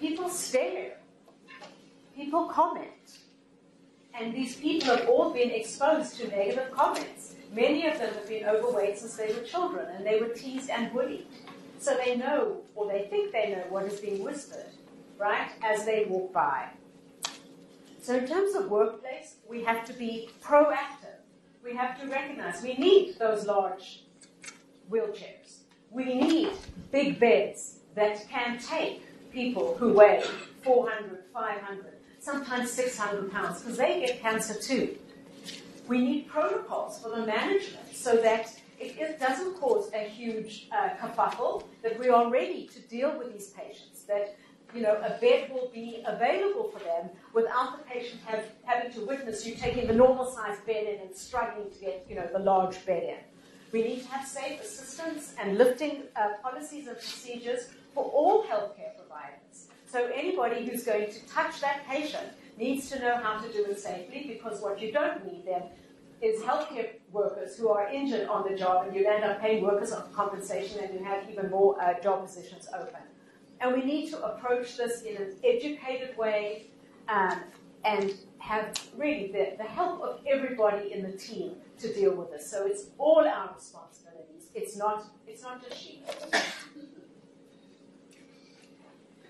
People 0.00 0.28
stare, 0.28 0.98
people 2.14 2.46
comment, 2.46 3.18
and 4.18 4.34
these 4.34 4.56
people 4.56 4.94
have 4.94 5.08
all 5.08 5.32
been 5.32 5.50
exposed 5.50 6.16
to 6.18 6.28
negative 6.28 6.70
comments. 6.70 7.34
Many 7.52 7.86
of 7.86 7.98
them 7.98 8.12
have 8.14 8.28
been 8.28 8.44
overweight 8.44 8.98
since 8.98 9.16
they 9.16 9.32
were 9.32 9.40
children, 9.40 9.86
and 9.96 10.06
they 10.06 10.20
were 10.20 10.28
teased 10.28 10.70
and 10.70 10.92
bullied. 10.92 11.26
So 11.78 11.98
they 12.04 12.16
know, 12.16 12.58
or 12.74 12.86
they 12.86 13.06
think 13.10 13.32
they 13.32 13.50
know, 13.50 13.64
what 13.68 13.84
is 13.86 14.00
being 14.00 14.22
whispered, 14.22 14.70
right, 15.18 15.50
as 15.62 15.84
they 15.84 16.04
walk 16.08 16.32
by. 16.32 16.68
So, 18.02 18.16
in 18.16 18.26
terms 18.26 18.56
of 18.56 18.68
workplace, 18.68 19.36
we 19.48 19.62
have 19.62 19.86
to 19.86 19.92
be 19.92 20.28
proactive. 20.42 21.20
We 21.62 21.76
have 21.76 22.00
to 22.00 22.08
recognize 22.08 22.60
we 22.60 22.74
need 22.74 23.16
those 23.16 23.46
large 23.46 24.02
wheelchairs. 24.90 25.58
We 25.92 26.06
need 26.06 26.50
big 26.90 27.20
beds 27.20 27.78
that 27.94 28.28
can 28.28 28.58
take 28.58 29.04
people 29.32 29.76
who 29.78 29.92
weigh 29.92 30.24
400, 30.62 31.22
500, 31.32 31.92
sometimes 32.18 32.72
600 32.72 33.30
pounds, 33.30 33.60
because 33.60 33.78
they 33.78 34.00
get 34.04 34.20
cancer 34.20 34.60
too. 34.60 34.98
We 35.86 35.98
need 35.98 36.26
protocols 36.26 37.00
for 37.00 37.10
the 37.10 37.24
management 37.24 37.94
so 37.94 38.16
that 38.16 38.52
it, 38.80 39.20
doesn't 39.20 39.60
cause 39.60 39.92
a 39.94 40.08
huge 40.08 40.68
uh, 40.72 40.90
kerfuffle, 41.00 41.66
that 41.82 42.00
we 42.00 42.08
are 42.08 42.28
ready 42.28 42.66
to 42.66 42.80
deal 42.80 43.16
with 43.16 43.32
these 43.32 43.50
patients, 43.50 44.02
that 44.08 44.36
you 44.74 44.80
know, 44.80 44.94
a 44.96 45.18
bed 45.20 45.50
will 45.52 45.70
be 45.72 46.02
available 46.06 46.70
for 46.70 46.78
them 46.78 47.10
without 47.34 47.78
the 47.78 47.84
patient 47.84 48.20
have, 48.26 48.44
having 48.64 48.92
to 48.92 49.00
witness 49.06 49.46
you 49.46 49.54
taking 49.54 49.86
the 49.86 49.94
normal 49.94 50.30
sized 50.30 50.64
bed 50.66 50.86
in 50.86 51.00
and 51.06 51.14
struggling 51.14 51.70
to 51.70 51.78
get, 51.78 52.06
you 52.08 52.16
know, 52.16 52.26
the 52.32 52.38
large 52.38 52.84
bed 52.86 53.02
in. 53.02 53.16
We 53.72 53.82
need 53.82 54.02
to 54.02 54.08
have 54.08 54.26
safe 54.26 54.60
assistance 54.60 55.34
and 55.38 55.56
lifting 55.56 56.04
uh, 56.16 56.34
policies 56.42 56.88
and 56.88 56.96
procedures 56.96 57.68
for 57.94 58.04
all 58.04 58.44
healthcare 58.44 58.96
providers. 58.96 59.68
So 59.86 60.10
anybody 60.14 60.66
who's 60.66 60.84
going 60.84 61.10
to 61.10 61.26
touch 61.28 61.60
that 61.60 61.86
patient 61.86 62.28
needs 62.58 62.88
to 62.90 62.98
know 62.98 63.16
how 63.16 63.40
to 63.40 63.52
do 63.52 63.64
it 63.64 63.78
safely 63.78 64.24
because 64.28 64.60
what 64.60 64.80
you 64.80 64.92
don't 64.92 65.24
need 65.30 65.44
then 65.46 65.62
is 66.22 66.40
healthcare 66.42 66.90
workers 67.10 67.58
who 67.58 67.68
are 67.68 67.88
injured 67.88 68.28
on 68.28 68.50
the 68.50 68.56
job 68.56 68.86
and 68.86 68.96
you 68.96 69.06
end 69.06 69.24
up 69.24 69.40
paying 69.40 69.62
workers 69.62 69.92
compensation 70.14 70.80
and 70.80 70.94
you 70.94 71.04
have 71.04 71.28
even 71.28 71.50
more 71.50 71.80
uh, 71.82 71.98
job 72.00 72.24
positions 72.24 72.68
open. 72.74 73.00
And 73.62 73.72
we 73.74 73.84
need 73.84 74.10
to 74.10 74.20
approach 74.24 74.76
this 74.76 75.02
in 75.02 75.16
an 75.16 75.36
educated 75.44 76.18
way 76.18 76.66
um, 77.08 77.38
and 77.84 78.12
have 78.38 78.76
really 78.96 79.28
the, 79.28 79.54
the 79.56 79.62
help 79.62 80.02
of 80.02 80.20
everybody 80.26 80.92
in 80.92 81.02
the 81.02 81.16
team 81.16 81.52
to 81.78 81.94
deal 81.94 82.12
with 82.12 82.32
this. 82.32 82.50
So 82.50 82.66
it's 82.66 82.86
all 82.98 83.24
our 83.26 83.54
responsibilities. 83.54 84.48
It's 84.52 84.76
not, 84.76 85.04
it's 85.28 85.42
not 85.42 85.62
just 85.62 85.80
she. 85.80 86.02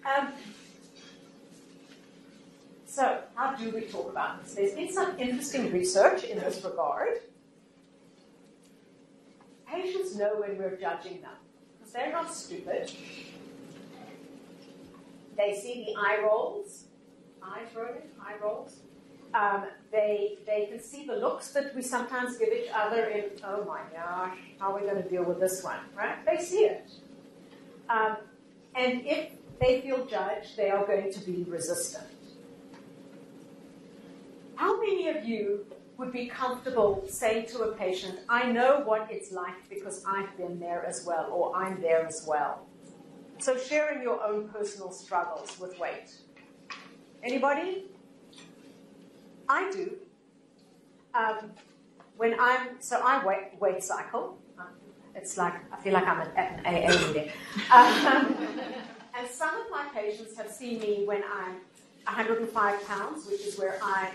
Um, 0.04 0.32
so, 2.86 3.20
how 3.36 3.54
do 3.54 3.70
we 3.70 3.82
talk 3.82 4.10
about 4.10 4.42
this? 4.42 4.54
There's 4.54 4.74
been 4.74 4.92
some 4.92 5.16
interesting 5.18 5.72
research 5.72 6.24
in 6.24 6.38
this 6.38 6.64
regard. 6.64 7.20
Patients 9.66 10.16
know 10.16 10.40
when 10.40 10.58
we're 10.58 10.76
judging 10.76 11.20
them 11.20 11.36
because 11.78 11.92
they're 11.92 12.10
not 12.10 12.34
stupid. 12.34 12.90
They 15.36 15.54
see 15.54 15.84
the 15.86 16.00
eye 16.00 16.20
rolls, 16.22 16.84
eyes 17.42 17.68
rolling, 17.74 18.02
eye 18.20 18.34
rolls. 18.42 18.76
Um, 19.34 19.64
they 19.90 20.38
they 20.46 20.66
can 20.66 20.78
see 20.78 21.06
the 21.06 21.16
looks 21.16 21.52
that 21.52 21.74
we 21.74 21.80
sometimes 21.80 22.36
give 22.36 22.50
each 22.52 22.70
other 22.74 23.06
in. 23.06 23.24
Oh 23.42 23.64
my 23.64 23.80
gosh, 23.92 24.36
how 24.58 24.72
are 24.72 24.80
we 24.80 24.86
going 24.86 25.02
to 25.02 25.08
deal 25.08 25.24
with 25.24 25.40
this 25.40 25.64
one? 25.64 25.78
Right? 25.96 26.24
They 26.26 26.36
see 26.42 26.64
it, 26.64 26.86
um, 27.88 28.16
and 28.74 29.06
if 29.06 29.30
they 29.58 29.80
feel 29.80 30.04
judged, 30.04 30.56
they 30.56 30.68
are 30.70 30.84
going 30.84 31.12
to 31.12 31.20
be 31.20 31.44
resistant. 31.48 32.06
How 34.56 34.78
many 34.78 35.08
of 35.08 35.24
you 35.24 35.64
would 35.96 36.12
be 36.12 36.26
comfortable 36.26 37.04
saying 37.08 37.46
to 37.46 37.62
a 37.62 37.72
patient, 37.72 38.20
I 38.28 38.50
know 38.50 38.80
what 38.80 39.08
it's 39.10 39.32
like 39.32 39.68
because 39.70 40.04
I've 40.06 40.36
been 40.36 40.60
there 40.60 40.84
as 40.84 41.04
well, 41.06 41.30
or 41.32 41.56
I'm 41.56 41.80
there 41.80 42.04
as 42.06 42.24
well? 42.28 42.66
So 43.42 43.58
sharing 43.58 44.04
your 44.04 44.22
own 44.24 44.50
personal 44.50 44.92
struggles 44.92 45.58
with 45.58 45.76
weight. 45.76 46.14
Anybody? 47.24 47.86
I 49.48 49.68
do. 49.72 49.96
Um, 51.12 51.50
when 52.16 52.38
I'm, 52.38 52.80
so 52.80 53.00
I 53.04 53.26
weight, 53.26 53.60
weight 53.60 53.82
cycle. 53.82 54.38
It's 55.16 55.36
like, 55.36 55.54
I 55.72 55.76
feel 55.82 55.92
like 55.92 56.06
I'm 56.06 56.20
at 56.20 56.36
an 56.36 56.64
AA 56.64 57.06
meeting. 57.08 57.32
Um, 57.72 58.36
and 59.18 59.28
some 59.28 59.60
of 59.60 59.68
my 59.72 59.88
patients 59.92 60.36
have 60.36 60.48
seen 60.48 60.78
me 60.78 61.02
when 61.04 61.24
I'm 61.24 61.56
105 62.04 62.86
pounds, 62.86 63.26
which 63.26 63.40
is 63.40 63.58
where 63.58 63.80
I 63.82 64.12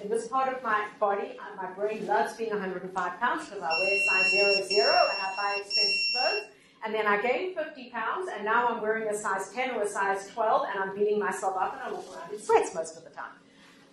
in 0.00 0.08
this 0.08 0.28
part 0.28 0.48
of 0.54 0.62
my 0.62 0.86
body, 1.00 1.36
uh, 1.40 1.62
my 1.62 1.70
brain 1.72 2.06
loves 2.06 2.34
being 2.34 2.50
105 2.50 3.20
pounds 3.20 3.48
because 3.48 3.62
I 3.62 3.68
wear 3.68 3.98
size 4.06 4.30
0, 4.30 4.54
0 4.62 4.86
and 4.86 5.22
I 5.22 5.36
buy 5.36 5.56
expensive 5.60 6.06
clothes. 6.14 6.59
And 6.84 6.94
then 6.94 7.06
I 7.06 7.20
gained 7.20 7.56
50 7.56 7.90
pounds 7.90 8.30
and 8.34 8.44
now 8.44 8.68
I'm 8.68 8.80
wearing 8.80 9.08
a 9.08 9.14
size 9.14 9.50
10 9.52 9.72
or 9.72 9.82
a 9.82 9.88
size 9.88 10.28
12 10.32 10.66
and 10.72 10.82
I'm 10.82 10.96
beating 10.96 11.18
myself 11.18 11.56
up 11.56 11.74
and 11.74 11.82
I'm 11.82 11.92
walk 11.92 12.16
around 12.16 12.32
in 12.32 12.40
sweats 12.40 12.74
most 12.74 12.96
of 12.96 13.04
the 13.04 13.10
time. 13.10 13.32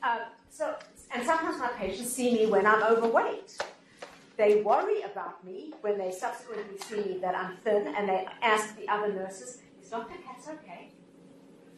Uh, 0.02 0.20
so, 0.50 0.76
and 1.14 1.26
sometimes 1.26 1.60
my 1.60 1.68
patients 1.70 2.12
see 2.14 2.34
me 2.34 2.46
when 2.46 2.66
I'm 2.66 2.84
overweight. 2.84 3.58
They 4.38 4.62
worry 4.62 5.02
about 5.02 5.44
me 5.44 5.74
when 5.82 5.98
they 5.98 6.12
subsequently 6.12 6.78
see 6.80 6.98
me 6.98 7.18
that 7.22 7.36
I'm 7.36 7.58
thin 7.58 7.94
and 7.96 8.08
they 8.08 8.26
ask 8.42 8.78
the 8.78 8.88
other 8.88 9.12
nurses, 9.12 9.60
is 9.84 9.90
Dr. 9.90 10.14
Katz 10.26 10.48
okay? 10.48 10.92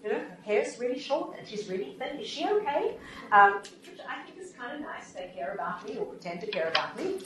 You 0.03 0.11
know, 0.11 0.19
her 0.19 0.37
hair's 0.43 0.79
really 0.79 0.99
short 0.99 1.37
and 1.37 1.47
she's 1.47 1.67
really 1.69 1.95
thin. 1.97 2.19
Is 2.19 2.27
she 2.27 2.45
okay? 2.45 2.97
Um, 3.31 3.55
which 3.55 3.99
I 4.07 4.23
think 4.23 4.38
kind 4.59 4.75
of 4.75 4.81
nice. 4.81 5.11
They 5.11 5.31
care 5.33 5.53
about 5.53 5.87
me 5.87 5.97
or 5.97 6.05
pretend 6.05 6.41
to 6.41 6.47
care 6.47 6.69
about 6.69 6.97
me. 6.97 7.19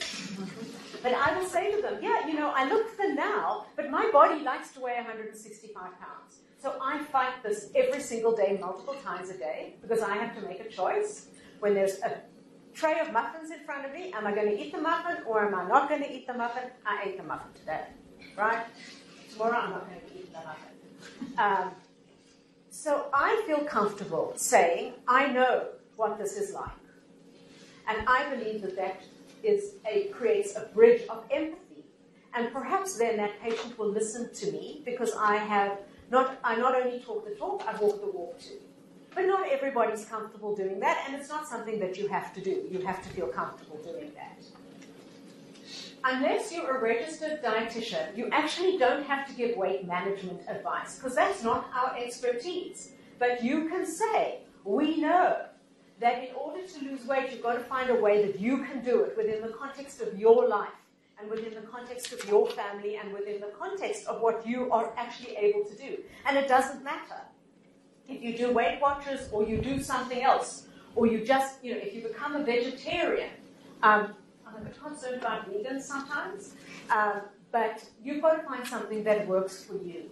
but 1.02 1.12
I 1.12 1.36
will 1.36 1.46
say 1.46 1.74
to 1.74 1.82
them, 1.82 1.98
yeah, 2.00 2.26
you 2.26 2.34
know, 2.34 2.52
I 2.54 2.68
look 2.68 2.88
thin 2.90 3.16
now, 3.16 3.66
but 3.76 3.90
my 3.90 4.08
body 4.12 4.42
likes 4.42 4.70
to 4.72 4.80
weigh 4.80 4.94
165 4.96 5.74
pounds. 5.74 6.38
So 6.62 6.76
I 6.80 7.02
fight 7.04 7.42
this 7.42 7.70
every 7.74 8.00
single 8.00 8.34
day, 8.34 8.56
multiple 8.60 8.94
times 9.04 9.28
a 9.30 9.36
day, 9.36 9.74
because 9.82 10.00
I 10.00 10.14
have 10.14 10.34
to 10.36 10.42
make 10.48 10.60
a 10.60 10.68
choice. 10.68 11.26
When 11.60 11.74
there's 11.74 11.98
a 12.00 12.20
tray 12.72 13.00
of 13.00 13.12
muffins 13.12 13.50
in 13.50 13.60
front 13.64 13.84
of 13.84 13.92
me, 13.92 14.12
am 14.12 14.26
I 14.26 14.34
going 14.34 14.48
to 14.48 14.58
eat 14.58 14.72
the 14.72 14.80
muffin 14.80 15.24
or 15.26 15.46
am 15.46 15.54
I 15.54 15.66
not 15.68 15.88
going 15.88 16.02
to 16.02 16.12
eat 16.12 16.26
the 16.26 16.34
muffin? 16.34 16.70
I 16.86 17.04
ate 17.06 17.16
the 17.16 17.22
muffin 17.22 17.52
today, 17.58 17.84
right? 18.36 18.64
Tomorrow 19.32 19.58
I'm 19.58 19.70
not 19.70 19.88
going 19.88 20.00
to 20.00 20.18
eat 20.18 20.32
the 20.32 20.38
muffin. 20.38 21.38
Um, 21.38 21.70
so 22.70 23.06
I 23.12 23.42
feel 23.46 23.60
comfortable 23.64 24.32
saying, 24.36 24.94
I 25.06 25.28
know 25.28 25.68
what 25.96 26.18
this 26.18 26.36
is 26.36 26.52
like. 26.54 26.83
And 27.88 28.06
I 28.08 28.28
believe 28.34 28.62
that 28.62 28.76
that 28.76 29.02
is 29.42 29.74
a, 29.86 30.04
creates 30.08 30.56
a 30.56 30.68
bridge 30.74 31.02
of 31.08 31.24
empathy. 31.30 31.84
And 32.34 32.52
perhaps 32.52 32.96
then 32.96 33.16
that 33.18 33.40
patient 33.40 33.78
will 33.78 33.90
listen 33.90 34.32
to 34.34 34.52
me 34.52 34.82
because 34.84 35.12
I 35.16 35.36
have 35.36 35.78
not, 36.10 36.38
I 36.42 36.56
not 36.56 36.74
only 36.74 37.00
talk 37.00 37.24
the 37.24 37.34
talk, 37.34 37.64
I 37.66 37.76
walk 37.80 38.00
the 38.00 38.10
walk 38.10 38.40
too. 38.40 38.58
But 39.14 39.26
not 39.26 39.48
everybody's 39.48 40.04
comfortable 40.06 40.56
doing 40.56 40.80
that, 40.80 41.04
and 41.06 41.14
it's 41.14 41.28
not 41.28 41.46
something 41.46 41.78
that 41.78 41.96
you 41.96 42.08
have 42.08 42.34
to 42.34 42.40
do. 42.40 42.64
You 42.68 42.84
have 42.84 43.00
to 43.04 43.08
feel 43.10 43.28
comfortable 43.28 43.78
doing 43.84 44.10
that 44.16 44.42
unless 46.04 46.52
you're 46.52 46.76
a 46.76 46.80
registered 46.80 47.42
dietitian, 47.42 48.16
you 48.16 48.28
actually 48.30 48.76
don't 48.76 49.04
have 49.06 49.26
to 49.26 49.34
give 49.34 49.56
weight 49.56 49.86
management 49.86 50.40
advice 50.48 50.96
because 50.96 51.14
that's 51.14 51.42
not 51.42 51.68
our 51.74 51.96
expertise. 51.96 52.92
But 53.18 53.42
you 53.42 53.68
can 53.68 53.86
say, 53.86 54.40
we 54.64 55.00
know 55.00 55.46
that 56.00 56.22
in 56.28 56.34
order 56.34 56.66
to 56.66 56.84
lose 56.84 57.04
weight, 57.06 57.30
you've 57.30 57.42
got 57.42 57.54
to 57.54 57.64
find 57.64 57.90
a 57.90 57.94
way 57.94 58.26
that 58.26 58.40
you 58.40 58.64
can 58.64 58.84
do 58.84 59.02
it 59.02 59.16
within 59.16 59.40
the 59.42 59.48
context 59.48 60.00
of 60.00 60.18
your 60.18 60.48
life 60.48 60.68
and 61.20 61.30
within 61.30 61.54
the 61.54 61.60
context 61.62 62.12
of 62.12 62.24
your 62.28 62.48
family 62.50 62.96
and 62.96 63.12
within 63.12 63.40
the 63.40 63.52
context 63.58 64.06
of 64.06 64.20
what 64.20 64.46
you 64.46 64.70
are 64.72 64.92
actually 64.96 65.36
able 65.36 65.64
to 65.64 65.76
do. 65.76 65.98
And 66.26 66.36
it 66.36 66.48
doesn't 66.48 66.82
matter 66.82 67.20
if 68.08 68.22
you 68.22 68.36
do 68.36 68.52
Weight 68.52 68.80
Watchers 68.80 69.28
or 69.32 69.44
you 69.44 69.58
do 69.58 69.80
something 69.82 70.22
else, 70.22 70.66
or 70.96 71.06
you 71.06 71.24
just, 71.24 71.64
you 71.64 71.72
know, 71.72 71.80
if 71.80 71.94
you 71.94 72.02
become 72.02 72.36
a 72.36 72.44
vegetarian. 72.44 73.30
Um, 73.82 74.14
I'm 74.46 74.56
a 74.56 74.60
bit 74.60 74.80
concerned 74.80 75.16
about 75.16 75.50
vegans 75.50 75.82
sometimes, 75.82 76.54
um, 76.90 77.22
but 77.50 77.84
you've 78.02 78.22
got 78.22 78.36
to 78.36 78.42
find 78.42 78.66
something 78.66 79.02
that 79.04 79.26
works 79.26 79.64
for 79.64 79.74
you. 79.74 80.10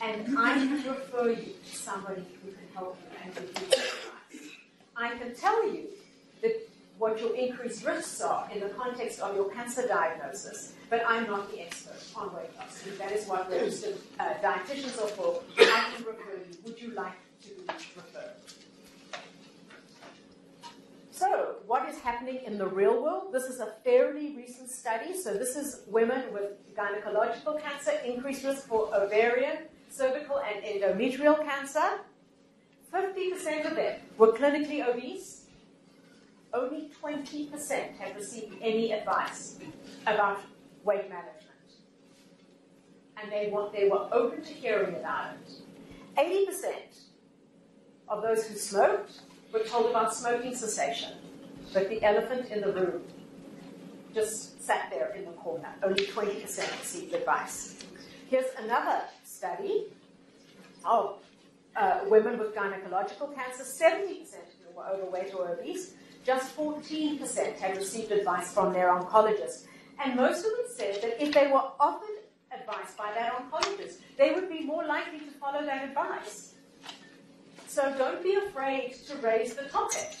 And 0.00 0.38
I 0.38 0.62
refer 0.86 1.30
you 1.30 1.54
to 1.68 1.76
somebody 1.76 2.24
who 2.44 2.52
can 2.52 2.68
help 2.74 2.98
you 3.02 3.18
and 3.24 3.36
advice. 3.36 4.05
I 4.96 5.10
can 5.18 5.34
tell 5.34 5.68
you 5.68 5.88
that 6.42 6.68
what 6.98 7.20
your 7.20 7.34
increased 7.36 7.84
risks 7.84 8.22
are 8.22 8.48
in 8.52 8.60
the 8.60 8.70
context 8.70 9.20
of 9.20 9.36
your 9.36 9.50
cancer 9.50 9.86
diagnosis, 9.86 10.72
but 10.88 11.02
I'm 11.06 11.26
not 11.26 11.50
the 11.52 11.60
expert 11.60 12.02
on 12.16 12.34
weight 12.34 12.48
loss. 12.56 12.82
That 12.98 13.12
is 13.12 13.26
what 13.26 13.50
registered 13.50 13.98
uh, 14.18 14.34
dietitians 14.42 14.96
are 15.02 15.08
for. 15.08 15.42
I 15.58 15.92
can 15.94 16.04
refer 16.06 16.38
you. 16.48 16.56
Would 16.64 16.80
you 16.80 16.92
like 16.92 17.12
to 17.42 17.48
be 17.48 17.62
referred? 17.94 18.30
So, 21.10 21.56
what 21.66 21.88
is 21.88 21.98
happening 21.98 22.40
in 22.46 22.56
the 22.56 22.66
real 22.66 23.02
world? 23.02 23.32
This 23.32 23.44
is 23.44 23.60
a 23.60 23.72
fairly 23.84 24.36
recent 24.36 24.70
study. 24.70 25.14
So, 25.18 25.34
this 25.34 25.56
is 25.56 25.82
women 25.88 26.32
with 26.32 26.52
gynecological 26.74 27.60
cancer, 27.60 27.92
increased 28.04 28.44
risk 28.44 28.66
for 28.66 28.94
ovarian, 28.94 29.58
cervical, 29.90 30.40
and 30.40 30.62
endometrial 30.62 31.42
cancer. 31.44 32.00
50% 32.92 33.70
of 33.70 33.76
them 33.76 34.00
were 34.18 34.32
clinically 34.32 34.86
obese. 34.86 35.46
Only 36.52 36.90
20% 37.02 37.96
had 37.98 38.16
received 38.16 38.56
any 38.60 38.92
advice 38.92 39.58
about 40.06 40.40
weight 40.84 41.08
management. 41.08 41.42
And 43.20 43.30
they, 43.30 43.50
want, 43.50 43.72
they 43.72 43.88
were 43.88 44.08
open 44.12 44.42
to 44.42 44.52
hearing 44.52 44.94
about 44.94 45.32
it. 45.34 46.48
80% 46.48 46.72
of 48.08 48.22
those 48.22 48.46
who 48.46 48.54
smoked 48.56 49.20
were 49.52 49.60
told 49.60 49.90
about 49.90 50.14
smoking 50.14 50.54
cessation, 50.54 51.12
but 51.72 51.88
the 51.88 52.02
elephant 52.02 52.50
in 52.50 52.60
the 52.60 52.72
room 52.72 53.02
just 54.14 54.62
sat 54.64 54.88
there 54.90 55.14
in 55.16 55.24
the 55.24 55.32
corner. 55.32 55.68
Only 55.82 56.06
20% 56.06 56.42
received 56.80 57.14
advice. 57.14 57.76
Here's 58.28 58.46
another 58.58 59.02
study 59.24 59.86
of 60.84 61.18
uh, 61.76 62.00
women 62.06 62.38
with 62.38 62.54
gynecological 62.54 63.34
cancer. 63.34 63.62
70% 63.62 64.22
of 64.22 64.28
them 64.28 64.74
were 64.74 64.86
overweight 64.86 65.34
or 65.34 65.52
obese. 65.52 65.94
Just 66.24 66.56
14% 66.56 67.58
had 67.58 67.76
received 67.76 68.10
advice 68.10 68.52
from 68.52 68.72
their 68.72 68.88
oncologist. 68.88 69.66
And 70.02 70.16
most 70.16 70.38
of 70.38 70.52
them 70.56 70.66
said 70.74 71.02
that 71.02 71.22
if 71.22 71.32
they 71.32 71.46
were 71.46 71.62
offered 71.78 72.18
advice 72.52 72.94
by 72.96 73.12
their 73.12 73.30
oncologist, 73.32 73.98
they 74.16 74.32
would 74.32 74.48
be 74.48 74.64
more 74.64 74.84
likely 74.84 75.20
to 75.20 75.30
follow 75.32 75.64
that 75.64 75.84
advice. 75.84 76.54
So 77.68 77.94
don't 77.96 78.22
be 78.22 78.34
afraid 78.34 78.94
to 79.08 79.16
raise 79.18 79.54
the 79.54 79.64
topic. 79.64 80.16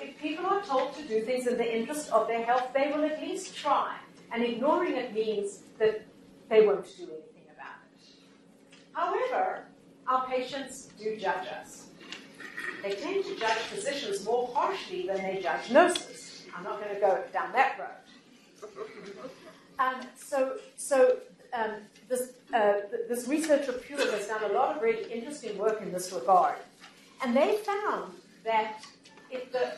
If 0.00 0.18
people 0.18 0.46
are 0.46 0.62
told 0.62 0.96
to 0.96 1.02
do 1.02 1.20
things 1.20 1.46
in 1.46 1.56
the 1.56 1.76
interest 1.78 2.10
of 2.10 2.26
their 2.26 2.44
health, 2.44 2.70
they 2.74 2.90
will 2.90 3.04
at 3.04 3.20
least 3.20 3.56
try. 3.56 3.96
And 4.32 4.42
ignoring 4.42 4.96
it 4.96 5.14
means 5.14 5.60
that 5.78 6.04
they 6.48 6.66
won't 6.66 6.84
do 6.96 7.04
anything 7.04 7.46
about 7.54 7.76
it. 7.96 8.08
However, 8.92 9.63
our 10.06 10.26
patients 10.26 10.88
do 10.98 11.16
judge 11.16 11.46
us. 11.48 11.86
They 12.82 12.92
tend 12.92 13.24
to 13.24 13.36
judge 13.36 13.58
physicians 13.72 14.24
more 14.24 14.50
harshly 14.52 15.06
than 15.06 15.18
they 15.18 15.40
judge 15.42 15.70
nurses. 15.70 16.42
I'm 16.54 16.64
not 16.64 16.80
going 16.80 16.94
to 16.94 17.00
go 17.00 17.22
down 17.32 17.52
that 17.52 17.78
road. 17.78 18.70
Um, 19.78 20.06
so, 20.16 20.56
so 20.76 21.16
um, 21.52 21.72
this, 22.08 22.32
uh, 22.52 22.74
this 23.08 23.26
researcher 23.26 23.72
Puhl 23.72 23.98
has 23.98 24.28
done 24.28 24.44
a 24.50 24.52
lot 24.52 24.76
of 24.76 24.82
really 24.82 25.10
interesting 25.10 25.56
work 25.58 25.80
in 25.80 25.92
this 25.92 26.12
regard. 26.12 26.56
And 27.22 27.36
they 27.36 27.56
found 27.56 28.12
that 28.44 28.84
if 29.30 29.50
the 29.50 29.72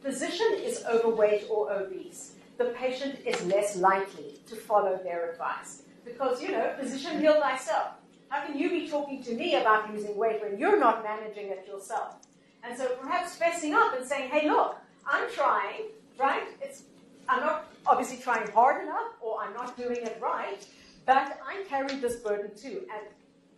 physician 0.00 0.46
is 0.58 0.84
overweight 0.88 1.46
or 1.50 1.72
obese, 1.72 2.34
the 2.56 2.66
patient 2.66 3.18
is 3.26 3.44
less 3.46 3.76
likely 3.76 4.38
to 4.46 4.54
follow 4.54 5.00
their 5.02 5.32
advice. 5.32 5.82
Because, 6.04 6.40
you 6.40 6.52
know, 6.52 6.72
physician, 6.78 7.20
heal 7.20 7.40
thyself. 7.40 7.94
How 8.28 8.44
can 8.46 8.58
you 8.58 8.68
be 8.70 8.88
talking 8.88 9.22
to 9.24 9.34
me 9.34 9.56
about 9.56 9.92
losing 9.92 10.16
weight 10.16 10.42
when 10.42 10.58
you're 10.58 10.78
not 10.78 11.04
managing 11.04 11.48
it 11.48 11.66
yourself? 11.66 12.16
And 12.62 12.76
so 12.76 12.88
perhaps 13.00 13.36
fessing 13.38 13.74
up 13.74 13.96
and 13.96 14.06
saying, 14.06 14.30
hey, 14.30 14.48
look, 14.48 14.76
I'm 15.06 15.30
trying, 15.32 15.82
right? 16.18 16.44
It's, 16.60 16.84
I'm 17.28 17.40
not 17.40 17.66
obviously 17.86 18.18
trying 18.18 18.50
hard 18.50 18.82
enough 18.82 19.12
or 19.20 19.40
I'm 19.42 19.52
not 19.54 19.76
doing 19.76 19.98
it 19.98 20.18
right, 20.20 20.66
but 21.06 21.38
I 21.46 21.64
carry 21.68 21.96
this 21.96 22.16
burden 22.16 22.50
too, 22.56 22.82
and 22.92 23.06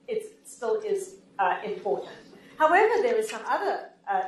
it 0.08 0.36
still 0.44 0.80
is 0.80 1.16
uh, 1.38 1.58
important. 1.64 2.10
However, 2.58 3.02
there 3.02 3.16
is 3.16 3.30
some 3.30 3.42
other, 3.46 3.90
uh, 4.10 4.22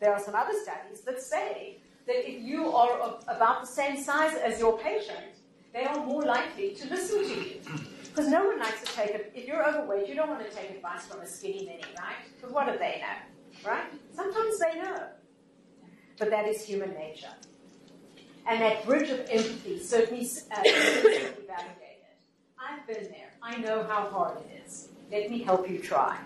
there 0.00 0.12
are 0.12 0.20
some 0.20 0.34
other 0.34 0.52
studies 0.62 1.02
that 1.02 1.22
say 1.22 1.76
that 2.06 2.28
if 2.28 2.42
you 2.42 2.74
are 2.74 3.18
about 3.28 3.60
the 3.60 3.66
same 3.66 4.02
size 4.02 4.34
as 4.34 4.58
your 4.58 4.78
patient, 4.78 5.34
they 5.72 5.84
are 5.84 6.04
more 6.04 6.22
likely 6.22 6.70
to 6.74 6.88
listen 6.88 7.18
to 7.22 7.34
you. 7.34 7.60
Because 8.16 8.30
no 8.30 8.46
one 8.46 8.58
likes 8.58 8.80
to 8.80 8.86
take 8.94 9.10
it. 9.10 9.30
If 9.34 9.46
you're 9.46 9.62
overweight, 9.62 10.08
you 10.08 10.14
don't 10.14 10.30
want 10.30 10.40
to 10.40 10.50
take 10.56 10.70
advice 10.70 11.04
from 11.04 11.20
a 11.20 11.26
skinny 11.26 11.66
mini, 11.66 11.82
right? 11.98 12.16
Because 12.34 12.50
what 12.50 12.64
do 12.64 12.78
they 12.78 13.02
know, 13.02 13.68
right? 13.70 13.84
Sometimes 14.14 14.58
they 14.58 14.80
know. 14.80 15.08
But 16.18 16.30
that 16.30 16.48
is 16.48 16.64
human 16.64 16.94
nature. 16.94 17.34
And 18.48 18.62
that 18.62 18.86
bridge 18.86 19.10
of 19.10 19.20
empathy 19.28 19.78
certainly 19.80 20.26
uh, 20.50 20.62
validated. 20.62 21.36
I've 22.58 22.86
been 22.86 23.04
there. 23.10 23.32
I 23.42 23.58
know 23.58 23.82
how 23.82 24.08
hard 24.08 24.38
it 24.38 24.62
is. 24.66 24.88
Let 25.12 25.30
me 25.30 25.42
help 25.42 25.68
you 25.68 25.78
try. 25.78 26.16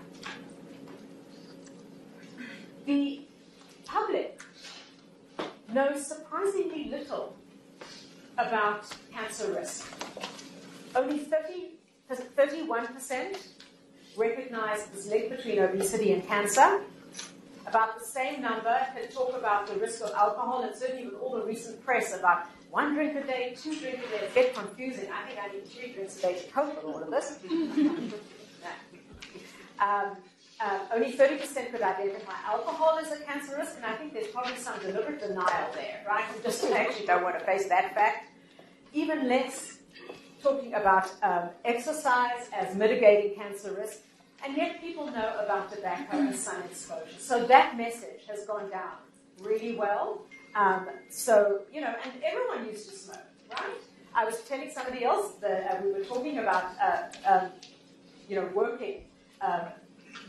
The 2.87 3.23
public 3.85 4.41
knows 5.73 6.07
surprisingly 6.07 6.85
little 6.85 7.37
about 8.39 8.87
cancer 9.13 9.53
risk. 9.53 9.93
Only 10.95 11.19
30, 11.19 11.80
31% 12.17 13.37
recognize 14.17 14.87
this 14.87 15.07
link 15.09 15.31
between 15.31 15.59
obesity 15.59 16.13
and 16.13 16.27
cancer. 16.27 16.83
About 17.67 17.99
the 17.99 18.05
same 18.05 18.41
number 18.41 18.77
can 18.95 19.09
talk 19.11 19.37
about 19.37 19.67
the 19.67 19.75
risk 19.77 20.03
of 20.03 20.11
alcohol, 20.13 20.63
and 20.63 20.75
certainly 20.75 21.05
with 21.07 21.15
all 21.21 21.35
the 21.37 21.45
recent 21.45 21.85
press 21.85 22.17
about 22.19 22.47
one 22.71 22.95
drink 22.95 23.17
a 23.17 23.23
day, 23.27 23.55
two 23.61 23.79
drinks 23.79 24.05
a 24.07 24.11
day, 24.11 24.19
it's 24.23 24.33
a 24.33 24.35
bit 24.35 24.55
confusing. 24.55 25.09
I 25.13 25.27
think 25.27 25.39
I 25.41 25.49
need 25.53 25.67
three 25.67 25.93
drinks 25.93 26.19
a 26.19 26.23
day 26.23 26.35
to 26.41 26.51
cope 26.51 26.77
with 26.77 26.85
all 26.85 27.03
of 27.03 27.11
this. 27.11 27.39
um, 29.79 30.17
uh, 30.61 30.79
only 30.93 31.13
30% 31.13 31.71
could 31.73 31.83
identify 31.83 32.35
alcohol 32.45 32.99
as 32.99 33.11
a 33.13 33.21
cancer 33.25 33.57
risk, 33.57 33.77
and 33.77 33.87
I 33.87 33.95
think 33.95 34.13
there's 34.13 34.29
probably 34.29 34.57
some 34.57 34.79
deliberate 34.81 35.21
denial 35.21 35.73
there, 35.75 36.05
right? 36.07 36.25
We 36.37 36.43
just 36.49 36.65
actually 36.65 37.07
don't 37.07 37.23
want 37.23 37.39
to 37.39 37.45
face 37.45 37.67
that 37.69 37.95
fact. 37.95 38.29
Even 38.93 39.29
less 39.29 39.80
talking 40.43 40.75
about 40.75 41.11
um, 41.23 41.51
exercise 41.65 42.49
as 42.53 42.75
mitigating 42.75 43.35
cancer 43.35 43.73
risk, 43.73 43.99
and 44.45 44.57
yet 44.57 44.81
people 44.81 45.07
know 45.07 45.37
about 45.45 45.73
tobacco 45.73 46.17
and 46.19 46.35
sun 46.35 46.63
exposure. 46.63 47.19
So 47.19 47.47
that 47.47 47.77
message 47.77 48.23
has 48.29 48.47
gone 48.47 48.71
down 48.71 48.97
really 49.41 49.77
well. 49.77 50.23
Um, 50.55 50.89
so, 51.11 51.61
you 51.73 51.81
know, 51.81 51.95
and 52.05 52.13
everyone 52.25 52.67
used 52.67 52.89
to 52.91 52.97
smoke, 52.97 53.19
right? 53.53 53.79
I 54.15 54.25
was 54.25 54.41
telling 54.43 54.71
somebody 54.71 55.05
else 55.05 55.35
that 55.41 55.71
uh, 55.71 55.85
we 55.85 55.93
were 55.93 56.05
talking 56.05 56.39
about, 56.39 56.65
uh, 56.83 57.03
um, 57.27 57.51
you 58.29 58.37
know, 58.37 58.49
working 58.55 59.05
um, 59.41 59.63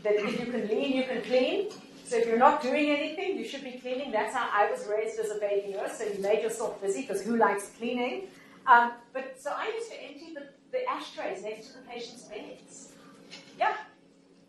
that 0.02 0.14
if 0.14 0.38
you 0.38 0.46
can 0.46 0.68
lean, 0.68 0.96
you 0.96 1.04
can 1.04 1.22
clean. 1.22 1.70
So 2.04 2.16
if 2.18 2.26
you're 2.26 2.38
not 2.38 2.62
doing 2.62 2.90
anything, 2.90 3.38
you 3.38 3.46
should 3.46 3.64
be 3.64 3.72
cleaning. 3.72 4.12
That's 4.12 4.34
how 4.34 4.48
I 4.52 4.70
was 4.70 4.86
raised 4.86 5.18
as 5.18 5.30
a 5.30 5.38
baby 5.40 5.72
nurse. 5.72 5.98
So 5.98 6.04
you 6.04 6.20
made 6.20 6.42
yourself 6.42 6.80
busy 6.80 7.02
because 7.02 7.22
who 7.22 7.36
likes 7.36 7.70
cleaning? 7.78 8.28
Um, 8.66 8.92
but 9.12 9.40
so 9.40 9.52
I 9.56 9.72
used 9.74 9.90
to 9.90 10.02
empty 10.02 10.34
the, 10.34 10.48
the 10.70 10.88
ashtrays 10.88 11.42
next 11.42 11.68
to 11.68 11.72
the 11.74 11.84
patient's 11.88 12.24
beds. 12.24 12.92
Yeah, 13.58 13.74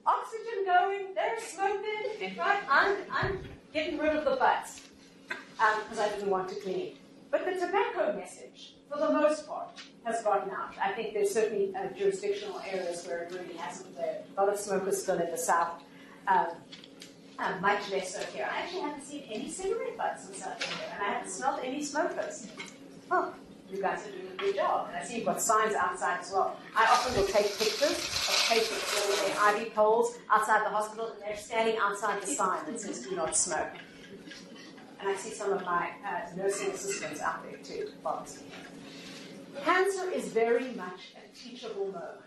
oxygen 0.05 0.65
going, 0.65 1.15
they're 1.15 1.39
smoking, 1.39 2.37
right? 2.37 2.63
I'm, 2.69 2.97
I'm 3.11 3.39
getting 3.73 3.97
rid 3.97 4.15
of 4.15 4.25
the 4.25 4.35
butts 4.35 4.81
because 5.27 5.99
um, 5.99 6.05
I 6.05 6.09
didn't 6.09 6.29
want 6.29 6.49
to 6.49 6.55
clean. 6.55 6.79
it. 6.79 6.97
But 7.31 7.45
the 7.45 7.53
tobacco 7.53 8.15
message, 8.15 8.75
for 8.91 8.99
the 8.99 9.11
most 9.11 9.47
part, 9.47 9.69
has 10.03 10.21
gotten 10.21 10.51
out. 10.51 10.75
I 10.81 10.91
think 10.91 11.13
there's 11.13 11.31
certainly 11.31 11.73
uh, 11.75 11.87
jurisdictional 11.97 12.61
areas 12.69 13.05
where 13.07 13.23
it 13.23 13.31
really 13.31 13.55
hasn't. 13.55 13.95
There 13.95 14.19
a 14.37 14.43
lot 14.43 14.53
of 14.53 14.59
smokers 14.59 15.01
still 15.01 15.19
in 15.19 15.31
the 15.31 15.37
south. 15.37 15.81
Um, 16.27 16.47
uh, 17.39 17.55
much 17.61 17.89
less 17.91 18.13
so 18.13 18.21
here. 18.31 18.47
I 18.51 18.59
actually 18.59 18.81
haven't 18.81 19.03
seen 19.03 19.23
any 19.29 19.49
cigarette 19.49 19.97
butts 19.97 20.29
in 20.29 20.35
South 20.35 20.61
India, 20.61 20.93
and 20.93 21.01
I 21.01 21.05
haven't 21.13 21.31
smelled 21.31 21.61
any 21.63 21.83
smokers. 21.83 22.47
Oh, 23.09 23.33
you 23.73 23.81
guys 23.81 24.05
are 24.05 24.11
doing 24.11 24.27
a 24.33 24.37
good 24.37 24.55
job. 24.55 24.87
And 24.89 24.97
I 24.97 25.03
see 25.03 25.17
you've 25.17 25.25
got 25.25 25.41
signs 25.41 25.73
outside 25.73 26.19
as 26.21 26.31
well. 26.31 26.57
I 26.75 26.83
often 26.85 27.15
will 27.15 27.27
take 27.27 27.57
pictures 27.57 27.91
of 27.91 28.45
patients 28.49 28.93
with 29.09 29.35
their 29.35 29.61
IV 29.61 29.73
poles 29.73 30.17
outside 30.31 30.65
the 30.65 30.69
hospital, 30.69 31.11
and 31.11 31.21
they're 31.21 31.37
standing 31.37 31.77
outside 31.81 32.21
the 32.21 32.27
sign 32.27 32.65
that 32.65 32.79
says 32.79 33.01
"Do 33.07 33.15
not 33.15 33.35
smoke." 33.35 33.73
And 34.99 35.09
I 35.09 35.15
see 35.15 35.31
some 35.31 35.51
of 35.51 35.65
my 35.65 35.89
uh, 36.05 36.35
nursing 36.37 36.71
assistants 36.71 37.21
out 37.21 37.43
there 37.43 37.59
too. 37.61 37.89
Cancer 39.63 40.09
is 40.09 40.27
very 40.27 40.71
much 40.73 41.13
a 41.17 41.37
teachable 41.37 41.85
moment 41.87 42.21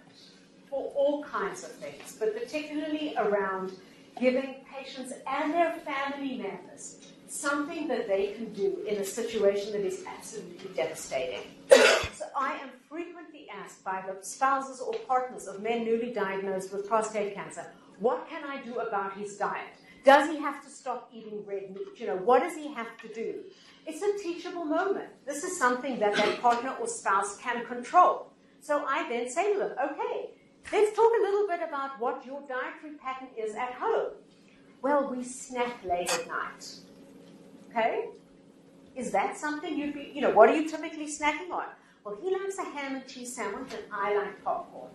for 0.68 0.92
all 0.94 1.24
kinds 1.24 1.64
of 1.64 1.72
things, 1.72 2.16
but 2.18 2.38
particularly 2.38 3.14
around 3.16 3.72
giving 4.20 4.56
patients 4.72 5.12
and 5.26 5.52
their 5.52 5.72
family 5.84 6.38
members 6.38 6.98
something 7.28 7.88
that 7.88 8.08
they 8.08 8.28
can 8.28 8.52
do 8.52 8.78
in 8.86 8.96
a 8.96 9.04
situation 9.04 9.72
that 9.72 9.84
is 9.84 10.04
absolutely 10.06 10.70
devastating. 10.74 11.40
so 11.70 12.24
I 12.36 12.58
am 12.62 12.70
frequently 12.88 13.46
asked 13.52 13.84
by 13.84 14.02
the 14.06 14.24
spouses 14.24 14.80
or 14.80 14.94
partners 15.06 15.46
of 15.46 15.62
men 15.62 15.84
newly 15.84 16.12
diagnosed 16.12 16.72
with 16.72 16.88
prostate 16.88 17.34
cancer, 17.34 17.66
what 17.98 18.28
can 18.28 18.44
I 18.44 18.62
do 18.62 18.78
about 18.78 19.16
his 19.16 19.36
diet? 19.36 19.74
Does 20.04 20.30
he 20.30 20.38
have 20.38 20.62
to 20.62 20.70
stop 20.70 21.10
eating 21.12 21.44
red 21.46 21.74
meat? 21.74 21.98
You 21.98 22.06
know, 22.06 22.16
what 22.16 22.40
does 22.40 22.54
he 22.54 22.72
have 22.74 22.96
to 22.98 23.08
do? 23.08 23.40
It's 23.86 24.02
a 24.02 24.22
teachable 24.22 24.64
moment. 24.64 25.08
This 25.26 25.42
is 25.42 25.58
something 25.58 25.98
that 25.98 26.14
that 26.14 26.40
partner 26.40 26.74
or 26.80 26.86
spouse 26.86 27.36
can 27.38 27.64
control. 27.66 28.28
So 28.60 28.84
I 28.86 29.08
then 29.08 29.28
say 29.28 29.52
to 29.52 29.58
them, 29.58 29.72
okay, 29.72 30.30
let's 30.72 30.96
talk 30.96 31.12
a 31.18 31.22
little 31.22 31.46
bit 31.48 31.60
about 31.66 31.98
what 32.00 32.24
your 32.24 32.40
dietary 32.42 32.96
pattern 33.02 33.28
is 33.36 33.54
at 33.54 33.72
home. 33.74 34.12
Well, 34.82 35.08
we 35.10 35.24
snack 35.24 35.84
late 35.84 36.12
at 36.12 36.28
night. 36.28 36.76
Okay? 37.76 38.06
Is 38.94 39.10
that 39.10 39.36
something 39.36 39.76
you'd 39.76 39.92
be, 39.92 40.10
you 40.14 40.22
know, 40.22 40.30
what 40.30 40.48
are 40.48 40.56
you 40.56 40.68
typically 40.68 41.06
snacking 41.06 41.50
on? 41.50 41.66
Well, 42.04 42.16
he 42.22 42.30
likes 42.30 42.56
a 42.58 42.64
ham 42.64 42.96
and 42.96 43.06
cheese 43.06 43.34
sandwich 43.34 43.74
and 43.74 43.82
I 43.92 44.16
like 44.16 44.42
popcorn. 44.42 44.90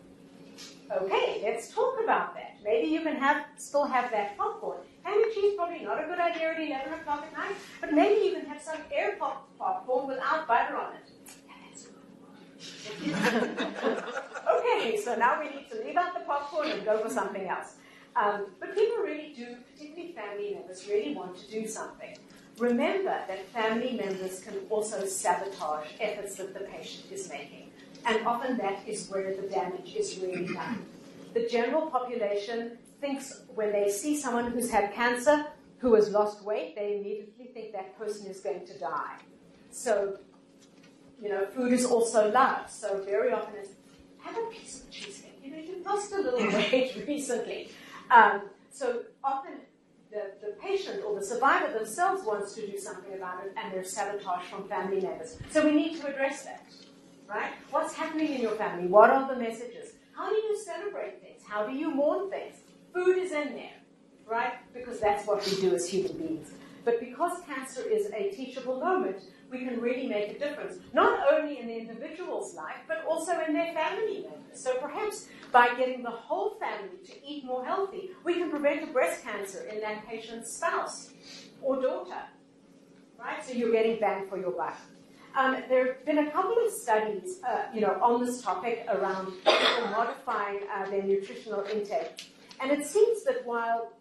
Okay, 0.91 1.41
let's 1.43 1.73
talk 1.73 1.99
about 2.03 2.33
that. 2.33 2.57
Maybe 2.63 2.87
you 2.87 3.01
can 3.01 3.15
have 3.17 3.45
still 3.57 3.85
have 3.85 4.11
that 4.11 4.37
popcorn. 4.37 4.79
Ham 5.03 5.21
and 5.21 5.33
cheese 5.33 5.53
probably 5.55 5.83
not 5.83 6.03
a 6.03 6.07
good 6.07 6.19
idea 6.19 6.51
at 6.51 6.87
11 6.87 6.93
o'clock 6.93 7.25
at 7.25 7.37
night, 7.37 7.55
but 7.79 7.93
maybe 7.93 8.25
you 8.25 8.33
can 8.33 8.45
have 8.45 8.61
some 8.61 8.77
air 8.91 9.15
pop 9.19 9.47
popcorn 9.59 10.07
without 10.07 10.47
butter 10.47 10.75
on 10.75 10.93
it. 10.95 11.11
okay, 14.55 15.01
so 15.03 15.15
now 15.15 15.39
we 15.39 15.49
need 15.49 15.69
to 15.69 15.83
leave 15.83 15.95
out 15.97 16.13
the 16.13 16.21
popcorn 16.21 16.69
and 16.69 16.83
go 16.83 16.97
for 17.03 17.09
something 17.09 17.47
else. 17.47 17.75
Um, 18.15 18.47
but 18.59 18.75
people 18.75 18.97
really 18.97 19.33
do, 19.35 19.57
particularly 19.71 20.13
family 20.13 20.53
members, 20.55 20.87
really 20.87 21.15
want 21.15 21.37
to 21.37 21.49
do 21.49 21.67
something. 21.67 22.17
Remember 22.61 23.17
that 23.27 23.47
family 23.47 23.93
members 23.93 24.39
can 24.39 24.53
also 24.69 25.03
sabotage 25.03 25.87
efforts 25.99 26.35
that 26.35 26.53
the 26.53 26.59
patient 26.59 27.11
is 27.11 27.27
making. 27.27 27.71
And 28.05 28.23
often 28.27 28.55
that 28.59 28.87
is 28.87 29.09
where 29.09 29.35
the 29.35 29.47
damage 29.47 29.95
is 29.95 30.19
really 30.19 30.45
done. 30.53 30.85
The 31.33 31.47
general 31.47 31.87
population 31.87 32.77
thinks 32.99 33.41
when 33.55 33.71
they 33.71 33.89
see 33.89 34.15
someone 34.15 34.51
who's 34.51 34.69
had 34.69 34.93
cancer, 34.93 35.47
who 35.79 35.95
has 35.95 36.11
lost 36.11 36.43
weight, 36.43 36.75
they 36.75 36.99
immediately 36.99 37.45
think 37.45 37.73
that 37.73 37.97
person 37.97 38.27
is 38.27 38.41
going 38.41 38.67
to 38.67 38.77
die. 38.77 39.17
So, 39.71 40.19
you 41.19 41.29
know, 41.29 41.47
food 41.47 41.73
is 41.73 41.83
also 41.83 42.29
love. 42.29 42.69
So 42.69 43.01
very 43.03 43.31
often 43.31 43.55
it's, 43.59 43.71
have 44.19 44.37
a 44.37 44.45
piece 44.51 44.81
of 44.81 44.91
cheesecake. 44.91 45.39
You 45.43 45.49
know, 45.49 45.57
you've 45.57 45.83
lost 45.83 46.11
a 46.11 46.17
little 46.21 46.39
weight 46.59 47.05
recently. 47.07 47.71
Um, 48.11 48.43
so 48.71 49.01
often 49.23 49.53
the, 50.11 50.31
the 50.45 50.53
patient 50.61 51.03
or 51.05 51.17
the 51.19 51.25
survivor 51.25 51.71
themselves 51.73 52.23
wants 52.25 52.53
to 52.55 52.67
do 52.67 52.77
something 52.77 53.13
about 53.13 53.45
it 53.45 53.53
and 53.55 53.73
they're 53.73 53.83
sabotaged 53.83 54.47
from 54.47 54.67
family 54.67 55.01
members. 55.01 55.37
So 55.51 55.63
we 55.65 55.71
need 55.71 55.99
to 56.01 56.07
address 56.07 56.43
that 56.43 56.65
right? 57.33 57.53
What's 57.69 57.93
happening 57.93 58.33
in 58.33 58.41
your 58.41 58.55
family? 58.55 58.87
What 58.87 59.09
are 59.09 59.33
the 59.33 59.39
messages? 59.39 59.93
How 60.13 60.29
do 60.29 60.35
you 60.35 60.59
celebrate 60.63 61.21
things? 61.21 61.41
How 61.47 61.65
do 61.65 61.73
you 61.73 61.93
mourn 61.93 62.29
things? 62.29 62.55
Food 62.93 63.17
is 63.17 63.31
in 63.31 63.55
there, 63.55 63.77
right? 64.27 64.53
Because 64.73 64.99
that's 64.99 65.25
what 65.25 65.45
we 65.45 65.61
do 65.61 65.73
as 65.73 65.87
human 65.87 66.17
beings. 66.17 66.51
But 66.83 66.99
because 66.99 67.41
cancer 67.45 67.81
is 67.81 68.07
a 68.07 68.31
teachable 68.31 68.79
moment, 68.79 69.23
we 69.51 69.65
can 69.65 69.81
really 69.81 70.07
make 70.07 70.29
a 70.29 70.39
difference, 70.39 70.79
not 70.93 71.19
only 71.33 71.59
in 71.59 71.67
the 71.67 71.77
individual's 71.77 72.55
life, 72.55 72.81
but 72.87 73.03
also 73.07 73.39
in 73.45 73.53
their 73.53 73.73
family 73.73 74.21
members. 74.21 74.59
So 74.63 74.77
perhaps 74.77 75.27
by 75.51 75.75
getting 75.75 76.01
the 76.03 76.09
whole 76.09 76.57
family 76.59 76.97
to 77.05 77.27
eat 77.27 77.43
more 77.43 77.65
healthy, 77.65 78.11
we 78.23 78.35
can 78.35 78.49
prevent 78.49 78.83
a 78.83 78.87
breast 78.87 79.23
cancer 79.23 79.67
in 79.71 79.81
that 79.81 80.07
patient's 80.07 80.53
spouse 80.53 81.11
or 81.61 81.81
daughter, 81.81 82.23
right? 83.19 83.45
So 83.45 83.51
you're 83.53 83.73
getting 83.73 83.99
bang 83.99 84.27
for 84.29 84.37
your 84.37 84.51
buck. 84.51 84.77
Um, 85.35 85.57
there 85.69 85.87
have 85.87 86.05
been 86.05 86.19
a 86.19 86.31
couple 86.31 86.55
of 86.65 86.71
studies, 86.71 87.39
uh, 87.47 87.63
you 87.73 87.81
know, 87.81 87.97
on 88.01 88.25
this 88.25 88.41
topic 88.41 88.85
around 88.89 89.31
people 89.31 89.87
modifying 89.91 90.59
uh, 90.73 90.89
their 90.89 91.03
nutritional 91.03 91.63
intake, 91.73 92.31
and 92.59 92.69
it 92.69 92.85
seems 92.85 93.23
that 93.23 93.45
while 93.45 93.93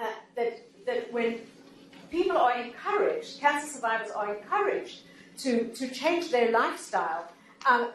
uh, 0.00 0.06
that 0.36 0.62
that 0.86 1.12
when 1.12 1.40
people 2.10 2.36
are 2.36 2.56
encouraged, 2.60 3.40
cancer 3.40 3.66
survivors 3.66 4.10
are 4.10 4.36
encouraged 4.36 5.00
to, 5.38 5.68
to 5.68 5.88
change 5.88 6.30
their 6.30 6.50
lifestyle, 6.50 7.30
um, 7.66 7.90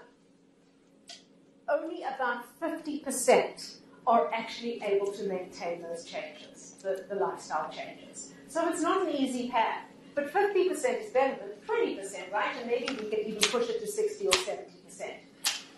only 1.70 2.03
about 2.03 2.43
50% 2.59 3.78
are 4.05 4.34
actually 4.34 4.82
able 4.84 5.11
to 5.11 5.24
maintain 5.24 5.82
those 5.82 6.03
changes, 6.03 6.76
the, 6.82 7.05
the 7.09 7.16
lifestyle 7.16 7.72
changes. 7.72 8.34
So 8.47 8.70
it's 8.70 8.82
not 8.82 9.07
an 9.07 9.14
easy 9.14 9.49
path. 9.49 9.86
But 10.16 10.32
50% 10.32 10.70
is 10.70 11.11
better 11.11 11.36
than 11.39 11.49
20%, 11.68 12.32
right? 12.32 12.55
And 12.59 12.68
maybe 12.68 12.93
we 12.93 13.09
can 13.09 13.20
even 13.22 13.41
push 13.41 13.68
it 13.70 13.80
to 13.80 13.88
60 13.88 14.28
or 14.28 14.32
70%. 14.32 14.59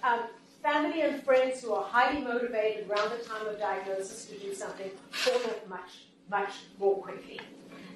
Um, 0.04 0.20
family 0.62 1.02
and 1.02 1.24
friends 1.24 1.62
who 1.62 1.74
are 1.74 1.86
highly 1.86 2.22
motivated 2.22 2.90
around 2.90 3.12
the 3.12 3.24
time 3.24 3.48
of 3.48 3.58
diagnosis 3.58 4.26
to 4.26 4.38
do 4.38 4.54
something 4.54 4.92
fall 5.10 5.36
off 5.36 5.68
much, 5.70 6.08
much 6.30 6.52
more 6.78 6.98
quickly 6.98 7.40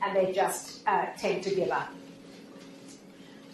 and 0.01 0.15
they 0.15 0.31
just 0.31 0.87
uh, 0.87 1.07
tend 1.17 1.43
to 1.43 1.55
give 1.55 1.69
up. 1.69 1.89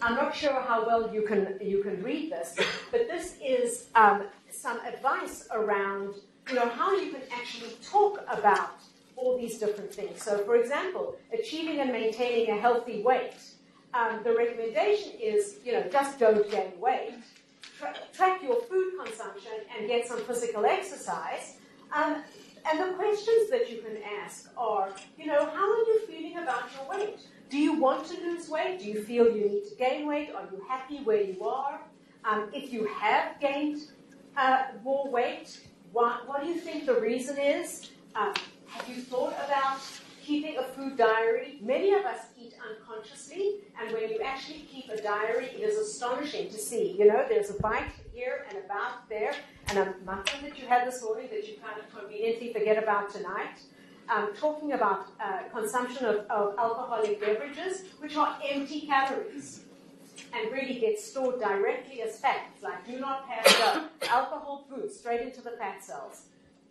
I'm 0.02 0.14
not 0.14 0.36
sure 0.36 0.60
how 0.60 0.86
well 0.86 1.12
you 1.12 1.22
can 1.22 1.58
you 1.60 1.82
can 1.82 2.02
read 2.02 2.30
this, 2.30 2.54
but 2.90 3.08
this 3.08 3.36
is 3.44 3.88
um, 3.94 4.24
some 4.50 4.78
advice 4.80 5.48
around 5.52 6.16
you 6.48 6.54
know 6.54 6.68
how 6.68 6.94
you 6.96 7.10
can 7.12 7.22
actually 7.32 7.76
talk 7.82 8.24
about 8.28 8.78
all 9.16 9.38
these 9.38 9.58
different 9.58 9.92
things. 9.92 10.22
So, 10.22 10.38
for 10.44 10.56
example, 10.56 11.16
achieving 11.32 11.80
and 11.80 11.90
maintaining 11.90 12.50
a 12.50 12.60
healthy 12.60 13.02
weight. 13.02 13.34
Um, 13.94 14.20
the 14.24 14.34
recommendation 14.34 15.12
is 15.18 15.56
you 15.64 15.72
know 15.72 15.82
just 15.90 16.18
don't 16.18 16.48
gain 16.50 16.78
weight. 16.78 17.14
Tra- 17.78 17.96
track 18.12 18.42
your 18.42 18.60
food 18.62 18.92
consumption 19.02 19.52
and 19.76 19.88
get 19.88 20.06
some 20.06 20.20
physical 20.20 20.66
exercise. 20.66 21.56
Um, 21.92 22.22
and 22.68 22.80
the 22.80 22.96
questions 22.96 23.50
that 23.50 23.70
you 23.70 23.78
can 23.78 23.98
ask 24.22 24.50
are, 24.56 24.90
you 25.18 25.26
know, 25.26 25.46
how 25.46 25.72
are 25.72 25.78
you 25.78 26.00
feeling 26.06 26.38
about 26.38 26.64
your 26.74 26.88
weight? 26.88 27.20
Do 27.48 27.58
you 27.58 27.74
want 27.74 28.06
to 28.08 28.14
lose 28.20 28.48
weight? 28.48 28.80
Do 28.80 28.86
you 28.86 29.02
feel 29.02 29.26
you 29.26 29.48
need 29.48 29.68
to 29.68 29.74
gain 29.76 30.06
weight? 30.06 30.30
Are 30.34 30.44
you 30.50 30.62
happy 30.68 30.98
where 30.98 31.22
you 31.22 31.44
are? 31.44 31.80
Um, 32.24 32.50
if 32.52 32.72
you 32.72 32.86
have 32.86 33.40
gained 33.40 33.82
uh, 34.36 34.64
more 34.82 35.08
weight, 35.08 35.60
what, 35.92 36.26
what 36.28 36.42
do 36.42 36.48
you 36.48 36.58
think 36.60 36.86
the 36.86 37.00
reason 37.00 37.38
is? 37.38 37.90
Um, 38.16 38.34
have 38.66 38.88
you 38.88 38.96
thought 38.96 39.34
about 39.44 39.78
keeping 40.24 40.58
a 40.58 40.64
food 40.64 40.96
diary? 40.96 41.58
Many 41.62 41.94
of 41.94 42.04
us 42.04 42.18
eat 42.36 42.54
unconsciously, 42.68 43.58
and 43.80 43.92
when 43.92 44.10
you 44.10 44.20
actually 44.24 44.66
keep 44.70 44.88
a 44.88 45.00
diary, 45.00 45.46
it 45.46 45.60
is 45.60 45.78
astonishing 45.78 46.50
to 46.50 46.58
see. 46.58 46.96
You 46.98 47.06
know, 47.06 47.24
there's 47.28 47.50
a 47.50 47.60
bite 47.60 47.92
here 48.16 48.46
and 48.48 48.64
about 48.64 49.06
there, 49.10 49.34
and 49.68 49.78
a 49.78 49.94
muffin 50.06 50.42
that 50.42 50.58
you 50.58 50.66
had 50.66 50.88
this 50.88 51.02
morning 51.02 51.28
that 51.30 51.46
you 51.46 51.54
kind 51.62 51.78
of 51.78 51.86
conveniently 51.94 52.50
forget 52.50 52.82
about 52.82 53.10
tonight. 53.10 53.58
Um, 54.08 54.30
talking 54.38 54.72
about 54.72 55.08
uh, 55.20 55.40
consumption 55.52 56.06
of, 56.06 56.18
of 56.30 56.56
alcoholic 56.58 57.20
beverages, 57.20 57.82
which 57.98 58.16
are 58.16 58.38
empty 58.48 58.86
calories 58.86 59.64
and 60.32 60.50
really 60.52 60.78
get 60.78 60.98
stored 60.98 61.40
directly 61.40 62.02
as 62.02 62.18
fat, 62.20 62.46
like 62.62 62.86
do 62.86 62.98
not 63.00 63.28
pass 63.28 63.60
up 63.62 63.92
alcohol 64.08 64.64
food 64.70 64.92
straight 64.92 65.22
into 65.22 65.42
the 65.42 65.50
fat 65.50 65.84
cells. 65.84 66.26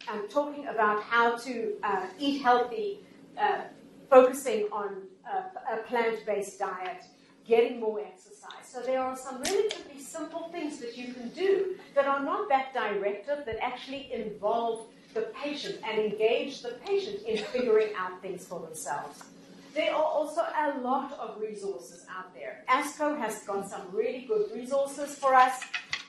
I'm 0.08 0.28
talking 0.30 0.68
about 0.68 1.04
how 1.04 1.36
to 1.38 1.74
uh, 1.84 2.06
eat 2.18 2.42
healthy, 2.42 3.02
uh, 3.38 3.64
focusing 4.10 4.70
on 4.72 5.02
uh, 5.30 5.74
a 5.74 5.78
plant-based 5.84 6.58
diet, 6.58 7.04
getting 7.48 7.80
more 7.80 8.00
exercise. 8.00 8.66
So 8.68 8.82
there 8.82 9.02
are 9.02 9.16
some 9.16 9.42
relatively 9.42 10.00
simple 10.00 10.50
things 10.52 10.80
that 10.80 10.98
you 10.98 11.14
can 11.14 11.30
do 11.30 11.76
that 11.94 12.06
are 12.08 12.24
not 12.24 12.50
that 12.50 12.74
directive, 12.74 13.46
that 13.46 13.58
actually 13.62 14.12
involve 14.12 14.88
the 15.14 15.22
patient 15.44 15.80
and 15.88 16.00
engage 16.00 16.62
the 16.62 16.76
patient 16.86 17.22
in 17.24 17.38
figuring 17.38 17.90
out 17.98 18.22
things 18.22 18.46
for 18.46 18.60
themselves. 18.60 19.24
There 19.74 19.94
are 19.94 20.04
also 20.04 20.42
a 20.42 20.80
lot 20.80 21.14
of 21.14 21.40
resources 21.42 22.06
out 22.10 22.34
there. 22.34 22.64
ASCO 22.70 23.18
has 23.18 23.44
got 23.44 23.70
some 23.70 23.82
really 23.92 24.26
good 24.26 24.50
resources 24.54 25.16
for 25.16 25.36
us. 25.36 25.62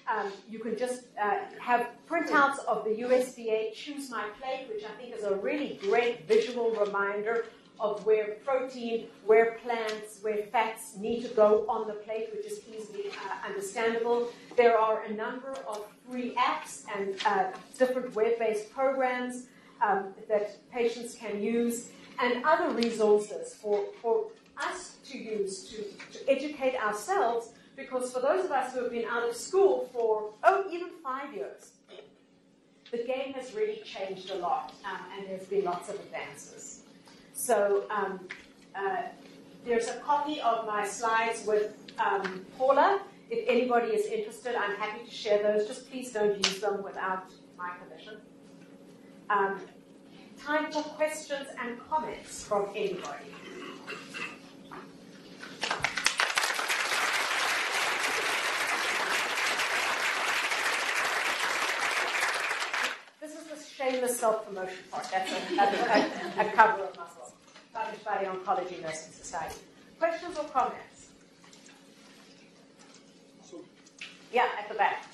Um, 0.09 0.33
you 0.49 0.61
can 0.61 0.79
just 0.79 1.03
uh, 1.21 1.39
have 1.61 1.89
printouts 2.09 2.65
of 2.67 2.85
the 2.85 2.91
USDA 2.91 3.75
Choose 3.75 4.09
My 4.09 4.29
Plate, 4.41 4.69
which 4.73 4.85
I 4.85 4.93
think 5.01 5.17
is 5.17 5.25
a 5.25 5.35
really 5.35 5.81
great 5.83 6.29
visual 6.29 6.71
reminder 6.71 7.47
of 7.79 8.05
where 8.07 8.37
protein, 8.45 9.07
where 9.27 9.59
plants, 9.63 10.19
where 10.23 10.45
fats 10.45 10.97
need 10.97 11.23
to 11.23 11.29
go 11.29 11.67
on 11.69 11.87
the 11.87 11.95
plate, 11.95 12.29
which 12.35 12.47
is 12.47 12.61
easily 12.69 13.11
uh, 13.11 13.49
understandable. 13.49 14.29
There 14.57 14.79
are 14.79 15.03
a 15.05 15.13
number 15.13 15.55
of 15.69 15.87
free 16.09 16.35
apps 16.35 16.85
and 16.97 17.15
uh, 17.27 17.51
different 17.79 18.15
web-based 18.15 18.71
programs 18.71 19.47
um, 19.83 20.15
that 20.29 20.71
patients 20.73 21.15
can 21.15 21.43
use, 21.43 21.91
and 22.19 22.45
other 22.45 22.71
resources 22.71 23.55
for, 23.55 23.85
for 24.01 24.27
us 24.57 24.97
to 25.11 25.19
use 25.19 25.69
to, 25.69 26.19
to 26.19 26.31
educate 26.31 26.75
ourselves, 26.77 27.51
because 27.77 28.11
for 28.11 28.21
those 28.21 28.47
of 28.47 28.53
us 28.53 28.73
who 28.73 28.83
have 28.83 28.91
been 28.91 29.05
out 29.05 29.29
of 29.29 29.37
school 29.37 29.91
for, 29.93 30.33
oh, 30.45 30.65
even 30.73 30.89
five 31.05 31.35
years, 31.35 31.73
the 32.91 32.99
game 32.99 33.35
has 33.35 33.55
really 33.55 33.83
changed 33.85 34.31
a 34.31 34.37
lot, 34.37 34.73
um, 34.85 34.99
and 35.19 35.29
there's 35.29 35.45
been 35.45 35.65
lots 35.65 35.91
of 35.91 35.97
advances. 35.97 36.76
So 37.37 37.85
um, 37.91 38.21
uh, 38.75 39.03
there's 39.65 39.89
a 39.89 39.95
copy 40.01 40.41
of 40.41 40.67
my 40.67 40.87
slides 40.87 41.47
with 41.47 41.77
um, 41.99 42.47
Paula. 42.57 43.01
If 43.31 43.47
anybody 43.47 43.89
is 43.89 44.07
interested, 44.07 44.55
I'm 44.57 44.75
happy 44.77 45.05
to 45.05 45.11
share 45.11 45.43
those. 45.43 45.69
Just 45.69 45.91
please 45.91 46.13
don't 46.13 46.35
use 46.37 46.61
them 46.61 46.83
without 46.83 47.31
my 47.59 47.71
permission. 47.71 48.17
Um, 49.29 49.61
time 50.39 50.73
for 50.73 50.83
questions 50.83 51.47
and 51.63 51.79
comments 51.89 52.43
from 52.45 52.69
anybody. 52.75 53.27
This 63.21 63.35
is 63.35 63.45
the 63.45 63.63
shameless 63.75 64.19
self-promotion 64.19 64.79
part. 64.91 65.07
That's 65.11 65.31
a, 65.33 65.55
a, 65.61 66.45
a, 66.45 66.49
a 66.49 66.53
cover 66.53 66.85
of 66.85 66.97
muscle 66.97 67.26
published 67.77 68.05
by 68.05 68.25
the 68.25 68.31
Oncology 68.31 68.81
Nursing 68.81 69.13
Society. 69.13 69.61
Questions 69.99 70.39
or 70.39 70.45
comments? 70.45 71.09
So, 73.45 73.63
yeah, 74.33 74.49
at 74.59 74.69
the 74.69 74.75
back. 74.75 75.05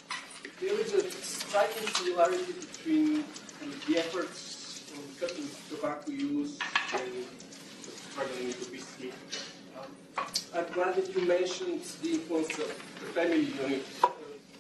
There 0.61 0.79
is 0.79 0.95
a 0.95 1.11
striking 1.11 1.89
similarity 1.89 2.53
between 2.53 3.25
the 3.89 3.99
efforts 3.99 4.85
of 4.95 5.21
cutting 5.21 5.49
tobacco 5.69 6.13
use 6.13 6.59
and 6.93 7.27
struggling 7.83 8.47
with 8.47 8.69
obesity. 8.69 9.13
Um, 9.77 10.27
I'm 10.55 10.73
glad 10.73 10.95
that 10.95 11.13
you 11.17 11.27
mentioned 11.27 11.83
the 12.01 12.13
influence 12.13 12.59
of 12.59 12.69
the 13.01 13.07
family 13.07 13.49
unit. 13.61 13.85
Uh, 14.05 14.09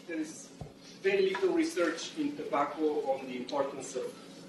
there 0.08 0.18
is 0.18 0.48
very 1.04 1.30
little 1.30 1.50
research 1.50 2.10
in 2.18 2.36
tobacco 2.36 2.82
on 3.12 3.26
the 3.26 3.36
importance 3.36 3.94
of 3.94 4.04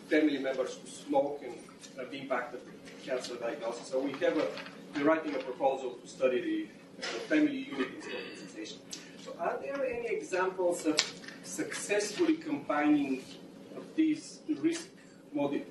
family 0.09 0.39
members 0.39 0.77
who 0.77 0.87
smoke 0.87 1.41
and 1.43 1.55
uh, 1.99 2.09
the 2.09 2.21
impact 2.21 2.55
of 2.55 2.61
cancer 3.05 3.35
diagnosis. 3.35 3.87
So 3.87 3.99
we 3.99 4.11
have 4.13 4.37
a, 4.37 4.47
we're 4.95 5.03
writing 5.03 5.35
a 5.35 5.39
proposal 5.39 5.91
to 6.01 6.07
study 6.07 6.41
the, 6.41 6.67
the 6.97 7.19
family 7.31 7.67
unit 7.71 7.87
in 7.95 8.01
smoking 8.01 8.47
cessation. 8.47 8.77
So 9.23 9.35
are 9.39 9.57
there 9.61 9.85
any 9.85 10.07
examples 10.07 10.85
of 10.85 10.97
successfully 11.43 12.35
combining 12.35 13.23
of 13.75 13.83
these 13.95 14.39
risk 14.59 14.87
modi- 15.33 15.63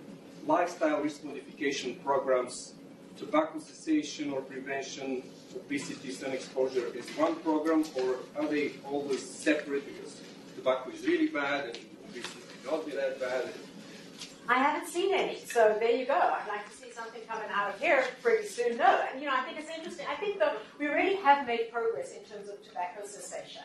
lifestyle 0.47 1.01
risk 1.01 1.25
modification 1.25 1.95
programs, 1.97 2.75
tobacco 3.17 3.59
cessation 3.59 4.33
or 4.33 4.41
prevention, 4.41 5.23
obesity, 5.55 6.11
sun 6.11 6.33
exposure 6.33 6.87
is 6.95 7.09
one 7.11 7.37
program, 7.37 7.85
or 7.97 8.17
are 8.37 8.47
they 8.47 8.73
always 8.85 9.23
separate 9.23 9.85
because 9.87 10.21
tobacco 10.57 10.91
is 10.91 11.07
really 11.07 11.29
bad 11.29 11.67
and 11.67 11.79
obesity 12.09 12.41
may 12.65 12.71
not 12.71 12.87
be 12.87 12.93
that 12.93 13.21
bad? 13.21 13.49
I 14.53 14.59
haven't 14.59 14.87
seen 14.87 15.15
any, 15.15 15.37
so 15.37 15.75
there 15.81 15.93
you 15.93 16.05
go. 16.05 16.13
I'd 16.13 16.47
like 16.47 16.69
to 16.69 16.77
see 16.77 16.91
something 16.93 17.23
coming 17.27 17.49
out 17.51 17.75
of 17.75 17.81
here 17.81 18.05
pretty 18.23 18.47
soon. 18.47 18.77
No, 18.77 19.01
and 19.11 19.19
you 19.19 19.27
know, 19.27 19.35
I 19.35 19.41
think 19.45 19.59
it's 19.59 19.71
interesting. 19.71 20.05
I 20.11 20.15
think 20.17 20.39
though 20.39 20.57
we 20.79 20.89
really 20.89 21.17
have 21.17 21.47
made 21.47 21.73
progress 21.73 22.13
in 22.13 22.23
terms 22.25 22.51
of 22.51 22.63
tobacco 22.63 23.07
cessation. 23.07 23.63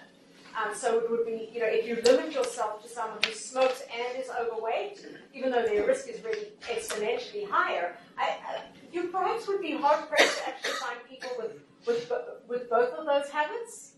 Um, 0.56 0.74
so 0.74 0.98
it 1.00 1.12
would 1.12 1.26
be, 1.26 1.50
you 1.54 1.60
know, 1.60 1.68
if 1.68 1.86
you 1.86 2.02
limit 2.10 2.32
yourself 2.32 2.82
to 2.84 2.88
someone 2.88 3.18
who 3.26 3.34
smokes 3.34 3.84
and 3.94 4.18
is 4.18 4.30
overweight, 4.30 5.06
even 5.34 5.52
though 5.52 5.64
their 5.64 5.86
risk 5.86 6.08
is 6.08 6.24
really 6.24 6.54
exponentially 6.62 7.50
higher, 7.50 7.98
I, 8.18 8.38
I, 8.48 8.62
you 8.94 9.10
perhaps 9.10 9.46
would 9.50 9.60
be 9.60 9.76
hard 9.76 10.08
pressed 10.08 10.38
to 10.38 10.48
actually 10.48 10.72
find 10.72 10.98
people 11.10 11.32
with, 11.38 11.52
with, 11.86 12.10
with 12.48 12.70
both 12.70 12.94
of 12.94 13.06
those 13.06 13.30
habits. 13.30 13.96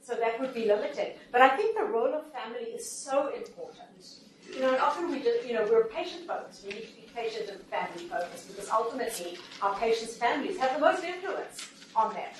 So 0.00 0.14
that 0.14 0.40
would 0.40 0.54
be 0.54 0.64
limited. 0.64 1.16
But 1.30 1.42
I 1.42 1.54
think 1.54 1.76
the 1.76 1.84
role 1.84 2.14
of 2.14 2.32
family 2.32 2.70
is 2.70 2.90
so 2.90 3.30
important. 3.36 4.17
You 4.54 4.60
know, 4.60 4.68
and 4.70 4.78
often 4.78 5.10
we 5.10 5.18
do, 5.20 5.34
you 5.46 5.52
know, 5.52 5.66
we're 5.70 5.84
patient 5.84 6.26
focused. 6.26 6.64
We 6.66 6.74
need 6.74 6.88
to 6.88 6.94
be 6.94 7.08
patient 7.14 7.50
and 7.50 7.60
family 7.62 8.08
focused 8.08 8.48
because 8.48 8.70
ultimately 8.70 9.38
our 9.62 9.74
patients' 9.76 10.16
families 10.16 10.56
have 10.58 10.74
the 10.74 10.80
most 10.80 11.04
influence 11.04 11.68
on 11.94 12.14
them 12.14 12.30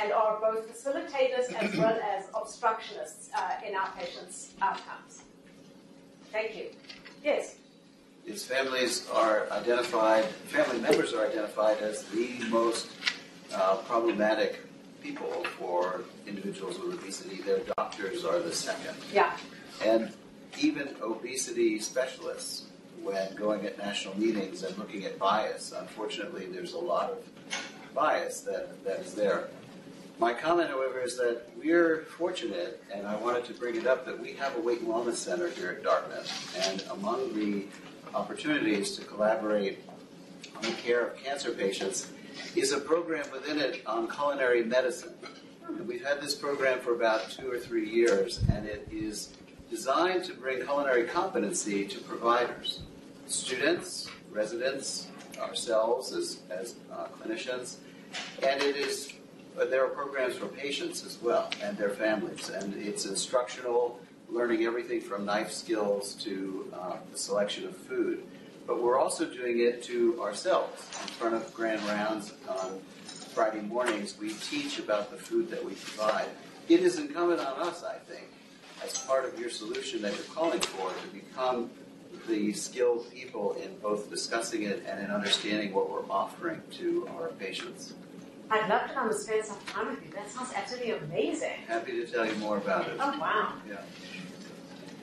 and 0.00 0.12
are 0.12 0.38
both 0.40 0.68
facilitators 0.68 1.52
as 1.54 1.76
well 1.76 1.98
as 2.02 2.26
obstructionists 2.34 3.30
uh, 3.36 3.66
in 3.66 3.74
our 3.74 3.90
patients' 3.98 4.52
outcomes. 4.60 5.22
Thank 6.30 6.56
you. 6.56 6.66
Yes? 7.22 7.56
These 8.26 8.44
families 8.44 9.08
are 9.12 9.50
identified, 9.50 10.24
family 10.24 10.80
members 10.80 11.12
are 11.12 11.26
identified 11.26 11.78
as 11.78 12.04
the 12.04 12.38
most 12.48 12.88
uh, 13.52 13.76
problematic 13.76 14.60
people 15.02 15.44
for 15.58 16.02
individuals 16.26 16.78
with 16.78 16.94
obesity. 16.94 17.42
Their 17.42 17.58
doctors 17.76 18.24
are 18.24 18.38
the 18.38 18.52
second. 18.52 18.96
Yeah. 19.12 19.36
And 19.84 20.12
even 20.58 20.94
obesity 21.02 21.78
specialists, 21.78 22.66
when 23.02 23.34
going 23.34 23.66
at 23.66 23.76
national 23.78 24.18
meetings 24.18 24.62
and 24.62 24.76
looking 24.78 25.04
at 25.04 25.18
bias, 25.18 25.72
unfortunately, 25.76 26.46
there's 26.46 26.74
a 26.74 26.78
lot 26.78 27.10
of 27.10 27.18
bias 27.94 28.40
that, 28.42 28.82
that 28.84 29.00
is 29.00 29.14
there. 29.14 29.48
My 30.18 30.32
comment, 30.32 30.70
however, 30.70 31.00
is 31.00 31.16
that 31.16 31.42
we're 31.56 32.04
fortunate, 32.04 32.82
and 32.94 33.06
I 33.06 33.16
wanted 33.16 33.44
to 33.46 33.54
bring 33.54 33.76
it 33.76 33.86
up, 33.86 34.06
that 34.06 34.18
we 34.20 34.34
have 34.34 34.56
a 34.56 34.60
weight 34.60 34.80
and 34.80 34.88
wellness 34.88 35.16
center 35.16 35.50
here 35.50 35.70
at 35.70 35.82
Dartmouth. 35.82 36.56
And 36.68 36.84
among 36.92 37.34
the 37.34 37.66
opportunities 38.14 38.96
to 38.98 39.04
collaborate 39.04 39.80
on 40.54 40.62
the 40.62 40.70
care 40.72 41.08
of 41.08 41.16
cancer 41.16 41.50
patients 41.50 42.10
is 42.54 42.72
a 42.72 42.78
program 42.78 43.24
within 43.32 43.58
it 43.58 43.82
on 43.86 44.08
culinary 44.08 44.62
medicine. 44.62 45.14
And 45.66 45.88
we've 45.88 46.04
had 46.04 46.20
this 46.20 46.34
program 46.34 46.80
for 46.80 46.94
about 46.94 47.30
two 47.30 47.50
or 47.50 47.58
three 47.58 47.88
years, 47.88 48.44
and 48.52 48.66
it 48.66 48.86
is 48.92 49.32
designed 49.72 50.22
to 50.22 50.34
bring 50.34 50.62
culinary 50.62 51.04
competency 51.04 51.86
to 51.86 51.98
providers, 52.00 52.80
students, 53.26 54.06
residents, 54.30 55.06
ourselves 55.40 56.12
as, 56.12 56.40
as 56.50 56.74
uh, 56.92 57.06
clinicians, 57.18 57.76
and 58.42 58.62
it 58.62 58.76
is 58.76 59.14
but 59.56 59.70
there 59.70 59.84
are 59.84 59.88
programs 59.88 60.36
for 60.36 60.46
patients 60.46 61.04
as 61.04 61.20
well 61.22 61.50
and 61.62 61.76
their 61.76 61.90
families, 61.90 62.50
and 62.50 62.74
it's 62.74 63.06
instructional, 63.06 63.98
learning 64.28 64.64
everything 64.64 65.00
from 65.00 65.24
knife 65.24 65.50
skills 65.52 66.14
to 66.14 66.70
uh, 66.74 66.96
the 67.10 67.18
selection 67.18 67.66
of 67.66 67.76
food. 67.76 68.24
But 68.66 68.82
we're 68.82 68.98
also 68.98 69.24
doing 69.26 69.60
it 69.60 69.82
to 69.84 70.20
ourselves 70.22 70.86
in 71.02 71.08
front 71.14 71.34
of 71.34 71.52
grand 71.52 71.82
rounds 71.84 72.32
on 72.48 72.80
Friday 73.34 73.60
mornings. 73.60 74.16
We 74.18 74.34
teach 74.34 74.78
about 74.78 75.10
the 75.10 75.16
food 75.16 75.50
that 75.50 75.62
we 75.62 75.72
provide. 75.72 76.28
It 76.68 76.80
is 76.80 76.98
incumbent 76.98 77.40
on 77.40 77.66
us, 77.66 77.84
I 77.84 77.96
think, 77.96 78.28
as 78.84 78.98
part 78.98 79.24
of 79.24 79.38
your 79.38 79.50
solution 79.50 80.02
that 80.02 80.14
you're 80.14 80.34
calling 80.34 80.60
for, 80.60 80.90
to 80.90 81.08
become 81.08 81.70
the 82.28 82.52
skilled 82.52 83.10
people 83.12 83.54
in 83.62 83.76
both 83.78 84.10
discussing 84.10 84.62
it 84.62 84.84
and 84.86 85.00
in 85.00 85.10
understanding 85.10 85.72
what 85.72 85.90
we're 85.90 86.08
offering 86.10 86.60
to 86.70 87.08
our 87.16 87.28
patients. 87.28 87.94
I'd 88.50 88.68
love 88.68 88.86
to 88.88 88.94
come 88.94 89.08
and 89.08 89.18
spend 89.18 89.44
some 89.44 89.56
time 89.66 89.88
with 89.88 90.04
you. 90.04 90.12
That 90.12 90.30
sounds 90.30 90.52
absolutely 90.54 90.90
amazing. 90.92 91.52
Happy 91.66 91.92
to 91.92 92.06
tell 92.06 92.26
you 92.26 92.34
more 92.36 92.58
about 92.58 92.86
it. 92.86 92.96
Oh, 93.00 93.18
wow. 93.18 93.54
Yeah. 93.66 93.76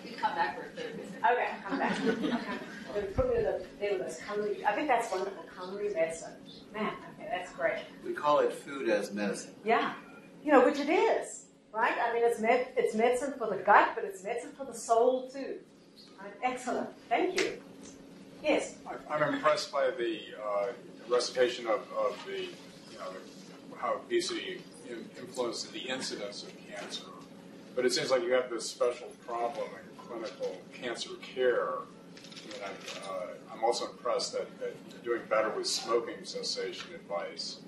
You 0.05 0.15
come 0.15 0.35
back 0.35 0.55
for 0.55 0.67
a 0.67 0.69
third 0.69 0.95
visit. 0.95 1.13
Okay, 1.31 1.49
come 1.67 1.79
back. 1.79 1.99
okay. 2.07 2.57
They 2.93 3.01
put 3.01 3.29
me 3.29 3.37
in 3.37 3.43
the, 3.43 3.65
they 3.79 3.91
were 3.91 3.97
those 3.99 4.19
culinary, 4.25 4.65
I 4.65 4.73
think 4.73 4.87
that's 4.87 5.11
wonderful, 5.11 5.43
culinary 5.55 5.93
medicine. 5.93 6.33
Man, 6.73 6.93
okay, 7.15 7.27
that's 7.31 7.51
great. 7.53 7.83
We 8.05 8.13
call 8.13 8.39
it 8.39 8.53
food 8.53 8.89
as 8.89 9.11
medicine. 9.11 9.55
Yeah. 9.65 9.93
You 10.43 10.51
know, 10.51 10.63
which 10.63 10.79
it 10.79 10.89
is, 10.89 11.45
right? 11.73 11.93
I 12.01 12.13
mean, 12.13 12.23
it's, 12.25 12.39
med- 12.39 12.69
it's 12.75 12.95
medicine 12.95 13.33
for 13.37 13.47
the 13.47 13.57
gut, 13.57 13.89
but 13.95 14.03
it's 14.03 14.23
medicine 14.23 14.51
for 14.57 14.65
the 14.65 14.73
soul, 14.73 15.29
too. 15.29 15.55
Right? 16.19 16.33
Excellent. 16.43 16.89
Thank 17.07 17.39
you. 17.39 17.61
Yes? 18.43 18.75
I'm 19.09 19.33
impressed 19.33 19.71
by 19.71 19.91
the 19.91 20.19
uh, 20.43 20.67
recitation 21.07 21.67
of, 21.67 21.81
of 21.97 22.17
the, 22.25 22.41
you 22.43 22.97
know, 22.99 23.11
how 23.77 23.95
obesity 23.95 24.61
influences 25.17 25.69
the 25.71 25.79
incidence 25.79 26.43
of 26.43 26.51
cancer. 26.69 27.05
But 27.75 27.85
it 27.85 27.93
seems 27.93 28.11
like 28.11 28.23
you 28.23 28.33
have 28.33 28.49
this 28.49 28.69
special 28.69 29.07
problem 29.25 29.67
in 29.67 30.05
clinical 30.05 30.57
cancer 30.73 31.11
care. 31.21 31.69
And 32.53 32.63
I'm, 32.65 33.09
uh, 33.09 33.53
I'm 33.53 33.63
also 33.63 33.89
impressed 33.89 34.33
that, 34.33 34.47
that, 34.59 34.75
you're 35.03 35.17
doing 35.17 35.27
better 35.29 35.49
with 35.49 35.67
smoking 35.67 36.23
cessation 36.23 36.93
advice. 36.95 37.59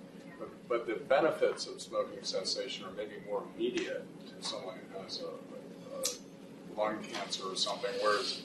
But, 0.71 0.87
the 0.87 0.95
benefits 0.95 1.67
of 1.67 1.81
smoking 1.81 2.23
cessation 2.23 2.85
are 2.85 2.91
maybe 2.91 3.15
more 3.27 3.43
immediate 3.53 4.05
to 4.27 4.47
someone 4.47 4.75
who 4.93 5.03
has 5.03 5.19
a, 5.19 5.25
a, 5.25 6.79
lung 6.79 7.03
cancer 7.03 7.43
or 7.43 7.57
something, 7.57 7.91
whereas 8.01 8.43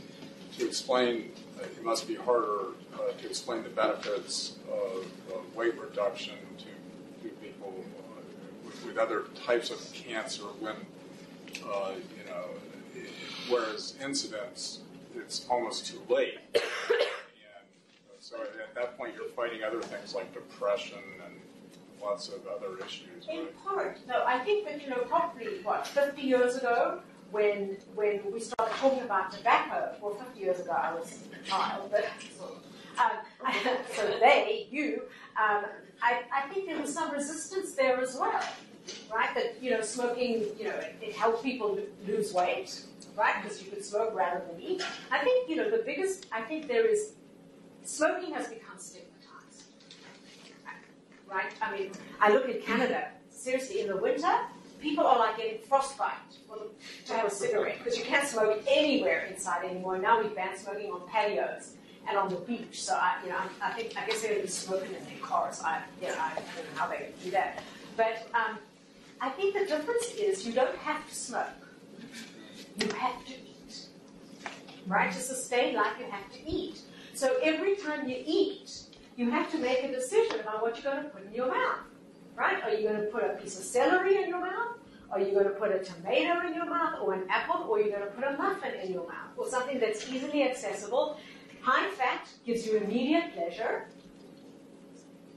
to 0.58 0.66
explain, 0.66 1.30
uh, 1.56 1.62
it 1.62 1.84
must 1.84 2.08
be 2.08 2.16
harder 2.16 2.70
uh, 2.94 3.12
to 3.16 3.28
explain 3.28 3.62
the 3.62 3.68
benefits 3.68 4.56
of, 4.68 5.06
of 5.32 5.54
weight 5.54 5.78
reduction 5.78 6.34
to 6.58 7.28
people 7.46 7.72
with 8.84 8.98
other 8.98 9.26
types 9.46 9.70
of 9.70 9.78
cancer 9.92 10.42
when, 10.58 10.74
uh, 11.64 11.92
you 11.94 12.28
know, 12.28 13.04
whereas 13.48 13.94
incidence, 14.02 14.80
it's 15.14 15.46
almost 15.48 15.86
too 15.86 16.02
late. 16.08 16.38
so 18.20 18.36
at 18.42 18.74
that 18.74 18.98
point, 18.98 19.14
you're 19.14 19.28
fighting 19.28 19.62
other 19.62 19.80
things 19.80 20.12
like 20.12 20.34
depression 20.34 20.98
and 21.24 21.36
lots 22.06 22.28
of 22.28 22.46
other 22.46 22.78
issues. 22.84 23.26
In 23.28 23.46
part, 23.64 23.98
no, 24.06 24.24
I 24.24 24.38
think 24.38 24.66
that, 24.66 24.82
you 24.82 24.88
know, 24.88 25.02
probably, 25.08 25.62
what, 25.62 25.86
50 25.86 26.22
years 26.22 26.56
ago, 26.56 27.00
when 27.32 27.76
when 27.96 28.20
we 28.32 28.38
started 28.38 28.72
talking 28.76 29.02
about 29.02 29.32
tobacco, 29.32 29.96
well, 30.00 30.14
50 30.14 30.40
years 30.40 30.60
ago 30.60 30.70
I 30.70 30.94
was 30.94 31.18
a 31.32 31.44
child, 31.44 31.90
but 31.90 32.06
um, 33.02 33.52
so 33.96 34.02
they, 34.20 34.68
you, 34.70 35.02
um, 35.36 35.64
I, 36.00 36.22
I 36.32 36.42
think 36.52 36.66
there 36.66 36.80
was 36.80 36.94
some 36.94 37.10
resistance 37.10 37.72
there 37.72 38.00
as 38.00 38.16
well 38.16 38.42
right? 39.12 39.34
That 39.34 39.62
you 39.62 39.70
know, 39.70 39.80
smoking, 39.80 40.46
you 40.58 40.64
know, 40.64 40.76
it, 40.76 40.96
it 41.00 41.16
helps 41.16 41.42
people 41.42 41.78
lose 42.06 42.32
weight, 42.32 42.82
right? 43.16 43.42
Because 43.42 43.62
you 43.62 43.70
could 43.70 43.84
smoke 43.84 44.14
rather 44.14 44.42
than 44.50 44.60
eat. 44.60 44.82
I 45.10 45.18
think 45.24 45.48
you 45.48 45.56
know 45.56 45.70
the 45.70 45.82
biggest. 45.84 46.26
I 46.32 46.42
think 46.42 46.68
there 46.68 46.86
is 46.86 47.14
smoking 47.84 48.34
has 48.34 48.48
become 48.48 48.78
stigmatized, 48.78 49.05
right? 51.28 51.52
I 51.60 51.76
mean, 51.76 51.92
I 52.20 52.32
look 52.32 52.48
at 52.48 52.64
Canada. 52.64 53.08
Seriously, 53.30 53.80
in 53.80 53.88
the 53.88 53.96
winter, 53.96 54.34
people 54.80 55.06
are 55.06 55.18
like 55.18 55.36
getting 55.36 55.58
frostbite 55.68 56.14
to 57.06 57.12
have 57.12 57.26
a 57.26 57.30
cigarette 57.30 57.78
because 57.78 57.98
you 57.98 58.04
can't 58.04 58.26
smoke 58.26 58.62
anywhere 58.68 59.26
inside 59.26 59.64
anymore. 59.64 59.98
Now 59.98 60.22
we 60.22 60.28
ban 60.28 60.56
smoking 60.56 60.90
on 60.90 61.00
patios 61.08 61.74
and 62.08 62.16
on 62.16 62.28
the 62.28 62.36
beach. 62.36 62.82
So 62.82 62.94
I, 62.94 63.18
you 63.22 63.30
know, 63.30 63.36
I, 63.36 63.70
I 63.70 63.72
think 63.72 63.96
I 63.96 64.06
guess 64.06 64.22
they're 64.22 64.46
smoking 64.46 64.94
in 64.94 65.04
their 65.04 65.18
cars. 65.20 65.60
I, 65.62 65.82
you 66.00 66.08
know, 66.08 66.14
I 66.18 66.32
don't 66.34 66.44
know 66.46 66.62
how 66.74 66.88
they 66.88 67.10
do 67.22 67.30
that. 67.32 67.62
But 67.96 68.28
um, 68.34 68.58
I 69.20 69.30
think 69.30 69.54
the 69.54 69.66
difference 69.66 70.12
is 70.14 70.46
you 70.46 70.52
don't 70.52 70.76
have 70.78 71.06
to 71.08 71.14
smoke. 71.14 71.46
You 72.78 72.88
have 72.92 73.24
to 73.26 73.32
eat. 73.32 73.86
Right? 74.86 75.12
To 75.12 75.18
sustain 75.18 75.74
life, 75.74 75.94
you 75.98 76.06
have 76.10 76.30
to 76.32 76.48
eat. 76.48 76.80
So 77.14 77.36
every 77.42 77.76
time 77.76 78.08
you 78.08 78.22
eat, 78.24 78.70
you 79.16 79.30
have 79.30 79.50
to 79.50 79.58
make 79.58 79.82
a 79.82 79.90
decision 79.90 80.40
about 80.40 80.62
what 80.62 80.82
you're 80.82 80.92
going 80.92 81.04
to 81.04 81.10
put 81.10 81.26
in 81.26 81.32
your 81.32 81.48
mouth. 81.48 81.80
Right? 82.34 82.62
Are 82.62 82.70
you 82.70 82.88
going 82.88 83.00
to 83.00 83.06
put 83.06 83.24
a 83.24 83.30
piece 83.40 83.58
of 83.58 83.64
celery 83.64 84.22
in 84.22 84.28
your 84.28 84.40
mouth? 84.40 84.76
Are 85.10 85.20
you 85.20 85.32
going 85.32 85.44
to 85.44 85.50
put 85.50 85.72
a 85.72 85.78
tomato 85.78 86.46
in 86.46 86.54
your 86.54 86.66
mouth 86.66 87.00
or 87.02 87.14
an 87.14 87.26
apple? 87.30 87.66
Or 87.68 87.78
are 87.78 87.80
you 87.80 87.90
going 87.90 88.02
to 88.02 88.10
put 88.10 88.24
a 88.24 88.36
muffin 88.36 88.74
in 88.82 88.92
your 88.92 89.06
mouth? 89.06 89.30
Or 89.36 89.48
something 89.48 89.78
that's 89.80 90.10
easily 90.10 90.42
accessible. 90.42 91.18
High 91.62 91.90
fat 91.92 92.28
gives 92.44 92.66
you 92.66 92.76
immediate 92.76 93.34
pleasure. 93.34 93.88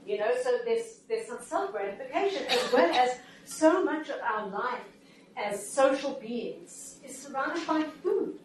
You 0.06 0.18
know, 0.18 0.32
so 0.42 0.58
there's, 0.64 1.00
there's 1.08 1.26
some 1.26 1.38
self 1.40 1.72
gratification 1.72 2.46
as 2.48 2.72
well 2.72 2.92
as 2.94 3.18
so 3.44 3.84
much 3.84 4.08
of 4.08 4.20
our 4.20 4.46
life 4.48 4.80
as 5.36 5.66
social 5.66 6.14
beings 6.14 6.98
is 7.04 7.16
surrounded 7.16 7.66
by 7.66 7.82
food. 8.02 8.38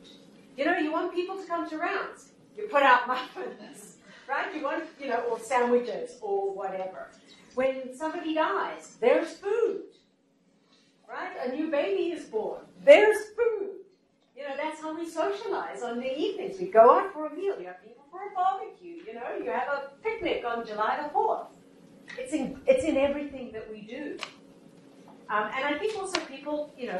You 0.57 0.65
know, 0.65 0.77
you 0.77 0.91
want 0.91 1.13
people 1.13 1.37
to 1.37 1.45
come 1.45 1.69
to 1.69 1.77
rounds. 1.77 2.31
You 2.57 2.67
put 2.67 2.83
out 2.83 3.07
muffins, 3.07 3.84
right? 4.27 4.53
You 4.55 4.63
want, 4.63 4.85
you 4.99 5.07
know, 5.07 5.19
or 5.29 5.39
sandwiches 5.39 6.17
or 6.21 6.53
whatever. 6.53 7.09
When 7.55 7.95
somebody 7.95 8.33
dies, 8.35 8.97
there's 8.99 9.33
food, 9.33 9.83
right? 11.09 11.31
A 11.45 11.55
new 11.55 11.71
baby 11.71 12.11
is 12.11 12.25
born. 12.25 12.61
There's 12.83 13.17
food. 13.37 13.71
You 14.35 14.43
know, 14.43 14.55
that's 14.57 14.81
how 14.81 14.97
we 14.97 15.09
socialize 15.09 15.81
on 15.81 15.99
the 15.99 16.19
evenings. 16.19 16.59
We 16.59 16.67
go 16.67 16.99
out 16.99 17.13
for 17.13 17.27
a 17.27 17.33
meal. 17.33 17.57
You 17.59 17.67
have 17.67 17.81
people 17.81 18.03
for 18.11 18.19
a 18.29 18.35
barbecue. 18.35 18.97
You 19.07 19.13
know, 19.13 19.37
you 19.41 19.49
have 19.49 19.69
a 19.69 19.91
picnic 20.03 20.43
on 20.45 20.67
July 20.67 20.99
the 21.01 21.09
4th. 21.17 21.47
It's 22.17 22.33
in, 22.33 22.59
it's 22.67 22.83
in 22.83 22.97
everything 22.97 23.51
that 23.53 23.71
we 23.71 23.81
do. 23.81 24.17
Um, 25.29 25.49
and 25.55 25.65
I 25.65 25.77
think 25.77 25.97
also 25.97 26.19
people, 26.21 26.73
you 26.77 26.87
know, 26.87 26.99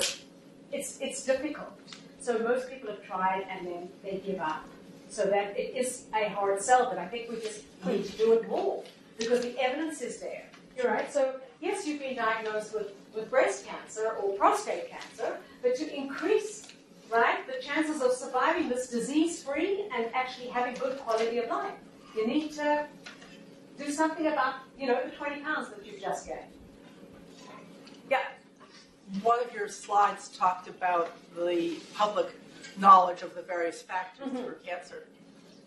it's 0.71 0.99
it's 0.99 1.23
difficult. 1.26 1.73
So 2.19 2.39
most 2.39 2.69
people 2.69 2.89
have 2.89 3.03
tried 3.03 3.45
and 3.49 3.67
then 3.67 3.89
they 4.03 4.21
give 4.26 4.39
up. 4.39 4.65
So 5.10 5.26
that 5.26 5.58
it 5.58 5.76
is 5.76 6.06
a 6.14 6.30
hard 6.30 6.62
sell, 6.62 6.89
but 6.89 6.97
I 6.97 7.06
think 7.06 7.30
we 7.30 7.39
just 7.39 7.64
need 7.86 8.06
to 8.06 8.18
do 8.18 8.34
it 8.34 8.49
more 8.49 8.84
because 9.18 9.41
the 9.41 9.58
evidence 9.60 10.01
is 10.01 10.20
there. 10.20 10.43
You're 10.76 10.91
right. 10.91 11.12
So 11.12 11.36
yes, 11.62 11.88
you've 11.88 11.99
been 11.99 12.16
diagnosed 12.16 12.74
with, 12.74 12.91
with 13.14 13.30
breast 13.30 13.66
cancer 13.66 14.16
or 14.22 14.34
prostate 14.34 14.89
cancer, 14.89 15.38
but 15.62 15.76
to 15.76 15.95
increase 15.95 16.68
right 17.12 17.45
the 17.47 17.62
chances 17.62 18.01
of 18.01 18.12
surviving 18.12 18.68
this 18.68 18.89
disease 18.89 19.43
free 19.43 19.86
and 19.95 20.08
actually 20.14 20.47
having 20.47 20.74
good 20.76 20.97
quality 20.99 21.38
of 21.38 21.49
life, 21.49 21.74
you 22.16 22.28
need 22.28 22.51
to 22.53 22.88
do 23.78 23.91
something 23.91 24.28
about 24.28 24.56
you 24.78 24.88
know 24.88 24.99
the 25.03 25.12
20 25.12 25.41
pounds 25.41 25.70
that 25.70 25.86
you've 25.86 26.01
just 26.01 26.28
gained. 26.28 26.39
Yeah. 28.10 28.20
One 29.22 29.39
of 29.39 29.53
your 29.53 29.68
slides 29.68 30.30
talked 30.30 30.68
about 30.68 31.12
the 31.36 31.78
public 31.93 32.28
knowledge 32.78 33.21
of 33.21 33.36
the 33.36 33.41
various 33.41 33.82
factors 33.82 34.28
Mhm. 34.28 34.45
for 34.45 34.53
cancer. 34.55 35.07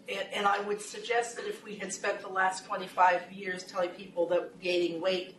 And, 0.09 0.27
and 0.33 0.47
I 0.47 0.61
would 0.61 0.81
suggest 0.81 1.37
that 1.37 1.47
if 1.47 1.63
we 1.65 1.75
had 1.77 1.93
spent 1.93 2.21
the 2.21 2.29
last 2.29 2.65
25 2.65 3.31
years 3.33 3.63
telling 3.65 3.91
people 3.91 4.27
that 4.29 4.59
gaining 4.61 5.01
weight 5.01 5.37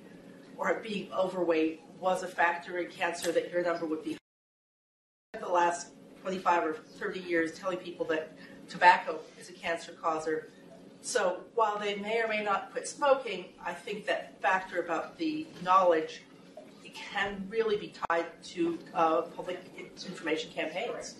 or 0.58 0.74
being 0.76 1.12
overweight 1.14 1.82
was 2.00 2.24
a 2.24 2.28
factor 2.28 2.78
in 2.78 2.90
cancer, 2.92 3.32
that 3.32 3.52
your 3.52 3.64
number 3.64 3.86
would 3.86 4.04
be 4.04 4.18
higher. 5.34 5.44
The 5.46 5.50
last 5.52 5.88
25 6.22 6.66
or 6.66 6.74
30 6.74 7.20
years 7.22 7.58
telling 7.58 7.78
people 7.78 8.06
that 8.08 8.32
tobacco 8.70 9.20
is 9.40 9.50
a 9.50 9.54
cancer 9.54 9.94
causer. 9.94 10.52
So 11.02 11.42
while 11.56 11.80
they 11.80 11.96
may 11.96 12.22
or 12.22 12.28
may 12.28 12.44
not 12.44 12.72
quit 12.72 12.88
smoking, 12.88 13.46
I 13.64 13.74
think 13.74 14.06
that 14.06 14.40
factor 14.42 14.80
about 14.82 15.18
the 15.18 15.48
knowledge 15.64 16.22
it 16.84 16.94
can 16.96 17.46
really 17.50 17.78
be 17.78 17.94
tied 18.10 18.26
to 18.44 18.78
uh, 18.94 19.22
public 19.22 19.60
information 19.78 20.52
campaigns. 20.52 21.16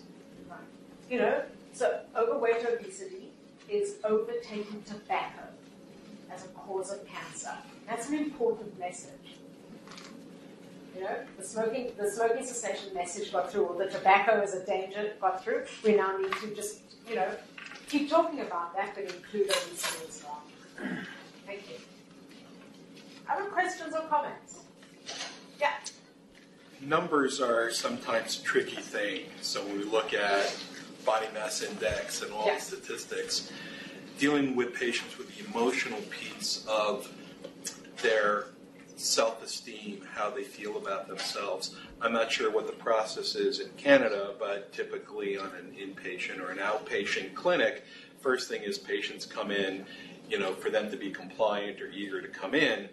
You 1.10 1.18
know, 1.18 1.42
so 1.72 2.00
overweight 2.16 2.64
obesity 2.64 3.30
is 3.68 3.96
overtaking 4.04 4.82
tobacco 4.86 5.42
as 6.32 6.44
a 6.44 6.48
cause 6.48 6.92
of 6.92 7.04
cancer. 7.06 7.52
That's 7.88 8.08
an 8.08 8.14
important 8.14 8.78
message. 8.78 9.10
You 10.94 11.02
know, 11.02 11.16
the 11.36 11.44
smoking 11.44 11.92
the 11.98 12.08
smoking 12.10 12.44
cessation 12.44 12.94
message 12.94 13.32
got 13.32 13.50
through, 13.50 13.64
or 13.64 13.84
the 13.84 13.90
tobacco 13.90 14.40
is 14.40 14.54
a 14.54 14.64
danger 14.64 15.12
got 15.20 15.42
through. 15.42 15.64
We 15.84 15.96
now 15.96 16.16
need 16.16 16.32
to 16.32 16.54
just, 16.54 16.78
you 17.08 17.16
know, 17.16 17.28
keep 17.88 18.08
talking 18.08 18.40
about 18.40 18.74
that, 18.76 18.94
but 18.94 19.04
include 19.04 19.50
obesity 19.50 20.06
as 20.08 20.24
well. 20.24 20.42
Thank 21.46 21.68
you. 21.70 21.76
Other 23.28 23.50
questions 23.50 23.94
or 23.94 24.02
comments? 24.08 24.60
Yeah. 25.60 25.74
numbers 26.80 27.40
are 27.40 27.70
sometimes 27.70 28.36
tricky 28.38 28.80
thing. 28.80 29.24
So 29.42 29.64
when 29.64 29.78
we 29.78 29.84
look 29.84 30.14
at 30.14 30.56
body 31.04 31.26
mass 31.34 31.62
index 31.62 32.22
and 32.22 32.32
all 32.32 32.46
the 32.46 32.60
statistics, 32.60 33.52
dealing 34.18 34.54
with 34.56 34.74
patients 34.74 35.16
with 35.18 35.34
the 35.36 35.44
emotional 35.50 36.00
piece 36.10 36.64
of 36.68 37.10
their 38.02 38.46
self-esteem, 38.96 40.02
how 40.12 40.28
they 40.30 40.42
feel 40.44 40.76
about 40.76 41.08
themselves. 41.08 41.74
I'm 42.02 42.12
not 42.12 42.30
sure 42.30 42.50
what 42.50 42.66
the 42.66 42.72
process 42.74 43.34
is 43.34 43.60
in 43.60 43.70
Canada, 43.78 44.34
but 44.38 44.72
typically 44.72 45.38
on 45.38 45.50
an 45.54 45.74
inpatient 45.74 46.40
or 46.40 46.50
an 46.50 46.58
outpatient 46.58 47.34
clinic, 47.34 47.84
first 48.20 48.48
thing 48.48 48.62
is 48.62 48.76
patients 48.76 49.24
come 49.24 49.50
in, 49.50 49.86
you 50.28 50.38
know, 50.38 50.52
for 50.52 50.68
them 50.68 50.90
to 50.90 50.96
be 50.96 51.10
compliant 51.10 51.80
or 51.80 51.88
eager 51.88 52.20
to 52.20 52.28
come 52.28 52.54
in, 52.54 52.88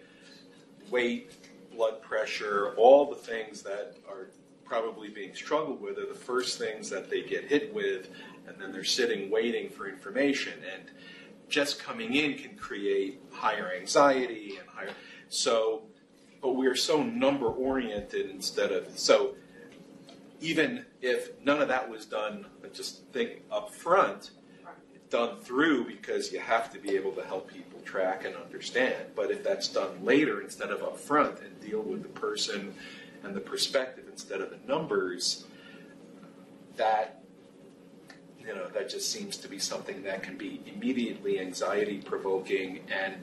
weight, 0.90 1.32
blood 1.74 2.00
pressure, 2.00 2.74
all 2.76 3.08
the 3.08 3.16
things 3.16 3.62
that 3.62 3.94
are 4.08 4.28
probably 4.68 5.08
being 5.08 5.34
struggled 5.34 5.80
with 5.80 5.98
are 5.98 6.06
the 6.06 6.14
first 6.14 6.58
things 6.58 6.90
that 6.90 7.08
they 7.08 7.22
get 7.22 7.44
hit 7.44 7.72
with, 7.72 8.10
and 8.46 8.56
then 8.60 8.72
they're 8.72 8.84
sitting 8.84 9.30
waiting 9.30 9.70
for 9.70 9.88
information. 9.88 10.52
And 10.74 10.84
just 11.48 11.78
coming 11.78 12.14
in 12.14 12.34
can 12.34 12.56
create 12.56 13.20
higher 13.32 13.72
anxiety 13.78 14.58
and 14.58 14.68
higher. 14.68 14.90
So, 15.28 15.82
but 16.42 16.52
we 16.52 16.66
are 16.66 16.76
so 16.76 17.02
number 17.02 17.46
oriented 17.46 18.30
instead 18.30 18.72
of 18.72 18.98
so. 18.98 19.34
Even 20.40 20.86
if 21.02 21.30
none 21.44 21.60
of 21.60 21.66
that 21.66 21.90
was 21.90 22.06
done, 22.06 22.46
just 22.72 23.04
think 23.12 23.42
up 23.50 23.74
front, 23.74 24.30
done 25.10 25.36
through 25.36 25.84
because 25.84 26.32
you 26.32 26.38
have 26.38 26.72
to 26.72 26.78
be 26.78 26.90
able 26.94 27.10
to 27.12 27.24
help 27.24 27.50
people 27.50 27.80
track 27.80 28.24
and 28.24 28.36
understand. 28.36 29.06
But 29.16 29.32
if 29.32 29.42
that's 29.42 29.66
done 29.66 30.04
later 30.04 30.40
instead 30.40 30.70
of 30.70 30.82
up 30.82 30.96
front 30.96 31.40
and 31.40 31.60
deal 31.60 31.80
with 31.80 32.02
the 32.02 32.08
person 32.08 32.74
and 33.24 33.34
the 33.34 33.40
perspective 33.40 34.04
instead 34.10 34.40
of 34.40 34.50
the 34.50 34.58
numbers, 34.66 35.44
that 36.76 37.22
you 38.38 38.46
know 38.46 38.68
that 38.68 38.88
just 38.88 39.10
seems 39.10 39.36
to 39.38 39.48
be 39.48 39.58
something 39.58 40.02
that 40.02 40.22
can 40.22 40.36
be 40.36 40.60
immediately 40.66 41.40
anxiety 41.40 41.98
provoking 41.98 42.80
and 42.90 43.16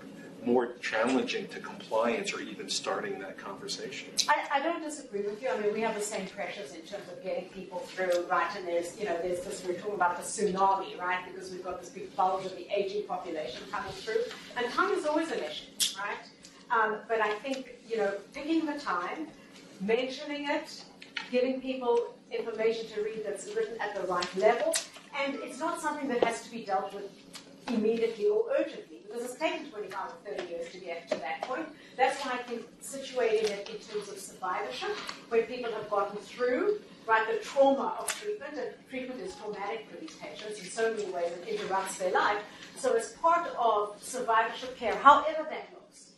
more 0.45 0.73
challenging 0.73 1.47
to 1.47 1.59
compliance 1.59 2.33
or 2.33 2.39
even 2.39 2.69
starting 2.69 3.19
that 3.19 3.37
conversation. 3.37 4.09
I, 4.29 4.59
I 4.59 4.63
don't 4.63 4.81
disagree 4.81 5.21
with 5.21 5.41
you. 5.41 5.49
I 5.49 5.59
mean, 5.59 5.73
we 5.73 5.81
have 5.81 5.95
the 5.95 6.01
same 6.01 6.27
pressures 6.27 6.73
in 6.73 6.81
terms 6.81 7.03
of 7.11 7.23
getting 7.23 7.45
people 7.49 7.79
through, 7.79 8.27
right? 8.29 8.55
And 8.55 8.67
there's, 8.67 8.97
you 8.99 9.05
know, 9.05 9.17
there's 9.21 9.41
this, 9.41 9.63
we're 9.65 9.73
talking 9.73 9.95
about 9.95 10.17
the 10.17 10.23
tsunami, 10.23 10.99
right? 10.99 11.19
Because 11.31 11.51
we've 11.51 11.63
got 11.63 11.79
this 11.79 11.89
big 11.89 12.15
bulge 12.15 12.45
of 12.45 12.55
the 12.55 12.67
aging 12.69 13.07
population 13.07 13.61
coming 13.71 13.91
through. 13.91 14.21
And 14.55 14.71
time 14.71 14.91
is 14.91 15.05
always 15.05 15.31
an 15.31 15.39
issue, 15.39 15.65
right? 15.97 16.17
Um, 16.69 16.99
but 17.07 17.21
I 17.21 17.33
think, 17.39 17.77
you 17.87 17.97
know, 17.97 18.13
picking 18.33 18.65
the 18.65 18.79
time, 18.79 19.27
mentioning 19.81 20.49
it, 20.49 20.83
giving 21.31 21.61
people 21.61 22.13
information 22.31 22.87
to 22.93 23.01
read 23.01 23.23
that's 23.25 23.47
written 23.55 23.79
at 23.79 23.95
the 23.95 24.07
right 24.07 24.35
level, 24.37 24.75
and 25.17 25.35
it's 25.35 25.59
not 25.59 25.79
something 25.81 26.07
that 26.09 26.23
has 26.23 26.43
to 26.43 26.51
be 26.51 26.65
dealt 26.65 26.93
with 26.93 27.09
immediately 27.67 28.27
or 28.27 28.45
urgently 28.59 29.01
because 29.07 29.23
it's 29.23 29.39
taken 29.39 29.69
25 29.69 29.99
or 30.09 30.35
30 30.37 30.49
years 30.49 30.71
to 30.71 30.77
get 30.77 31.09
to 31.09 31.15
that 31.19 31.41
point. 31.41 31.67
That's 31.97 32.19
why 32.23 32.33
I 32.33 32.37
think 32.37 32.63
situating 32.81 33.49
it 33.49 33.69
in 33.69 33.77
terms 33.77 34.09
of 34.09 34.19
survivorship, 34.19 34.95
where 35.29 35.43
people 35.43 35.71
have 35.71 35.89
gotten 35.89 36.17
through, 36.17 36.79
right, 37.07 37.25
the 37.27 37.43
trauma 37.43 37.95
of 37.99 38.13
treatment, 38.19 38.55
and 38.55 38.73
treatment 38.89 39.21
is 39.21 39.35
traumatic 39.35 39.87
for 39.89 39.97
these 39.97 40.15
patients 40.15 40.59
in 40.59 40.65
so 40.65 40.93
many 40.93 41.05
ways, 41.11 41.31
it 41.41 41.47
interrupts 41.47 41.97
their 41.97 42.11
life. 42.11 42.39
So 42.77 42.93
as 42.93 43.13
part 43.13 43.47
of 43.57 43.95
survivorship 44.01 44.77
care, 44.77 44.95
however 44.95 45.47
that 45.49 45.69
looks, 45.73 46.11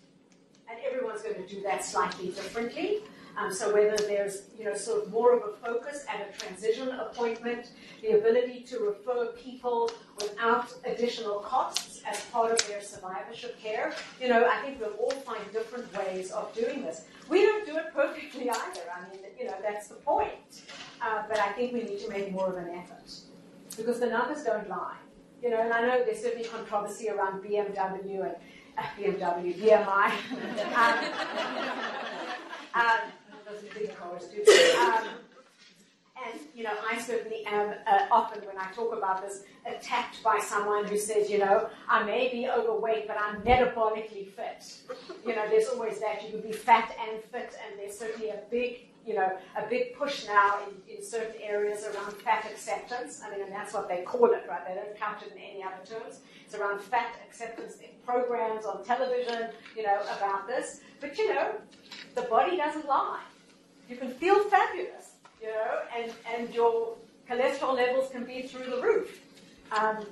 and 0.70 0.80
everyone's 0.86 1.22
going 1.22 1.36
to 1.36 1.48
do 1.48 1.62
that 1.62 1.86
slightly 1.86 2.28
differently. 2.28 3.02
Um, 3.38 3.54
so 3.54 3.72
whether 3.72 3.96
there's, 3.98 4.44
you 4.58 4.66
know, 4.66 4.74
sort 4.76 5.04
of 5.04 5.12
more 5.12 5.38
of 5.38 5.44
a 5.44 5.54
focus 5.64 6.06
at 6.10 6.28
a 6.28 6.38
transition 6.40 6.90
appointment, 6.90 7.70
the 8.02 8.18
ability 8.18 8.62
to 8.62 8.80
refer 8.80 9.28
people 9.34 9.92
without 10.16 10.74
additional 10.86 11.40
costs 11.40 12.02
as 12.10 12.20
part 12.26 12.52
of 12.52 12.68
their 12.68 12.82
survivorship 12.82 13.62
care, 13.62 13.94
you 14.20 14.28
know, 14.28 14.48
I 14.48 14.58
think 14.64 14.80
we'll 14.80 14.94
all 14.94 15.12
find 15.12 15.42
different 15.54 15.96
ways 15.96 16.32
of 16.32 16.52
doing 16.56 16.82
this. 16.82 17.06
We 17.30 17.44
don't 17.44 17.66
do 17.66 17.78
it 17.78 17.94
perfectly 17.94 18.50
either. 18.50 18.82
I 18.96 19.02
mean, 19.12 19.22
you 19.40 19.46
know, 19.46 19.56
that's 19.62 19.88
the 19.88 19.96
point. 19.96 20.64
Uh, 21.00 21.24
but 21.30 21.38
I 21.38 21.52
think 21.52 21.74
we 21.74 21.84
need 21.84 22.00
to 22.00 22.10
make 22.10 22.32
more 22.32 22.48
of 22.48 22.56
an 22.58 22.70
effort 22.70 23.14
because 23.78 24.00
the 24.00 24.08
numbers 24.08 24.44
don't 24.44 24.68
lie. 24.68 24.98
You 25.44 25.52
know, 25.52 25.62
and 25.62 25.72
I 25.72 25.82
know 25.82 26.04
there's 26.04 26.24
certainly 26.24 26.48
controversy 26.48 27.10
around 27.10 27.44
BMW 27.44 28.24
and 28.24 28.36
uh, 28.80 28.82
BMW, 28.98 29.54
BMI. 29.54 30.12
um, 32.74 32.84
um, 32.86 33.12
are 33.70 33.80
big 33.80 33.96
cars 33.96 34.24
too. 34.28 34.44
Um, 34.80 35.08
and 36.26 36.40
you 36.56 36.64
know, 36.64 36.74
I 36.90 36.98
certainly 36.98 37.46
am 37.46 37.76
uh, 37.86 38.08
often 38.12 38.42
when 38.46 38.58
I 38.58 38.72
talk 38.72 38.96
about 38.96 39.22
this 39.22 39.44
attacked 39.66 40.24
by 40.24 40.40
someone 40.40 40.86
who 40.86 40.98
says, 40.98 41.30
you 41.30 41.38
know, 41.38 41.70
I 41.88 42.04
may 42.04 42.30
be 42.32 42.50
overweight, 42.50 43.08
but 43.08 43.18
I'm 43.20 43.42
metabolically 43.42 44.28
fit. 44.28 44.66
You 45.26 45.36
know, 45.36 45.48
there's 45.48 45.68
always 45.68 46.00
that. 46.00 46.24
You 46.24 46.32
can 46.32 46.42
be 46.42 46.52
fat 46.52 46.96
and 47.08 47.24
fit, 47.24 47.54
and 47.66 47.80
there's 47.80 47.98
certainly 47.98 48.30
a 48.30 48.40
big, 48.50 48.88
you 49.06 49.14
know, 49.14 49.38
a 49.56 49.68
big 49.70 49.96
push 49.96 50.26
now 50.26 50.60
in, 50.68 50.98
in 50.98 51.04
certain 51.04 51.40
areas 51.42 51.86
around 51.86 52.14
fat 52.14 52.46
acceptance. 52.50 53.22
I 53.24 53.30
mean, 53.32 53.42
and 53.42 53.52
that's 53.52 53.74
what 53.74 53.88
they 53.88 54.02
call 54.02 54.32
it, 54.32 54.44
right? 54.50 54.68
They 54.68 54.76
don't 54.76 54.98
count 54.98 55.22
it 55.22 55.34
in 55.34 55.38
any 55.38 55.64
other 55.64 55.86
terms. 55.86 56.22
It's 56.44 56.56
around 56.56 56.82
fat 56.82 57.14
acceptance. 57.28 57.78
Programs 58.06 58.66
on 58.66 58.84
television, 58.84 59.50
you 59.76 59.84
know, 59.84 60.00
about 60.18 60.48
this. 60.48 60.80
But 61.00 61.18
you 61.18 61.34
know, 61.34 61.52
the 62.16 62.24
body 62.24 62.58
doesn't 62.58 62.88
lie. 62.88 63.22
You 63.90 63.96
can 63.96 64.12
feel 64.12 64.44
fabulous, 64.50 65.12
you 65.42 65.48
know, 65.48 65.80
and, 65.96 66.12
and 66.36 66.54
your 66.54 66.96
cholesterol 67.30 67.76
levels 67.76 68.10
can 68.12 68.26
be 68.26 68.44
through 68.44 68.70
the 68.70 68.82
roof. 68.82 69.22
Um, 69.72 70.06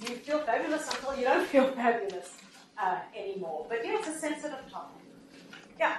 you 0.00 0.16
feel 0.16 0.40
fabulous 0.40 0.88
until 0.88 1.16
you 1.16 1.24
don't 1.24 1.46
feel 1.54 1.68
fabulous 1.68 2.30
uh, 2.78 2.98
anymore. 3.16 3.66
But 3.68 3.84
yeah, 3.84 3.98
it's 3.98 4.08
a 4.08 4.18
sensitive 4.18 4.70
topic. 4.70 5.02
Yeah. 5.78 5.96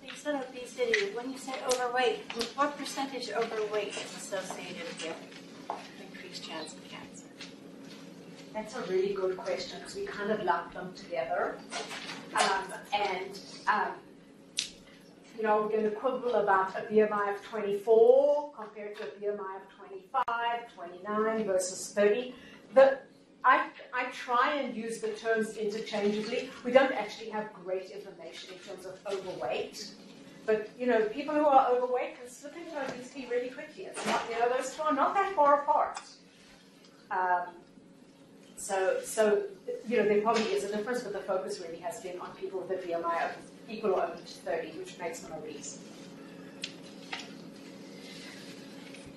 So 0.00 0.06
you 0.06 0.12
said 0.14 0.34
obesity. 0.34 1.14
When 1.14 1.30
you 1.30 1.38
say 1.38 1.54
overweight, 1.66 2.20
what 2.56 2.76
percentage 2.76 3.30
overweight 3.30 3.88
is 3.88 4.16
associated 4.16 4.86
with 5.02 5.16
increased 6.00 6.44
chance 6.48 6.72
of 6.72 6.88
cancer? 6.88 7.26
That's 8.52 8.74
a 8.76 8.82
really 8.82 9.14
good 9.14 9.36
question 9.36 9.78
because 9.78 9.94
we 9.94 10.06
kind 10.06 10.30
of 10.30 10.42
lump 10.42 10.74
them 10.74 10.92
together. 10.94 11.58
Um, 12.34 12.64
and 12.92 13.38
um, 13.68 13.92
you 15.38 15.44
know, 15.44 15.62
we're 15.62 15.68
going 15.68 15.84
to 15.84 15.90
quibble 15.90 16.34
about 16.34 16.76
a 16.76 16.82
BMI 16.92 17.34
of 17.34 17.42
24 17.44 18.52
compared 18.56 18.96
to 18.96 19.04
a 19.04 19.06
BMI 19.06 19.56
of 19.56 19.76
25, 19.78 20.24
29 20.74 21.44
versus 21.44 21.92
30. 21.94 22.34
The, 22.74 22.98
I, 23.44 23.68
I 23.94 24.06
try 24.06 24.56
and 24.56 24.76
use 24.76 25.00
the 25.00 25.10
terms 25.10 25.56
interchangeably. 25.56 26.50
We 26.64 26.72
don't 26.72 26.92
actually 26.92 27.30
have 27.30 27.52
great 27.52 27.90
information 27.90 28.54
in 28.54 28.58
terms 28.60 28.84
of 28.84 28.98
overweight. 29.06 29.92
But, 30.44 30.70
you 30.76 30.86
know, 30.86 31.02
people 31.02 31.34
who 31.34 31.46
are 31.46 31.70
overweight 31.70 32.18
can 32.18 32.28
slip 32.28 32.56
into 32.56 32.76
obesity 32.76 33.28
really 33.30 33.50
quickly. 33.50 33.84
It's 33.84 34.04
not, 34.06 34.22
you 34.28 34.38
know, 34.40 34.48
those 34.48 34.74
two 34.74 34.82
are 34.82 34.92
not 34.92 35.14
that 35.14 35.36
far 35.36 35.62
apart. 35.62 36.00
Um, 37.12 37.54
so, 38.56 38.98
so, 39.04 39.44
you 39.86 39.98
know, 39.98 40.04
there 40.04 40.20
probably 40.20 40.42
is 40.44 40.64
a 40.64 40.76
difference, 40.76 41.04
but 41.04 41.12
the 41.12 41.20
focus 41.20 41.60
really 41.60 41.78
has 41.78 42.00
been 42.00 42.18
on 42.18 42.32
people 42.32 42.60
with 42.60 42.70
a 42.72 42.82
BMI 42.82 43.24
of 43.24 43.36
or 43.68 44.02
over 44.02 44.16
to 44.16 44.22
30, 44.22 44.78
which 44.78 44.98
makes 44.98 45.20
them 45.20 45.32
obese. 45.36 45.78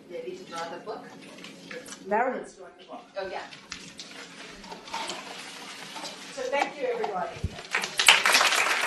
Maybe 0.10 0.32
to 0.32 0.44
draw 0.44 0.68
the 0.70 0.78
book. 0.86 1.06
Marilyn's 2.06 2.54
doing 2.54 2.72
the 2.78 2.86
book. 2.86 3.02
Oh, 3.18 3.28
yeah. 3.28 3.44
So 6.34 6.42
thank 6.44 6.78
you, 6.80 6.88
everybody. 6.94 7.30